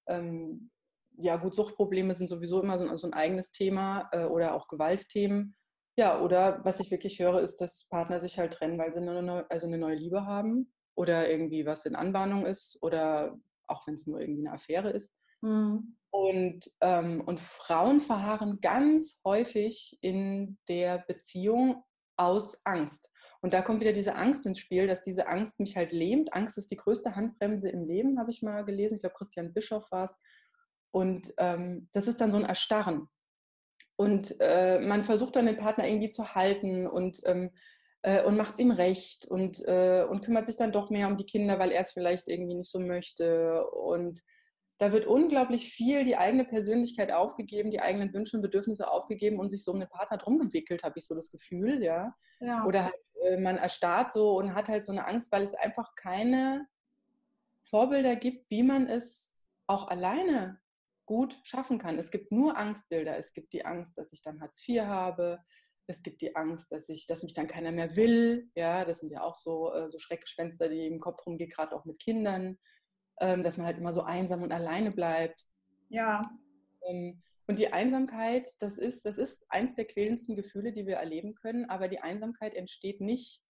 Ähm, 0.08 0.70
ja, 1.16 1.36
gut, 1.36 1.54
Suchtprobleme 1.54 2.14
sind 2.14 2.28
sowieso 2.28 2.62
immer 2.62 2.78
so, 2.78 2.96
so 2.96 3.06
ein 3.06 3.12
eigenes 3.12 3.52
Thema 3.52 4.08
äh, 4.12 4.24
oder 4.24 4.54
auch 4.54 4.66
Gewaltthemen. 4.66 5.54
Ja, 5.96 6.20
oder 6.22 6.64
was 6.64 6.80
ich 6.80 6.90
wirklich 6.90 7.18
höre, 7.18 7.40
ist, 7.40 7.60
dass 7.60 7.86
Partner 7.90 8.20
sich 8.20 8.38
halt 8.38 8.54
trennen, 8.54 8.78
weil 8.78 8.92
sie 8.92 8.98
eine 8.98 9.22
neue, 9.22 9.50
also 9.50 9.66
eine 9.66 9.76
neue 9.76 9.96
Liebe 9.96 10.24
haben 10.24 10.72
oder 10.94 11.30
irgendwie 11.30 11.66
was 11.66 11.86
in 11.86 11.96
Anbahnung 11.96 12.46
ist 12.46 12.78
oder 12.82 13.38
auch 13.66 13.86
wenn 13.86 13.94
es 13.94 14.06
nur 14.06 14.20
irgendwie 14.20 14.46
eine 14.46 14.54
Affäre 14.54 14.90
ist. 14.90 15.14
Mhm. 15.40 15.96
Und, 16.10 16.70
ähm, 16.82 17.22
und 17.24 17.40
Frauen 17.40 18.00
verharren 18.00 18.60
ganz 18.60 19.20
häufig 19.24 19.98
in 20.02 20.58
der 20.68 21.04
Beziehung 21.08 21.82
aus 22.16 22.60
Angst. 22.64 23.10
Und 23.40 23.54
da 23.54 23.62
kommt 23.62 23.80
wieder 23.80 23.92
diese 23.92 24.14
Angst 24.14 24.46
ins 24.46 24.58
Spiel, 24.58 24.86
dass 24.86 25.02
diese 25.02 25.26
Angst 25.26 25.58
mich 25.58 25.76
halt 25.76 25.92
lähmt. 25.92 26.32
Angst 26.34 26.58
ist 26.58 26.70
die 26.70 26.76
größte 26.76 27.16
Handbremse 27.16 27.70
im 27.70 27.84
Leben, 27.84 28.20
habe 28.20 28.30
ich 28.30 28.42
mal 28.42 28.64
gelesen. 28.64 28.96
Ich 28.96 29.00
glaube, 29.00 29.16
Christian 29.16 29.52
Bischoff 29.52 29.90
war 29.90 30.04
es. 30.04 30.18
Und 30.92 31.32
ähm, 31.38 31.88
das 31.92 32.06
ist 32.06 32.20
dann 32.20 32.30
so 32.30 32.36
ein 32.36 32.44
Erstarren. 32.44 33.08
Und 33.96 34.36
äh, 34.40 34.80
man 34.80 35.04
versucht 35.04 35.36
dann 35.36 35.46
den 35.46 35.56
Partner 35.56 35.86
irgendwie 35.86 36.10
zu 36.10 36.34
halten 36.34 36.86
und 36.86 37.20
ähm, 37.24 37.50
äh, 38.02 38.22
und 38.24 38.36
macht 38.36 38.54
es 38.54 38.60
ihm 38.60 38.70
recht 38.70 39.26
und, 39.26 39.60
äh, 39.66 40.04
und 40.08 40.24
kümmert 40.24 40.46
sich 40.46 40.56
dann 40.56 40.72
doch 40.72 40.90
mehr 40.90 41.06
um 41.08 41.16
die 41.16 41.26
Kinder, 41.26 41.58
weil 41.58 41.70
er 41.70 41.82
es 41.82 41.92
vielleicht 41.92 42.28
irgendwie 42.28 42.54
nicht 42.54 42.70
so 42.70 42.80
möchte. 42.80 43.64
Und 43.70 44.20
da 44.78 44.92
wird 44.92 45.06
unglaublich 45.06 45.72
viel 45.72 46.04
die 46.04 46.16
eigene 46.16 46.44
Persönlichkeit 46.44 47.12
aufgegeben, 47.12 47.70
die 47.70 47.80
eigenen 47.80 48.12
Wünsche 48.12 48.36
und 48.36 48.42
Bedürfnisse 48.42 48.90
aufgegeben 48.90 49.38
und 49.38 49.50
sich 49.50 49.62
so 49.62 49.72
um 49.72 49.78
den 49.78 49.88
Partner 49.88 50.18
drum 50.18 50.38
gewickelt, 50.38 50.82
habe 50.82 50.98
ich 50.98 51.06
so 51.06 51.14
das 51.14 51.30
Gefühl, 51.30 51.82
ja. 51.82 52.14
ja. 52.40 52.64
Oder 52.64 52.84
halt, 52.86 52.94
äh, 53.24 53.38
man 53.38 53.56
erstarrt 53.56 54.12
so 54.12 54.36
und 54.36 54.54
hat 54.54 54.68
halt 54.68 54.84
so 54.84 54.92
eine 54.92 55.06
Angst, 55.06 55.30
weil 55.30 55.44
es 55.44 55.54
einfach 55.54 55.94
keine 55.94 56.66
Vorbilder 57.70 58.16
gibt, 58.16 58.50
wie 58.50 58.64
man 58.64 58.88
es 58.88 59.36
auch 59.68 59.86
alleine 59.86 60.60
gut 61.06 61.38
schaffen 61.44 61.78
kann. 61.78 61.98
Es 61.98 62.10
gibt 62.10 62.32
nur 62.32 62.56
Angstbilder. 62.56 63.16
Es 63.16 63.32
gibt 63.32 63.52
die 63.52 63.64
Angst, 63.64 63.98
dass 63.98 64.12
ich 64.12 64.22
dann 64.22 64.40
Hartz 64.40 64.66
IV 64.68 64.82
habe 64.82 65.38
es 65.86 66.02
gibt 66.02 66.20
die 66.20 66.36
Angst, 66.36 66.72
dass 66.72 66.88
ich, 66.88 67.06
dass 67.06 67.22
mich 67.22 67.34
dann 67.34 67.48
keiner 67.48 67.72
mehr 67.72 67.96
will. 67.96 68.50
Ja, 68.54 68.84
das 68.84 69.00
sind 69.00 69.10
ja 69.10 69.22
auch 69.22 69.34
so, 69.34 69.72
äh, 69.72 69.88
so 69.90 69.98
Schreckgespenster, 69.98 70.68
die 70.68 70.86
im 70.86 71.00
Kopf 71.00 71.26
rumgehen, 71.26 71.50
gerade 71.50 71.74
auch 71.74 71.84
mit 71.84 71.98
Kindern, 71.98 72.58
ähm, 73.20 73.42
dass 73.42 73.56
man 73.56 73.66
halt 73.66 73.78
immer 73.78 73.92
so 73.92 74.02
einsam 74.02 74.42
und 74.42 74.52
alleine 74.52 74.90
bleibt. 74.90 75.44
Ja. 75.88 76.22
Ähm, 76.86 77.22
und 77.48 77.58
die 77.58 77.72
Einsamkeit, 77.72 78.48
das 78.60 78.78
ist, 78.78 79.04
das 79.04 79.18
ist 79.18 79.46
eins 79.50 79.74
der 79.74 79.84
quälendsten 79.84 80.36
Gefühle, 80.36 80.72
die 80.72 80.86
wir 80.86 80.96
erleben 80.96 81.34
können. 81.34 81.68
Aber 81.68 81.88
die 81.88 82.00
Einsamkeit 82.00 82.54
entsteht 82.54 83.00
nicht, 83.00 83.42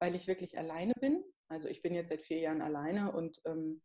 weil 0.00 0.14
ich 0.14 0.26
wirklich 0.26 0.58
alleine 0.58 0.94
bin. 1.00 1.22
Also 1.48 1.68
ich 1.68 1.82
bin 1.82 1.94
jetzt 1.94 2.08
seit 2.08 2.22
vier 2.22 2.38
Jahren 2.38 2.62
alleine 2.62 3.12
und 3.12 3.40
ähm, 3.44 3.82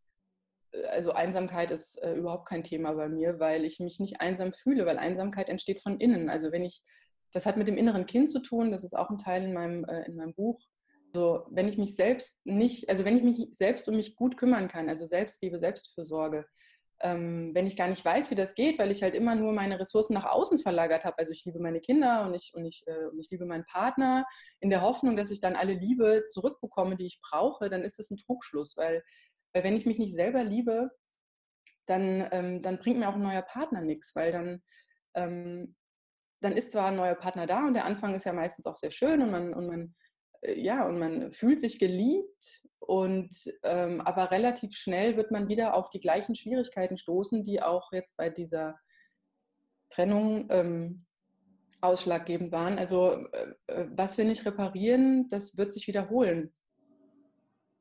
äh, 0.71 0.83
also 0.85 1.11
Einsamkeit 1.11 1.71
ist 1.71 2.01
äh, 2.01 2.15
überhaupt 2.15 2.47
kein 2.47 2.63
Thema 2.63 2.93
bei 2.93 3.09
mir, 3.09 3.39
weil 3.39 3.65
ich 3.65 3.79
mich 3.79 3.99
nicht 3.99 4.21
einsam 4.21 4.53
fühle, 4.53 4.85
weil 4.85 4.97
Einsamkeit 4.97 5.49
entsteht 5.49 5.81
von 5.81 5.99
innen. 5.99 6.29
Also 6.29 6.51
wenn 6.51 6.63
ich 6.63 6.81
das 7.31 7.45
hat 7.45 7.57
mit 7.57 7.67
dem 7.67 7.77
inneren 7.77 8.05
Kind 8.05 8.29
zu 8.29 8.39
tun, 8.39 8.71
das 8.71 8.83
ist 8.83 8.95
auch 8.95 9.09
ein 9.09 9.17
Teil 9.17 9.43
in 9.43 9.53
meinem, 9.53 9.85
äh, 9.85 10.05
in 10.05 10.15
meinem 10.15 10.33
Buch. 10.33 10.59
Also 11.13 11.45
wenn 11.49 11.67
ich 11.67 11.77
mich 11.77 11.95
selbst 11.95 12.45
nicht, 12.45 12.89
also 12.89 13.05
wenn 13.05 13.17
ich 13.17 13.23
mich 13.23 13.47
selbst 13.51 13.87
um 13.89 13.95
mich 13.95 14.15
gut 14.15 14.37
kümmern 14.37 14.67
kann, 14.67 14.89
also 14.89 15.05
Selbstliebe, 15.05 15.57
Selbstfürsorge, 15.57 16.45
ähm, 17.01 17.51
wenn 17.53 17.65
ich 17.65 17.77
gar 17.77 17.87
nicht 17.87 18.03
weiß, 18.03 18.29
wie 18.29 18.35
das 18.35 18.55
geht, 18.55 18.77
weil 18.77 18.91
ich 18.91 19.01
halt 19.03 19.15
immer 19.15 19.35
nur 19.35 19.53
meine 19.53 19.79
Ressourcen 19.79 20.13
nach 20.13 20.25
außen 20.25 20.59
verlagert 20.59 21.05
habe. 21.05 21.17
Also 21.17 21.31
ich 21.31 21.45
liebe 21.45 21.59
meine 21.59 21.79
Kinder 21.79 22.25
und 22.25 22.33
ich, 22.33 22.51
und, 22.53 22.65
ich, 22.65 22.83
äh, 22.87 23.05
und 23.05 23.19
ich 23.19 23.29
liebe 23.31 23.45
meinen 23.45 23.65
Partner 23.65 24.25
in 24.59 24.69
der 24.69 24.81
Hoffnung, 24.81 25.15
dass 25.15 25.31
ich 25.31 25.39
dann 25.39 25.55
alle 25.55 25.73
Liebe 25.73 26.25
zurückbekomme, 26.27 26.97
die 26.97 27.05
ich 27.05 27.21
brauche, 27.21 27.69
dann 27.69 27.83
ist 27.83 27.99
das 27.99 28.11
ein 28.11 28.17
Trugschluss, 28.17 28.75
weil, 28.75 29.01
weil 29.53 29.63
wenn 29.63 29.77
ich 29.77 29.85
mich 29.85 29.97
nicht 29.97 30.13
selber 30.13 30.43
liebe, 30.43 30.91
dann, 31.85 32.27
ähm, 32.31 32.61
dann 32.61 32.77
bringt 32.79 32.99
mir 32.99 33.09
auch 33.09 33.15
ein 33.15 33.21
neuer 33.21 33.41
Partner 33.41 33.81
nichts, 33.81 34.15
weil 34.15 34.31
dann 34.31 34.61
ähm, 35.15 35.75
dann 36.41 36.53
ist 36.53 36.71
zwar 36.71 36.87
ein 36.87 36.95
neuer 36.95 37.15
Partner 37.15 37.45
da 37.45 37.67
und 37.67 37.73
der 37.73 37.85
Anfang 37.85 38.15
ist 38.15 38.25
ja 38.25 38.33
meistens 38.33 38.65
auch 38.65 38.77
sehr 38.77 38.91
schön 38.91 39.21
und 39.21 39.31
man, 39.31 39.53
und 39.53 39.67
man, 39.67 39.95
äh, 40.41 40.59
ja, 40.59 40.87
und 40.87 40.99
man 40.99 41.31
fühlt 41.33 41.59
sich 41.59 41.79
geliebt 41.79 42.63
und 42.79 43.35
ähm, 43.63 44.01
aber 44.01 44.31
relativ 44.31 44.75
schnell 44.75 45.17
wird 45.17 45.31
man 45.31 45.47
wieder 45.47 45.75
auf 45.75 45.89
die 45.89 45.99
gleichen 45.99 46.35
Schwierigkeiten 46.35 46.97
stoßen, 46.97 47.43
die 47.43 47.61
auch 47.61 47.91
jetzt 47.91 48.15
bei 48.17 48.29
dieser 48.29 48.79
Trennung 49.89 50.47
ähm, 50.49 51.05
ausschlaggebend 51.81 52.51
waren. 52.51 52.77
Also 52.77 53.25
äh, 53.31 53.53
äh 53.67 53.87
was 53.91 54.17
wir 54.17 54.25
nicht 54.25 54.45
reparieren, 54.45 55.27
das 55.29 55.57
wird 55.57 55.73
sich 55.73 55.87
wiederholen. 55.87 56.53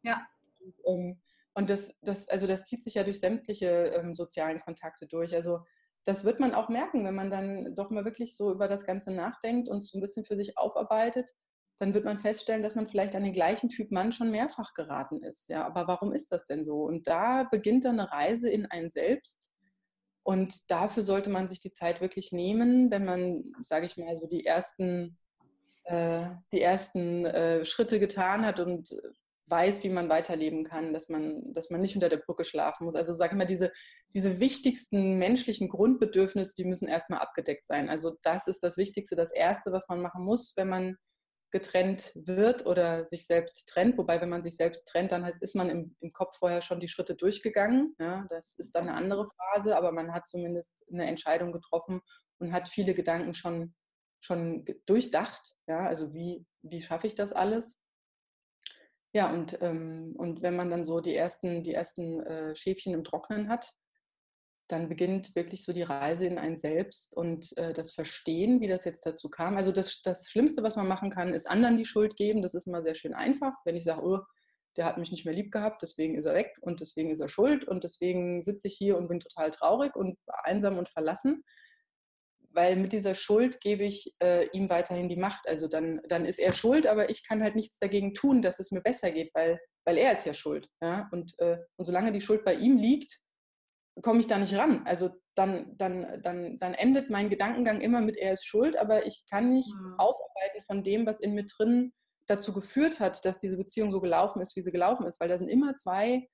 Ja. 0.02 0.26
Und, 0.60 0.74
ähm, 0.86 1.20
Und 1.54 1.70
das, 1.70 1.94
das, 2.02 2.28
also 2.28 2.46
das 2.46 2.64
zieht 2.64 2.84
sich 2.84 2.94
ja 2.94 3.04
durch 3.04 3.20
sämtliche 3.20 3.68
ähm, 3.96 4.14
sozialen 4.14 4.60
Kontakte 4.60 5.06
durch. 5.06 5.34
Also 5.34 5.64
das 6.08 6.24
wird 6.24 6.40
man 6.40 6.54
auch 6.54 6.70
merken, 6.70 7.04
wenn 7.04 7.14
man 7.14 7.28
dann 7.28 7.74
doch 7.74 7.90
mal 7.90 8.06
wirklich 8.06 8.34
so 8.34 8.50
über 8.50 8.66
das 8.66 8.86
Ganze 8.86 9.12
nachdenkt 9.12 9.68
und 9.68 9.82
so 9.82 9.98
ein 9.98 10.00
bisschen 10.00 10.24
für 10.24 10.36
sich 10.36 10.56
aufarbeitet, 10.56 11.34
dann 11.76 11.92
wird 11.92 12.06
man 12.06 12.18
feststellen, 12.18 12.62
dass 12.62 12.74
man 12.74 12.88
vielleicht 12.88 13.14
an 13.14 13.24
den 13.24 13.34
gleichen 13.34 13.68
Typ 13.68 13.92
Mann 13.92 14.10
schon 14.10 14.30
mehrfach 14.30 14.72
geraten 14.72 15.22
ist. 15.22 15.50
Ja, 15.50 15.66
aber 15.66 15.86
warum 15.86 16.14
ist 16.14 16.32
das 16.32 16.46
denn 16.46 16.64
so? 16.64 16.82
Und 16.82 17.06
da 17.06 17.44
beginnt 17.44 17.84
dann 17.84 18.00
eine 18.00 18.10
Reise 18.10 18.48
in 18.48 18.64
ein 18.64 18.88
Selbst. 18.88 19.50
Und 20.22 20.70
dafür 20.70 21.02
sollte 21.02 21.28
man 21.28 21.46
sich 21.46 21.60
die 21.60 21.72
Zeit 21.72 22.00
wirklich 22.00 22.32
nehmen, 22.32 22.90
wenn 22.90 23.04
man, 23.04 23.42
sage 23.60 23.84
ich 23.84 23.98
mal, 23.98 24.16
so 24.16 24.26
die 24.26 24.46
ersten, 24.46 25.18
äh, 25.84 26.24
die 26.54 26.62
ersten 26.62 27.26
äh, 27.26 27.66
Schritte 27.66 28.00
getan 28.00 28.46
hat 28.46 28.60
und 28.60 28.96
weiß, 29.48 29.82
wie 29.82 29.88
man 29.88 30.08
weiterleben 30.08 30.64
kann, 30.64 30.92
dass 30.92 31.08
man, 31.08 31.52
dass 31.54 31.70
man 31.70 31.80
nicht 31.80 31.94
unter 31.94 32.08
der 32.08 32.18
Brücke 32.18 32.44
schlafen 32.44 32.84
muss. 32.84 32.94
Also 32.94 33.14
sage 33.14 33.34
ich 33.34 33.38
mal, 33.38 33.46
diese, 33.46 33.72
diese 34.14 34.40
wichtigsten 34.40 35.18
menschlichen 35.18 35.68
Grundbedürfnisse, 35.68 36.54
die 36.56 36.64
müssen 36.64 36.88
erstmal 36.88 37.20
abgedeckt 37.20 37.66
sein. 37.66 37.88
Also 37.88 38.16
das 38.22 38.46
ist 38.46 38.62
das 38.62 38.76
Wichtigste, 38.76 39.16
das 39.16 39.32
Erste, 39.32 39.72
was 39.72 39.88
man 39.88 40.00
machen 40.02 40.24
muss, 40.24 40.54
wenn 40.56 40.68
man 40.68 40.96
getrennt 41.50 42.12
wird 42.14 42.66
oder 42.66 43.04
sich 43.06 43.26
selbst 43.26 43.68
trennt. 43.68 43.96
Wobei, 43.96 44.20
wenn 44.20 44.28
man 44.28 44.42
sich 44.42 44.56
selbst 44.56 44.86
trennt, 44.86 45.12
dann 45.12 45.24
ist 45.24 45.54
man 45.54 45.70
im, 45.70 45.96
im 46.00 46.12
Kopf 46.12 46.36
vorher 46.36 46.60
schon 46.60 46.80
die 46.80 46.88
Schritte 46.88 47.14
durchgegangen. 47.14 47.94
Ja, 47.98 48.26
das 48.28 48.58
ist 48.58 48.74
dann 48.74 48.88
eine 48.88 48.96
andere 48.96 49.26
Phase, 49.26 49.76
aber 49.76 49.92
man 49.92 50.12
hat 50.12 50.26
zumindest 50.26 50.84
eine 50.92 51.06
Entscheidung 51.06 51.52
getroffen 51.52 52.02
und 52.38 52.52
hat 52.52 52.68
viele 52.68 52.92
Gedanken 52.92 53.34
schon, 53.34 53.74
schon 54.20 54.66
durchdacht. 54.86 55.54
Ja, 55.66 55.86
also 55.86 56.12
wie, 56.12 56.44
wie 56.62 56.82
schaffe 56.82 57.06
ich 57.06 57.14
das 57.14 57.32
alles? 57.32 57.80
Ja, 59.18 59.32
und, 59.32 59.58
ähm, 59.62 60.14
und 60.16 60.42
wenn 60.42 60.54
man 60.54 60.70
dann 60.70 60.84
so 60.84 61.00
die 61.00 61.16
ersten, 61.16 61.64
die 61.64 61.74
ersten 61.74 62.20
äh, 62.20 62.54
Schäfchen 62.54 62.94
im 62.94 63.02
Trocknen 63.02 63.48
hat, 63.48 63.74
dann 64.68 64.88
beginnt 64.88 65.34
wirklich 65.34 65.64
so 65.64 65.72
die 65.72 65.82
Reise 65.82 66.24
in 66.24 66.38
ein 66.38 66.56
Selbst 66.56 67.16
und 67.16 67.52
äh, 67.58 67.72
das 67.72 67.90
Verstehen, 67.90 68.60
wie 68.60 68.68
das 68.68 68.84
jetzt 68.84 69.04
dazu 69.04 69.28
kam. 69.28 69.56
Also 69.56 69.72
das, 69.72 70.02
das 70.02 70.28
Schlimmste, 70.30 70.62
was 70.62 70.76
man 70.76 70.86
machen 70.86 71.10
kann, 71.10 71.34
ist 71.34 71.50
anderen 71.50 71.76
die 71.76 71.84
Schuld 71.84 72.14
geben. 72.14 72.42
Das 72.42 72.54
ist 72.54 72.68
immer 72.68 72.80
sehr 72.84 72.94
schön 72.94 73.12
einfach, 73.12 73.54
wenn 73.64 73.74
ich 73.74 73.82
sage, 73.82 74.04
oh, 74.04 74.20
der 74.76 74.84
hat 74.84 74.98
mich 74.98 75.10
nicht 75.10 75.24
mehr 75.24 75.34
lieb 75.34 75.50
gehabt, 75.50 75.82
deswegen 75.82 76.14
ist 76.14 76.26
er 76.26 76.36
weg 76.36 76.56
und 76.60 76.78
deswegen 76.78 77.10
ist 77.10 77.18
er 77.18 77.28
schuld 77.28 77.64
und 77.66 77.82
deswegen 77.82 78.40
sitze 78.40 78.68
ich 78.68 78.76
hier 78.76 78.96
und 78.96 79.08
bin 79.08 79.18
total 79.18 79.50
traurig 79.50 79.96
und 79.96 80.16
einsam 80.44 80.78
und 80.78 80.88
verlassen. 80.88 81.42
Weil 82.50 82.76
mit 82.76 82.92
dieser 82.92 83.14
Schuld 83.14 83.60
gebe 83.60 83.84
ich 83.84 84.14
äh, 84.22 84.46
ihm 84.52 84.70
weiterhin 84.70 85.08
die 85.08 85.16
Macht. 85.16 85.48
Also 85.48 85.68
dann, 85.68 86.00
dann 86.08 86.24
ist 86.24 86.38
er 86.38 86.52
schuld, 86.52 86.86
aber 86.86 87.10
ich 87.10 87.26
kann 87.26 87.42
halt 87.42 87.56
nichts 87.56 87.78
dagegen 87.78 88.14
tun, 88.14 88.42
dass 88.42 88.58
es 88.58 88.70
mir 88.70 88.80
besser 88.80 89.10
geht, 89.10 89.30
weil, 89.34 89.60
weil 89.84 89.98
er 89.98 90.12
ist 90.12 90.26
ja 90.26 90.34
schuld. 90.34 90.68
Ja? 90.82 91.08
Und, 91.12 91.38
äh, 91.38 91.58
und 91.76 91.84
solange 91.84 92.12
die 92.12 92.20
Schuld 92.20 92.44
bei 92.44 92.54
ihm 92.54 92.78
liegt, 92.78 93.18
komme 94.02 94.20
ich 94.20 94.26
da 94.26 94.38
nicht 94.38 94.54
ran. 94.54 94.82
Also 94.86 95.10
dann, 95.34 95.76
dann, 95.76 96.20
dann, 96.22 96.58
dann 96.58 96.74
endet 96.74 97.10
mein 97.10 97.30
Gedankengang 97.30 97.80
immer 97.80 98.00
mit, 98.00 98.16
er 98.16 98.32
ist 98.32 98.46
schuld, 98.46 98.76
aber 98.76 99.06
ich 99.06 99.24
kann 99.30 99.52
nichts 99.52 99.84
mhm. 99.84 99.94
aufarbeiten 99.98 100.62
von 100.66 100.82
dem, 100.82 101.06
was 101.06 101.20
in 101.20 101.34
mir 101.34 101.44
drin 101.44 101.92
dazu 102.26 102.52
geführt 102.52 103.00
hat, 103.00 103.24
dass 103.24 103.38
diese 103.38 103.56
Beziehung 103.56 103.90
so 103.90 104.00
gelaufen 104.00 104.40
ist, 104.42 104.56
wie 104.56 104.62
sie 104.62 104.70
gelaufen 104.70 105.06
ist, 105.06 105.20
weil 105.20 105.28
da 105.28 105.38
sind 105.38 105.48
immer 105.48 105.76
zwei 105.76 106.28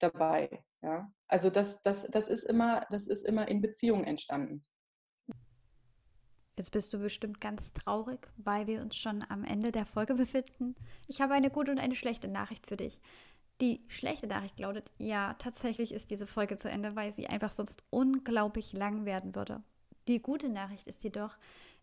dabei. 0.00 0.62
Ja? 0.82 1.10
Also 1.28 1.50
das, 1.50 1.82
das, 1.82 2.06
das, 2.10 2.28
ist 2.28 2.44
immer, 2.44 2.86
das 2.90 3.06
ist 3.06 3.24
immer 3.24 3.48
in 3.48 3.60
Beziehung 3.60 4.04
entstanden. 4.04 4.64
Jetzt 6.56 6.70
bist 6.70 6.92
du 6.92 6.98
bestimmt 6.98 7.40
ganz 7.40 7.72
traurig, 7.72 8.28
weil 8.36 8.66
wir 8.66 8.80
uns 8.80 8.96
schon 8.96 9.24
am 9.28 9.44
Ende 9.44 9.72
der 9.72 9.86
Folge 9.86 10.14
befinden. 10.14 10.76
Ich 11.08 11.20
habe 11.20 11.34
eine 11.34 11.50
gute 11.50 11.72
und 11.72 11.80
eine 11.80 11.96
schlechte 11.96 12.28
Nachricht 12.28 12.66
für 12.68 12.76
dich. 12.76 13.00
Die 13.60 13.80
schlechte 13.88 14.26
Nachricht 14.26 14.58
lautet, 14.60 14.90
ja, 14.98 15.34
tatsächlich 15.34 15.92
ist 15.92 16.10
diese 16.10 16.26
Folge 16.26 16.56
zu 16.56 16.68
Ende, 16.68 16.96
weil 16.96 17.12
sie 17.12 17.26
einfach 17.26 17.50
sonst 17.50 17.82
unglaublich 17.90 18.72
lang 18.72 19.04
werden 19.04 19.34
würde. 19.34 19.62
Die 20.06 20.20
gute 20.20 20.48
Nachricht 20.48 20.86
ist 20.86 21.02
jedoch, 21.02 21.36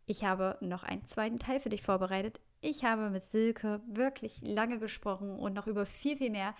ich 0.05 0.23
habe 0.23 0.57
noch 0.62 0.84
einen 0.84 1.05
zweiten 1.05 1.39
Teil 1.39 1.60
für 1.60 1.69
dich 1.69 1.81
vorbereitet. 1.81 2.39
Ich 2.62 2.84
habe 2.84 3.10
mit 3.10 3.23
Silke 3.23 3.81
wirklich 3.88 4.41
lange 4.41 4.79
gesprochen 4.79 5.38
und 5.38 5.53
noch 5.53 5.67
über 5.67 5.86
viel, 5.86 6.17
viel 6.17 6.29
mehr. 6.29 6.53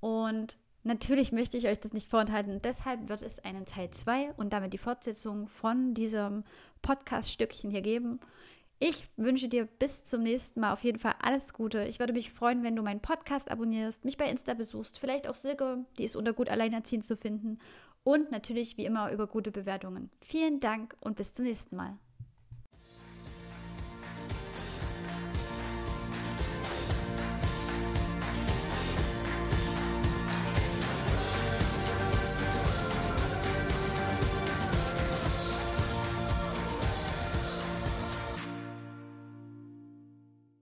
Und 0.00 0.56
natürlich 0.84 1.32
möchte 1.32 1.56
ich 1.56 1.66
euch 1.66 1.80
das 1.80 1.92
nicht 1.92 2.08
vorenthalten. 2.08 2.60
Deshalb 2.62 3.08
wird 3.08 3.22
es 3.22 3.38
einen 3.40 3.66
Teil 3.66 3.90
2 3.90 4.32
und 4.36 4.52
damit 4.52 4.72
die 4.72 4.78
Fortsetzung 4.78 5.48
von 5.48 5.94
diesem 5.94 6.44
Podcast-Stückchen 6.82 7.70
hier 7.70 7.82
geben. 7.82 8.20
Ich 8.78 9.08
wünsche 9.16 9.48
dir 9.48 9.66
bis 9.66 10.04
zum 10.04 10.22
nächsten 10.22 10.60
Mal 10.60 10.72
auf 10.72 10.84
jeden 10.84 10.98
Fall 10.98 11.14
alles 11.20 11.52
Gute. 11.52 11.84
Ich 11.84 12.00
würde 12.00 12.12
mich 12.12 12.30
freuen, 12.30 12.62
wenn 12.62 12.76
du 12.76 12.82
meinen 12.82 13.00
Podcast 13.00 13.50
abonnierst, 13.50 14.04
mich 14.04 14.16
bei 14.16 14.28
Insta 14.28 14.54
besuchst, 14.54 14.98
vielleicht 14.98 15.28
auch 15.28 15.34
Silke, 15.34 15.84
die 15.98 16.04
ist 16.04 16.16
unter 16.16 16.32
gut 16.32 16.48
alleinerziehend 16.48 17.04
zu 17.04 17.16
finden 17.16 17.58
und 18.02 18.30
natürlich 18.30 18.76
wie 18.76 18.84
immer 18.84 19.10
über 19.10 19.26
gute 19.26 19.50
Bewertungen. 19.50 20.10
Vielen 20.20 20.60
Dank 20.60 20.96
und 21.00 21.16
bis 21.16 21.32
zum 21.32 21.46
nächsten 21.46 21.76
Mal. 21.76 21.98